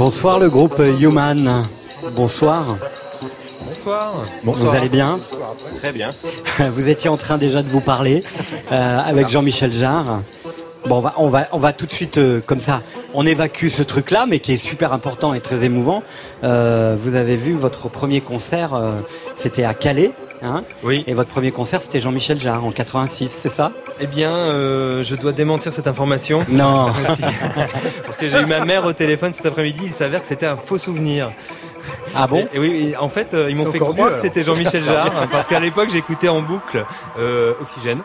[0.00, 1.62] Bonsoir le groupe Human.
[2.16, 2.78] Bonsoir.
[3.66, 4.14] Bonsoir.
[4.70, 5.20] Vous allez bien
[5.76, 6.12] Très bien.
[6.72, 8.24] Vous étiez en train déjà de vous parler
[8.72, 10.22] euh, avec Jean-Michel Jarre.
[10.86, 12.80] Bon, on va, on va, on va tout de suite euh, comme ça.
[13.12, 16.02] On évacue ce truc-là, mais qui est super important et très émouvant.
[16.44, 18.70] Euh, vous avez vu votre premier concert,
[19.36, 20.12] c'était à Calais.
[20.40, 20.64] Hein?
[20.82, 21.04] Oui.
[21.08, 23.72] Et votre premier concert, c'était Jean-Michel Jarre en 86, c'est ça?
[24.02, 26.40] Eh bien, euh, je dois démentir cette information.
[26.48, 26.90] Non.
[28.06, 29.82] Parce que j'ai eu ma mère au téléphone cet après-midi.
[29.84, 31.30] Il s'avère que c'était un faux souvenir.
[32.14, 34.20] Ah bon et, et oui, et en fait, euh, ils m'ont fait croire mieux, que
[34.20, 36.84] c'était Jean-Michel Jarre, parce qu'à l'époque, j'écoutais en boucle
[37.18, 38.00] euh, Oxygène.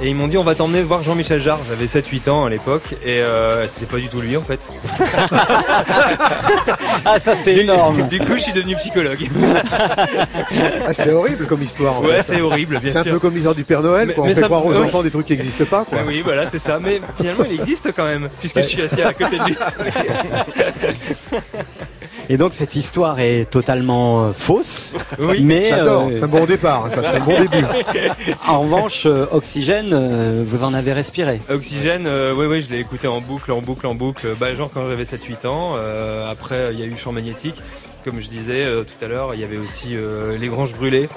[0.00, 1.60] Et ils m'ont dit on va t'emmener voir Jean-Michel Jarre.
[1.68, 4.66] J'avais 7-8 ans à l'époque et euh, c'était pas du tout lui en fait.
[7.04, 8.06] ah ça c'est énorme.
[8.08, 9.28] Du coup je suis devenu psychologue.
[10.86, 11.98] Ah, c'est horrible comme histoire.
[11.98, 12.34] En Ouais, fait.
[12.34, 13.12] c'est horrible, bien C'est un sûr.
[13.12, 14.08] peu comme l'histoire du Père Noël.
[14.08, 14.24] Mais- quoi.
[14.24, 14.78] On mais fait ça- croire aux oui.
[14.78, 15.84] enfants des trucs qui n'existent pas.
[15.84, 15.98] Quoi.
[16.06, 16.78] Oui, voilà, c'est ça.
[16.82, 19.56] Mais finalement, il existe quand même, puisque je suis assis à côté de lui.
[22.28, 24.94] Et donc cette histoire est totalement euh, fausse.
[25.18, 26.86] Oui, mais J'adore, euh, c'est un bon départ.
[26.86, 27.64] hein, Ça, c'est un bon début.
[28.46, 31.40] en revanche, euh, Oxygène, euh, vous en avez respiré.
[31.50, 34.34] Oxygène, euh, oui, oui, je l'ai écouté en boucle, en boucle, en boucle.
[34.38, 35.72] Bah, genre quand j'avais 7-8 ans.
[35.76, 37.60] Euh, après, il y a eu Champ Magnétique.
[38.04, 41.08] Comme je disais euh, tout à l'heure, il y avait aussi euh, Les Granges Brûlées.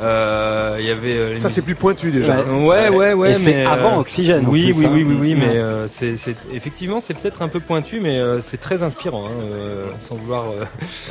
[0.00, 2.42] Euh, Il y avait euh, les Ça, c'est plus pointu déjà.
[2.44, 3.32] Ouais, ouais, ouais.
[3.32, 4.90] Et c'est mais, avant Oxygène, en Oui, plus, oui, hein.
[4.94, 5.40] oui, oui, oui, Ouais.
[5.40, 6.14] mais euh, c'est,
[6.52, 10.44] effectivement, c'est peut-être un peu pointu, mais euh, c'est très inspirant, hein, euh, sans vouloir
[10.50, 10.64] euh,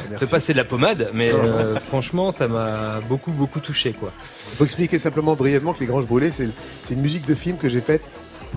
[0.09, 0.25] Merci.
[0.25, 4.11] te passer de la pommade, mais euh, franchement, ça m'a beaucoup, beaucoup touché, quoi.
[4.53, 6.49] Il faut expliquer simplement brièvement que Les Granges Brûlées, c'est
[6.89, 8.01] une musique de film que j'ai faite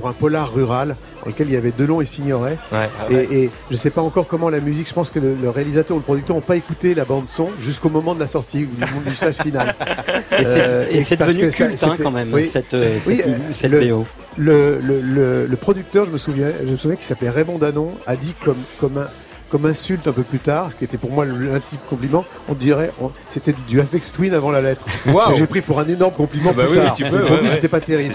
[0.01, 2.57] pour un polar rural dans lequel il y avait Delon et Signoret.
[2.73, 2.89] Ouais.
[3.11, 5.51] Et, et je ne sais pas encore comment la musique, je pense que le, le
[5.51, 8.61] réalisateur ou le producteur n'ont pas écouté la bande son jusqu'au moment de la sortie,
[8.61, 9.75] du, du message final.
[10.33, 12.47] Et c'est- Euh, c'est devenu que ça- culte, hein, quand même, oui.
[12.47, 14.07] cette, euh, Oui, cette- euh, cette le, BO.
[14.39, 18.57] Le producteur, je me souviens, je me souviens qu'il s'appelait Raymond Danon, a dit comme,
[18.81, 19.07] comme, un,
[19.51, 22.93] comme insulte un peu plus tard, ce qui était pour moi l'intime compliment, on dirait,
[23.01, 24.85] on- c'était du Afex Twin avant la lettre.
[25.05, 26.95] Que J'ai pris pour un énorme compliment Ah bah plus oui, tard.
[26.95, 28.15] tu peux, Mais ouais, c'était pas terrible.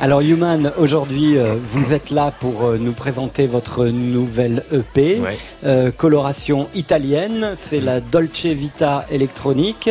[0.00, 5.36] Alors Human, aujourd'hui, euh, vous êtes là pour euh, nous présenter votre nouvelle EP, Ouais.
[5.64, 9.90] euh, coloration italienne, c'est la Dolce Vita électronique.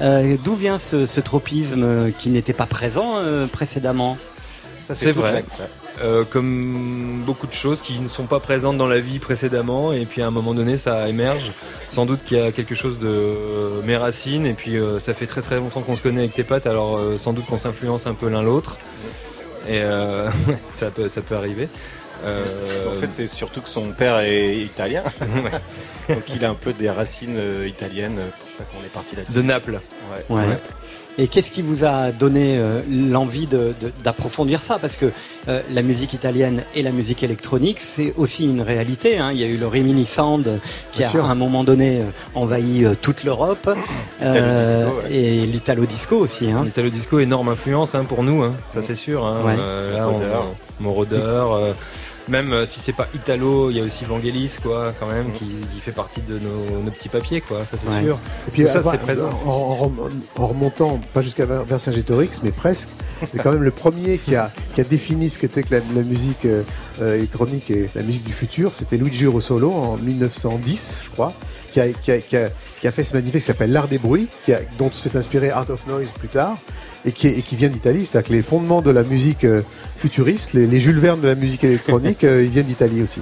[0.00, 4.16] Euh, D'où vient ce, ce tropisme qui n'était pas présent euh, précédemment?
[4.80, 5.44] Ça, c'est vrai.
[6.00, 10.06] Euh, comme beaucoup de choses qui ne sont pas présentes dans la vie précédemment, et
[10.06, 11.52] puis à un moment donné, ça émerge.
[11.88, 15.12] Sans doute qu'il y a quelque chose de euh, mes racines, et puis euh, ça
[15.12, 17.58] fait très très longtemps qu'on se connaît avec tes potes, alors euh, sans doute qu'on
[17.58, 18.78] s'influence un peu l'un l'autre.
[19.68, 20.30] Et euh,
[20.72, 21.68] ça, peut, ça peut arriver.
[22.24, 22.44] Euh,
[22.90, 25.02] En fait, c'est surtout que son père est italien.
[26.08, 26.14] Ouais.
[26.16, 29.34] Donc il a un peu des racines euh, italiennes, pour ça qu'on est parti là-dessus.
[29.34, 29.78] De Naples.
[30.30, 30.36] Ouais.
[30.36, 30.56] Ouais.
[31.18, 34.78] Et qu'est-ce qui vous a donné euh, l'envie de- de- d'approfondir ça?
[34.80, 35.06] Parce que
[35.48, 39.18] euh, la musique italienne et la musique électronique, c'est aussi une réalité.
[39.18, 39.30] hein.
[39.32, 40.58] Il y a eu le Rimini Sound
[40.92, 41.24] qui Bien a sûr.
[41.26, 43.68] à un moment donné euh, envahi euh, toute l'Europe.
[44.20, 45.14] L'Italo-disco, ouais.
[45.14, 46.50] Et l'Italo Disco aussi.
[46.50, 46.62] Hein.
[46.64, 49.26] L'Italo Disco, énorme influence hein, pour nous, hein, ça c'est sûr.
[49.26, 49.42] Hein.
[49.44, 49.54] Ouais.
[49.58, 51.16] Euh, là, on, Moroder.
[52.28, 55.44] Même euh, si c'est pas Italo, il y a aussi Vangelis, quoi, quand même, qui,
[55.46, 58.02] qui fait partie de nos, nos petits papiers, quoi, ça c'est Ouais.
[58.02, 58.18] sûr.
[58.46, 59.30] Et puis Tout ça, c'est présent.
[59.44, 62.88] En, en- en remontant, pas jusqu'à Ver- Vercingétorix, mais presque,
[63.20, 66.02] c'est quand même le premier qui a, qui a défini ce qu'était que la, la
[66.02, 66.62] musique euh,
[67.00, 68.72] euh, électronique et la musique du futur.
[68.74, 71.32] C'était Luigi Russolo en 1910, je crois,
[71.72, 72.50] qui a, qui a, qui a,
[72.80, 75.50] qui a fait ce manifeste qui s'appelle L'Art des bruits, qui a- dont s'est inspiré
[75.50, 76.56] Art of Noise plus tard.
[77.04, 79.62] Et qui, est- et qui vient d'Italie, c'est-à-dire que les fondements de la musique euh,
[79.96, 83.20] futuriste, les, les Jules Verne de la musique électronique, euh, ils viennent d'Italie aussi.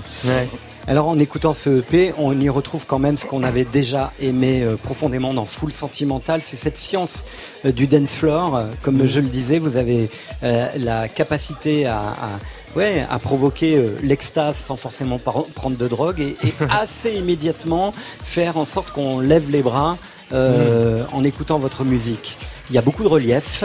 [0.87, 4.63] Alors en écoutant ce EP, on y retrouve quand même ce qu'on avait déjà aimé
[4.63, 7.25] euh, profondément dans Full Sentimental, c'est cette science
[7.65, 8.65] euh, du dance floor.
[8.83, 9.07] Comme Mhm.
[9.07, 10.11] je le disais, vous avez
[10.43, 16.37] euh, la capacité à, à- ouais, à provoquer l'extase sans forcément prendre de drogue et,
[16.47, 17.93] et assez immédiatement
[18.23, 19.97] faire en sorte qu'on lève les bras
[20.33, 22.37] euh, en écoutant votre musique.
[22.71, 23.65] Il y a beaucoup de relief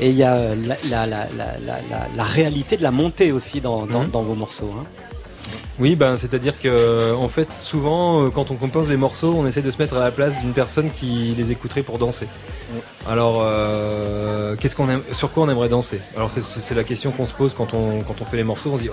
[0.00, 3.30] et il y a la, la, la, la, la, la- la réalité de la montée
[3.32, 4.10] aussi dans, dans, Mhm.
[4.10, 4.70] dans vos morceaux.
[4.80, 4.84] hein.
[5.78, 9.60] Oui, ben, c'est-à-dire que en fait, souvent, euh, quand on compose les morceaux, on essaie
[9.60, 12.26] de se mettre à la place d'une personne qui les écouterait pour danser.
[13.06, 16.00] Alors, euh, qu'est-ce qu'on aime, sur quoi on aimerait danser?
[16.16, 18.70] Alors, c'est- la question qu'on se pose quand on, quand on fait les morceaux.
[18.72, 18.90] On se dit,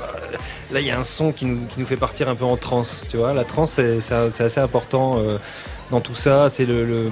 [0.72, 2.58] là, il y a un son qui nous, qui nous fait partir un peu en
[2.58, 3.02] transe.
[3.10, 5.38] Tu vois, la transe, c'est c'est- c'est assez important euh,
[5.90, 6.50] dans tout ça.
[6.50, 7.10] C'est le, le,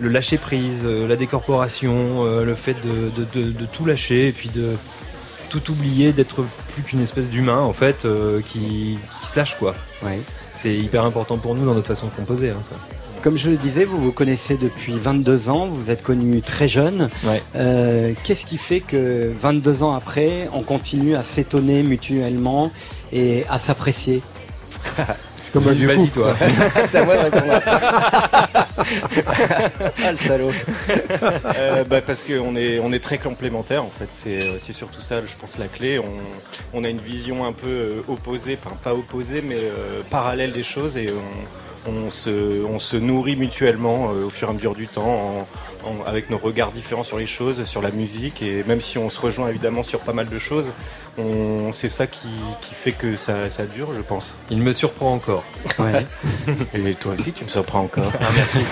[0.00, 4.28] le lâcher prise, euh, la décorporation, euh, le fait de, de- de- de tout lâcher
[4.28, 4.76] et puis de
[5.50, 9.74] tout oublier, d'être plus qu'une espèce d'humain en fait euh, qui, qui se lâche quoi.
[10.52, 12.50] C'est hyper important pour nous dans notre façon de composer.
[12.50, 12.76] hein, ça.
[13.22, 17.08] Comme je le disais, vous vous connaissez depuis 22 ans, vous êtes connu très jeune.
[17.54, 22.72] Euh, Qu'est-ce qui fait que 22 ans après, on continue à s'étonner mutuellement
[23.12, 24.22] et à s'apprécier?
[25.52, 26.34] Comme un vieux Vas-y, toi.
[26.88, 27.80] C'est à moi de répondre à ça.
[30.04, 30.50] ah le salaud.
[31.56, 34.08] Euh, bah, parce qu'on est, on est très complémentaires en fait.
[34.12, 35.98] C'est, euh, c'est surtout ça, je pense, la clé.
[35.98, 36.04] On,
[36.72, 40.62] on a une vision un peu euh, opposée, enfin pas opposée, mais euh, parallèle des
[40.62, 41.08] choses et
[41.86, 45.46] on, on, se, on se nourrit mutuellement euh, au fur et à mesure du temps
[45.84, 48.98] en- en- avec nos regards différents sur les choses, sur la musique et même si
[48.98, 50.70] on se rejoint évidemment sur pas mal de choses,
[51.72, 52.28] c'est ça qui,
[52.60, 54.36] qui fait que ça, ça dure, je pense.
[54.50, 55.44] Il me surprend encore.
[55.78, 56.06] Ouais.
[56.74, 58.10] et toi aussi, tu me surprends encore.
[58.20, 58.60] Ah, merci.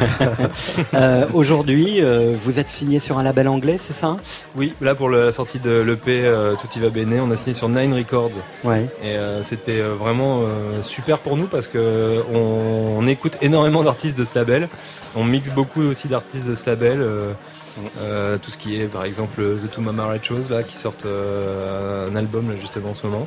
[0.94, 4.16] Euh, Aujourd'hui, euh, vous êtes signé sur un label anglais, c'est ça?
[4.56, 7.54] Oui, là pour la sortie de l'EP euh, Tout y va bene, on a signé
[7.54, 8.30] sur Nine Records.
[8.64, 8.84] Ouais.
[9.02, 14.18] Et euh, c'était vraiment euh, super pour nous parce que on, on écoute énormément d'artistes
[14.18, 14.68] de ce label.
[15.14, 17.04] On mixe beaucoup aussi d'artistes de ce label.
[17.98, 21.06] Euh, tout ce qui est par exemple The Two Mama Red Shows là qui sortent
[21.06, 23.26] euh, un album là, justement en ce moment.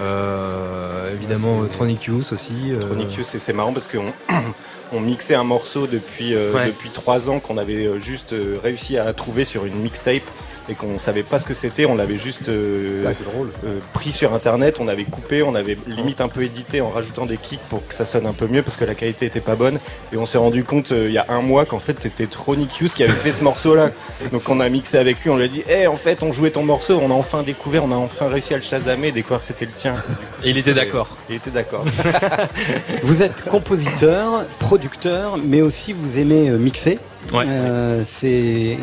[0.00, 2.72] Euh, évidemment c'est- Tronic Youth aussi.
[2.80, 4.12] Tronic Youth, c'est marrant parce qu'on
[4.92, 6.66] on mixait un morceau depuis, Ouais.
[6.68, 10.22] depuis trois ans qu'on avait juste réussi à trouver sur une mixtape
[10.68, 11.86] et qu'on savait pas ce que c'était.
[11.86, 13.50] On l'avait juste euh, Ah, drôle.
[13.64, 17.26] euh, pris sur internet, on avait coupé, on avait limite un peu édité en rajoutant
[17.26, 19.54] des kicks pour que ça sonne un peu mieux parce que la qualité était pas
[19.56, 19.78] bonne.
[20.12, 22.78] Et on s'est rendu compte euh, il y a un mois qu'en fait c'était Tronic
[22.80, 23.90] Youth qui avait fait ce morceau-là.
[24.32, 26.50] Donc on a mixé avec lui, on lui a dit, Eh, en fait on jouait
[26.50, 29.46] ton morceau, on a enfin découvert, on a enfin réussi à le chasamer, découvrir que
[29.46, 29.94] c'était le tien.
[30.44, 31.16] Et il était d'accord.
[31.28, 31.84] Il était d'accord.
[33.02, 36.98] Vous êtes compositeur, producteur, mais aussi vous aimez mixer.
[37.32, 37.44] Ouais.
[37.46, 38.78] Euh, c'est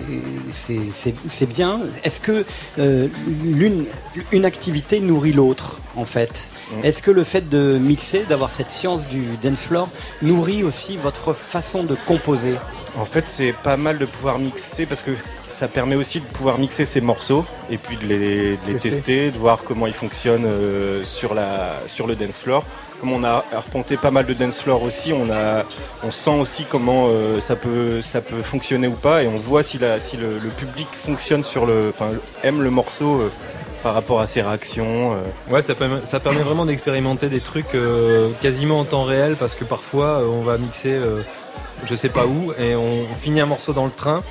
[1.48, 1.82] bien.
[2.04, 2.46] Est-ce que
[2.80, 3.08] euh,
[3.44, 3.86] l'une
[4.32, 6.50] une activité nourrit l'autre en fait?
[6.72, 6.86] Mm.
[6.86, 9.90] Est-ce que le fait de mixer, d'avoir cette science du dance floor,
[10.22, 12.56] nourrit aussi votre façon de composer?
[12.98, 15.12] En fait, c'est pas mal de pouvoir mixer parce que
[15.48, 18.90] ça permet aussi de pouvoir mixer ces morceaux et puis de les, de les Tester.
[18.90, 22.64] tester, de voir comment ils fonctionnent euh, sur, la, sur le dance floor.
[23.14, 25.64] On a arpenté pas mal de dance floor aussi, on, a,
[26.04, 29.64] on sent aussi comment euh, ça, peut, ça peut fonctionner ou pas et on voit
[29.64, 31.94] si, la, si le, public fonctionne sur le,
[32.44, 33.32] aime le morceau euh,
[33.84, 35.14] par rapport à ses réactions.
[35.14, 35.54] euh.
[35.54, 37.78] Ouais, ça permet, ça permet vraiment d'expérimenter des trucs
[38.42, 41.00] quasiment en temps réel parce que parfois on va mixer
[41.86, 44.24] je sais pas où et on finit un morceau dans le train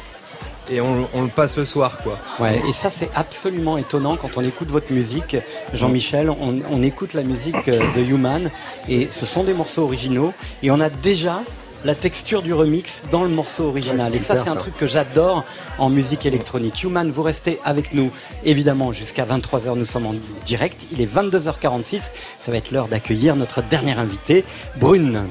[0.70, 2.18] et on, on le passe le soir quoi.
[2.38, 5.36] Ouais, et ça c'est absolument étonnant quand on écoute votre musique,
[5.72, 6.30] Jean-Michel.
[6.30, 8.50] On, on écoute la musique euh, de Human
[8.88, 10.32] et ce sont des morceaux originaux
[10.62, 11.42] et on a déjà
[11.84, 14.10] la texture du remix dans le morceau original.
[14.10, 15.44] Ouais, et ça c'est un truc que j'adore
[15.78, 16.82] en musique électronique.
[16.82, 18.10] Human, vous restez avec nous
[18.44, 19.76] évidemment jusqu'à 23h.
[19.76, 20.14] Nous sommes en
[20.44, 20.86] direct.
[20.92, 22.10] Il est 22h46.
[22.38, 24.44] Ça va être l'heure d'accueillir notre dernière invitée,
[24.76, 25.28] Brune.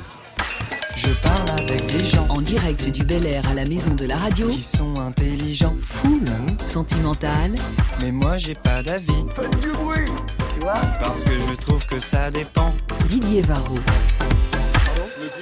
[0.96, 4.18] Je parle avec des gens En direct du Bel Air à la maison de la
[4.18, 4.50] radio.
[4.50, 6.24] qui sont intelligents, Cool.
[6.66, 7.56] Sentimental.
[8.02, 9.12] mais moi j'ai pas d'avis.
[9.34, 10.10] Faites du bruit,
[10.54, 12.74] tu vois Parce que je trouve que ça dépend.
[13.08, 13.78] Didier Varro.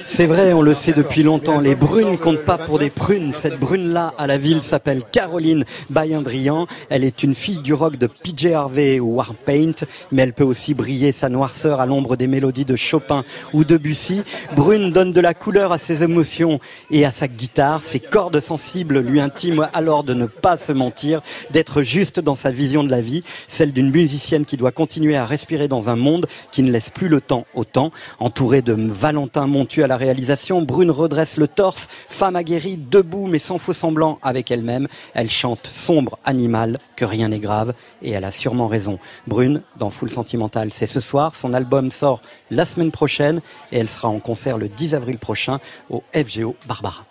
[0.04, 3.32] C'est vrai, on le sait depuis longtemps, les brunes comptent pas pour des prunes.
[3.34, 6.66] Cette brune-là à la ville s'appelle Caroline Bayandrian.
[6.90, 10.74] Elle est une fille du rock de PJ Harvey ou Warpaint, mais elle peut aussi
[10.74, 14.22] briller sa noirceur à l'ombre des mélodies de Chopin ou de Bussy.
[14.56, 16.58] Brune donne de la couleur à ses émotions
[16.90, 17.82] et à sa guitare.
[17.82, 22.50] Ses cordes sensibles lui intiment alors de ne pas se mentir, d'être juste dans sa
[22.50, 26.26] vision de la vie, celle d'une musicienne qui doit continuer à respirer dans un monde
[26.50, 27.92] qui ne laisse plus le temps au temps.
[28.18, 33.38] Entourée de Valentin Montu à la réalisation, Brune redresse le torse, femme aguerrie, debout mais
[33.38, 34.88] sans faux semblant avec elle-même.
[35.14, 38.98] Elle chante sombre, animal, que rien n'est grave et elle a sûrement raison.
[39.26, 41.34] Brune, dans Full Sentimental, c'est ce soir.
[41.34, 43.40] Son album sort la semaine prochaine
[43.72, 45.60] et elle sera en concert le 10 avril prochain
[45.90, 47.06] au FGO Barbara.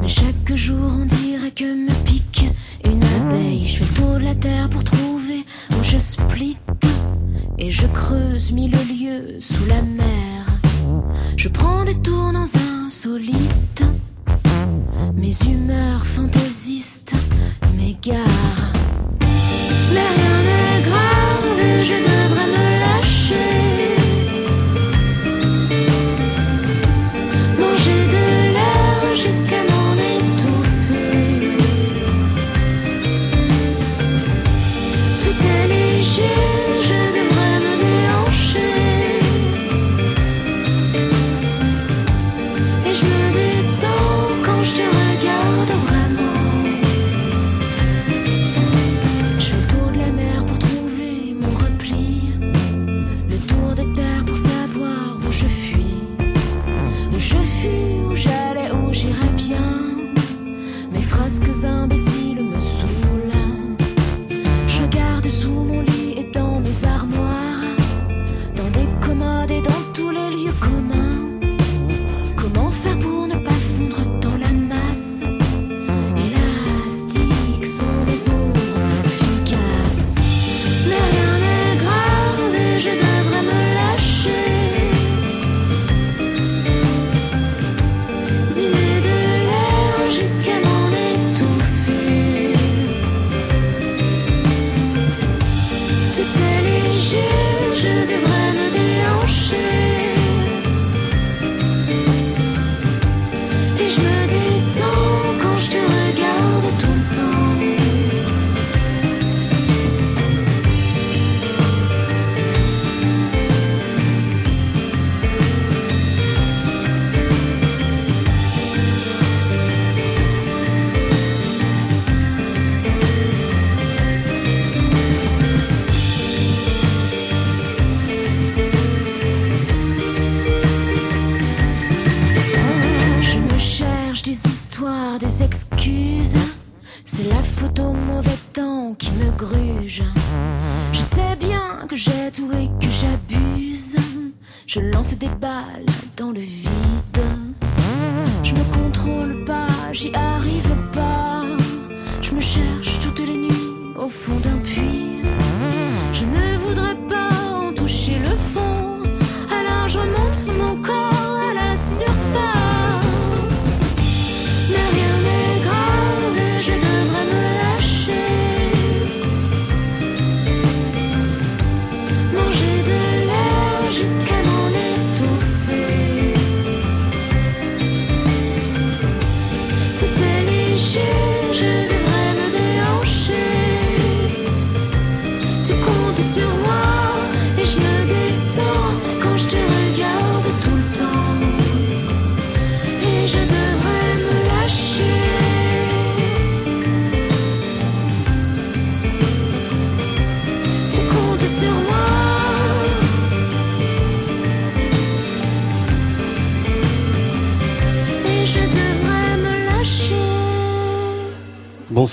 [0.00, 2.44] Mais chaque jour on dirait que me pique
[2.84, 3.66] une abeille.
[3.66, 6.56] Je fais le tour de la terre pour trouver où je split.
[7.58, 10.46] Et je creuse mille lieux sous la mer.
[11.36, 13.84] Je prends des tours insolites.
[15.14, 17.14] Mes humeurs fantaisistes
[17.76, 18.72] m'égarent.
[19.20, 21.28] Mais rien n'est grave
[21.88, 22.57] je devrais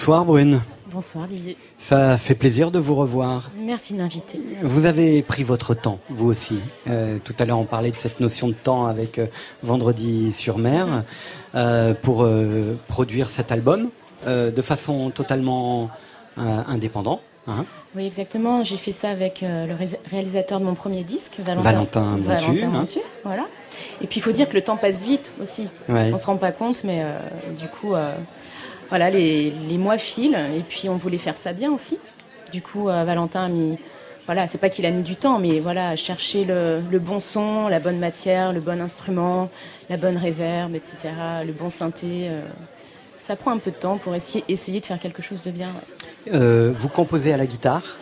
[0.05, 0.61] Bonsoir Brune.
[0.93, 1.57] Bonsoir Lily.
[1.79, 3.49] Ça fait plaisir de vous revoir.
[3.57, 4.39] Merci de m'inviter.
[4.61, 6.59] Vous avez pris votre temps, vous aussi.
[6.87, 9.25] Euh, tout à l'heure, on parlait de cette notion de temps avec euh,
[9.63, 11.03] Vendredi sur mer
[11.55, 12.23] euh, pour
[12.87, 13.89] produire cet album
[14.27, 15.89] de façon totalement
[16.37, 17.21] indépendante.
[17.47, 17.65] hein.
[17.95, 18.63] Oui, exactement.
[18.63, 22.27] J'ai fait ça avec le ré- réalisateur de mon premier disque, Valentin, Valentin Montu,
[22.59, 23.01] Valentin hein.
[23.23, 23.45] Voilà.
[24.01, 25.67] Et puis il faut dire que le temps passe vite aussi.
[25.89, 26.11] Ouais.
[26.13, 27.03] On se rend pas compte, mais
[27.59, 27.95] du coup,
[28.89, 30.37] voilà, les, les mois filent.
[30.57, 31.97] Et puis on voulait faire ça bien aussi.
[32.51, 33.77] Du coup, euh, Valentin a mis,
[34.25, 37.19] voilà, c'est pas qu'il a mis du temps, mais voilà, à chercher le, le bon
[37.19, 39.49] son, la bonne matière, le bon instrument,
[39.89, 40.97] la bonne reverb, etc.,
[41.45, 42.27] le bon synthé.
[42.29, 42.41] euh,
[43.19, 45.69] ça prend un peu de temps pour essayer, essayer de faire quelque chose de bien.
[46.27, 46.31] ouais.
[46.35, 47.97] Euh, vous composez à la guitare?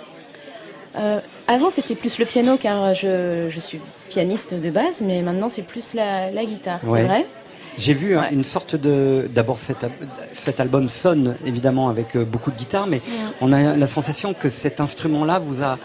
[0.98, 3.80] Euh, avant, c'était plus le piano car je, je suis
[4.10, 7.00] pianiste de base, mais maintenant c'est plus la, la guitare, Ouais.
[7.02, 7.26] c'est vrai.
[7.78, 9.30] J'ai vu hein, une sorte de.
[9.34, 9.86] D'abord, cet,
[10.32, 13.02] cet album sonne évidemment avec euh, beaucoup de guitare, mais
[13.42, 15.78] on a la sensation que cet instrument-là vous a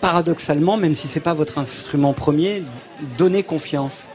[0.00, 2.64] paradoxalement, même si c'est pas votre instrument premier,
[3.18, 4.08] donné confiance.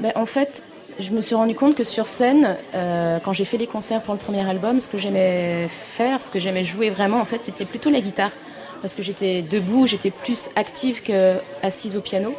[0.00, 0.62] Ben, en fait,
[0.98, 4.14] je me suis rendu compte que sur scène, euh, quand j'ai fait les concerts pour
[4.14, 7.64] le premier album, ce que j'aimais faire, ce que j'aimais jouer vraiment, en fait, c'était
[7.64, 8.32] plutôt la guitare.
[8.80, 12.34] Parce que j'étais debout, j'étais plus active que assise au piano.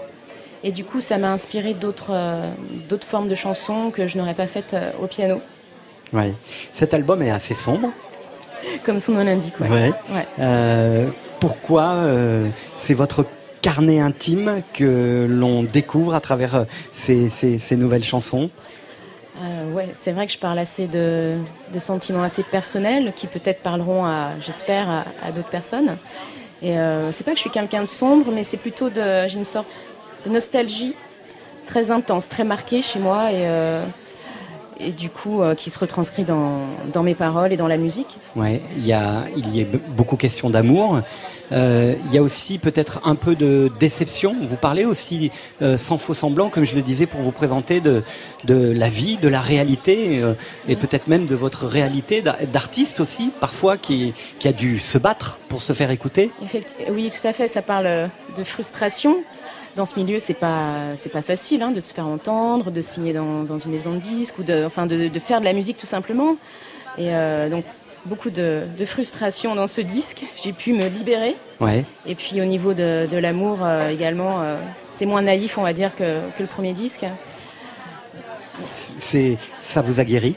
[0.63, 2.51] Et du coup, ça m'a inspiré d'autres euh,
[2.89, 5.41] d'autres formes de chansons que je n'aurais pas faites euh, au piano,
[6.11, 6.33] Ouais.
[6.73, 7.89] Cet album est assez sombre.
[8.83, 9.59] comme son nom l'indique.
[9.59, 9.69] Ouais.
[9.69, 9.93] Ouais.
[10.11, 10.27] Ouais.
[10.39, 11.07] Euh,
[11.39, 11.93] pourquoi
[12.75, 13.25] c'est votre
[13.61, 18.49] carnet intime que l'on découvre à travers ces, ces- ces nouvelles chansons?
[19.73, 21.37] Ouais, c'est vrai que je parle assez de,
[21.73, 25.95] de sentiments assez personnels qui peut-être parleront à, j'espère, à, à d'autres personnes.
[26.61, 26.75] Et
[27.11, 29.77] c'est pas que je suis quelqu'un de sombre, mais c'est plutôt de, j'ai une sorte
[30.25, 30.95] de nostalgie
[31.65, 33.85] très intense, très marquée chez moi et, euh,
[34.79, 38.17] et du coup euh, qui se retranscrit dans, dans mes paroles et dans la musique.
[38.35, 41.01] Ouais, il y a, il y a be- beaucoup question d'amour.
[41.51, 44.35] Euh, il y a aussi peut-être un peu de déception.
[44.47, 45.31] Vous parlez aussi
[45.77, 48.03] sans faux semblant, comme je le disais, pour vous présenter de,
[48.43, 50.21] de la vie, de la réalité,
[50.67, 54.99] et peut-être même de votre réalité d'a- d'artiste aussi, parfois qui, qui a dû se
[54.99, 56.29] battre pour se faire écouter.
[56.45, 57.47] Effecti- oui, tout à fait.
[57.47, 59.17] Ça parle de frustration.
[59.75, 63.13] Dans ce milieu, c'est pas c'est pas facile hein, de se faire entendre, de signer
[63.13, 65.77] dans, dans une maison de disques ou de enfin de, de faire de la musique
[65.77, 66.35] tout simplement.
[66.97, 67.63] Et euh, donc
[68.05, 70.25] beaucoup de, de frustration dans ce disque.
[70.41, 71.35] J'ai pu me libérer.
[71.59, 71.85] Ouais.
[72.05, 75.73] Et puis au niveau de, de l'amour euh, également, euh, c'est moins naïf, on va
[75.73, 77.05] dire, que, que le premier disque.
[78.97, 80.35] C'est, ça vous a guéri?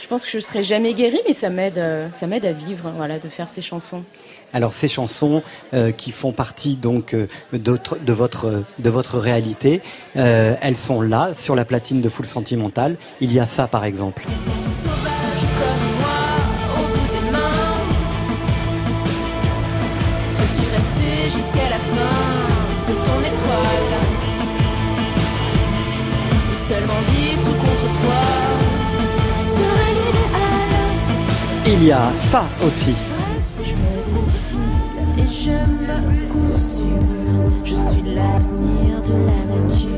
[0.00, 1.82] Je pense que je serai jamais guérie, mais ça m'aide,
[2.14, 4.02] ça m'aide à vivre, voilà, de faire ces chansons.
[4.52, 5.42] Alors ces chansons
[5.74, 9.82] euh, qui font partie donc euh, de votre de votre réalité,
[10.16, 12.96] euh, elles sont là sur la platine de Full Sentimental.
[13.20, 14.24] Il y a ça par exemple.
[14.26, 14.30] au
[16.80, 17.38] bout des mains.
[20.32, 23.98] Faut-tu rester jusqu'à la fin sous ton étoile?
[26.50, 28.22] Ou seulement vivre tout contre toi?
[29.46, 32.94] Serait l'idéal Il y a ça aussi.
[35.28, 37.44] Je me consume.
[37.64, 39.94] Je suis l'avenir de la nature.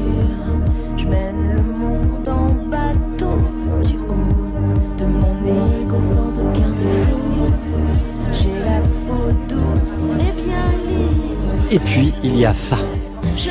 [0.97, 3.39] Je mène le monde en bateau
[3.82, 7.47] du haut de mon ego sans aucun défaut.
[8.32, 11.61] J'ai la peau douce et bien lisse.
[11.70, 12.78] Et puis il y a ça.
[13.36, 13.51] Je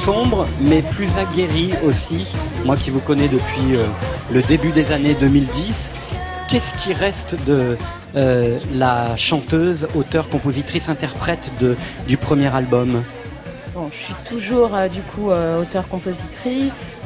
[0.00, 2.26] sombre mais plus aguerrie aussi.
[2.64, 3.84] Moi qui vous connais depuis euh,
[4.32, 5.92] le début des années 2010,
[6.48, 7.76] qu'est-ce qui reste de
[8.16, 11.76] euh, la chanteuse, auteure, compositrice, interprète de,
[12.08, 13.02] du premier album?
[13.74, 16.96] Bon, je suis toujours euh, du coup auteur-compositrice.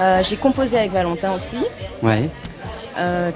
[0.00, 1.58] Euh, J'ai composé avec Valentin aussi.
[2.02, 2.28] Ouais.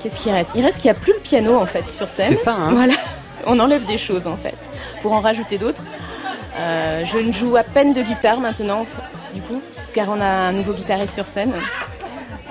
[0.02, 0.52] Qu'est-ce qui reste?
[0.56, 2.26] Il reste qu'il n'y a plus le piano en fait sur scène.
[2.28, 2.94] C'est ça, hein Voilà,
[3.46, 4.56] on enlève des choses en fait
[5.02, 5.82] pour en rajouter d'autres.
[6.60, 8.84] Euh, je ne joue à peine de guitare maintenant,
[9.34, 9.60] du coup,
[9.94, 11.52] car on a un nouveau guitariste sur scène.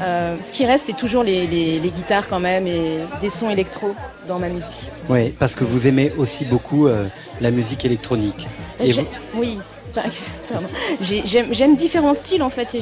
[0.02, 3.49] Euh, ce qui reste, c'est toujours les, les- les guitares quand même et des sons
[3.49, 3.94] électro
[4.27, 4.90] dans ma musique.
[5.10, 7.07] Oui, parce que vous aimez aussi beaucoup euh,
[7.41, 8.48] la musique électronique.
[8.80, 9.60] Et J'ai- vous- Oui,
[11.02, 12.81] J'aime différents styles en fait et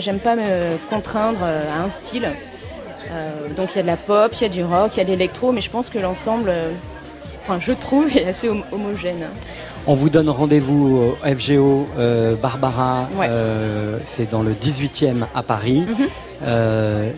[0.00, 2.30] j'aime pas me contraindre à un style.
[3.10, 5.00] Euh, donc il y a de la pop, il y a du rock, il y
[5.00, 6.52] a de l'électro, mais je pense que l'ensemble,
[7.42, 9.26] enfin je trouve, est assez hom- homogène.
[9.90, 13.26] On vous donne rendez-vous au FGO euh, Barbara, Ouais.
[13.30, 15.84] euh, c'est dans le 18e à Paris.
[15.88, 16.06] Mhm.
[16.42, 17.10] Euh,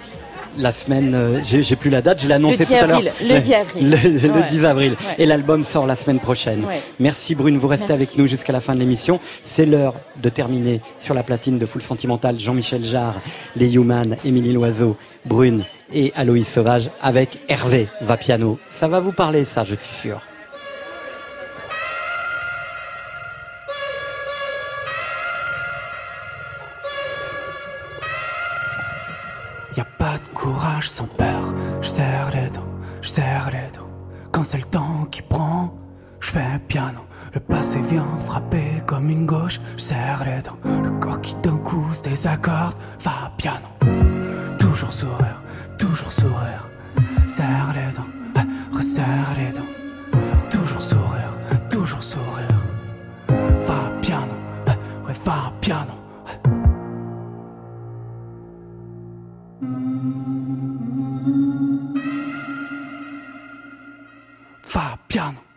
[0.56, 3.02] la semaine, euh, j'ai plus la date, je l'ai annoncé tout 10 à l'heure.
[3.02, 3.90] le 10 avril.
[3.90, 4.46] Le, le Ouais.
[4.48, 4.90] 10 avril.
[4.92, 5.14] Ouais.
[5.18, 6.64] Et l'album sort la semaine prochaine.
[6.64, 6.80] Ouais.
[7.00, 8.04] Merci Brune, vous restez Merci.
[8.04, 9.18] avec nous jusqu'à la fin de l'émission.
[9.42, 12.38] C'est l'heure de terminer sur la platine de Full Sentimental.
[12.38, 13.20] Jean-Michel Jarre,
[13.56, 18.58] les Human, Émilie Loiseau, Brune et Aloïs Sauvage avec Hervé va piano.
[18.70, 20.20] Ça va vous parler ça, je suis sûr.
[30.88, 31.54] Sans peur.
[31.80, 32.68] Je serre les dents,
[33.02, 33.90] je serre les dents.
[34.32, 35.74] Quand c'est le temps qui prend,
[36.20, 37.00] je fais un piano.
[37.34, 39.60] Le passé vient frapper comme une gauche.
[39.76, 40.58] Je serre les dents.
[40.82, 42.74] Le corps qui d'un coup se désaccorde.
[43.00, 43.66] Va piano.
[44.58, 45.42] Toujours sourire,
[45.78, 46.68] toujours sourire.
[47.26, 50.20] Serre les dents, euh, resserre les dents.
[50.50, 51.32] Toujours sourire,
[51.70, 52.60] toujours sourire.
[53.28, 54.34] Va piano,
[54.68, 55.99] euh, ouais, va piano.
[64.72, 65.49] Va piano.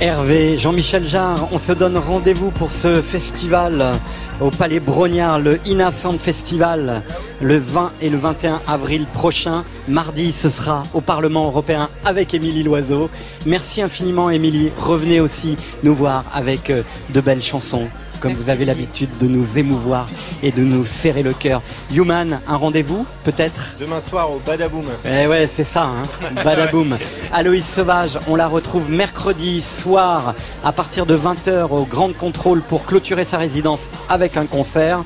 [0.00, 3.92] Hervé, Jean-Michel Jarre, on se donne rendez-vous pour ce festival
[4.40, 7.02] au Palais Brognard, le Ina Sound Festival,
[7.40, 9.64] le 20 et le 21 avril prochain.
[9.86, 13.08] Mardi, ce sera au Parlement européen avec Émilie Loiseau.
[13.44, 14.72] Merci infiniment, Émilie.
[14.78, 17.86] Revenez aussi nous voir avec euh, de belles chansons,
[18.20, 20.08] comme vous avez l'habitude de nous émouvoir
[20.42, 21.62] et de nous serrer le cœur.
[21.94, 24.84] Human, un rendez-vous, peut-être Demain soir au Badaboom.
[25.04, 26.32] eh ouais, c'est ça, hein.
[26.44, 26.96] Badaboum.
[27.32, 30.34] Aloïs Sauvage, on la retrouve mercredi soir
[30.64, 35.02] à partir de 20h au Grand Contrôle pour clôturer sa résidence avec un concert.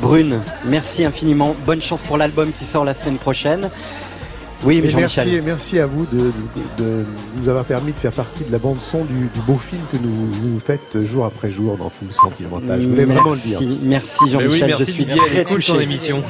[0.00, 1.54] Brune, merci infiniment.
[1.66, 3.68] Bonne chance pour l'album qui sort la semaine prochaine.
[4.64, 7.04] Oui, mais merci, merci à vous de, de- de
[7.36, 9.96] nous avoir permis de faire partie de la bande son du, du beau film que
[9.96, 12.80] nous, vous faites jour après jour dans Full Sentimental.
[12.80, 13.58] Je voulais vraiment le dire.
[13.60, 15.82] Merci, merci Jean-Michel, oui, merci je suis Didier, très touché.
[15.82, 16.22] émission.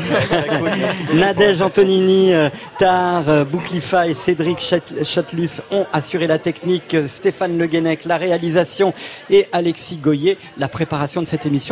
[1.15, 2.49] Nadège Antonini, euh,
[2.79, 8.17] Tar, euh, Bouclifa et Cédric Chat- Chatelus ont assuré la technique, Stéphane Le Guenec la
[8.17, 8.95] réalisation
[9.31, 11.63] et Alexis Goyer la préparation de cette émission.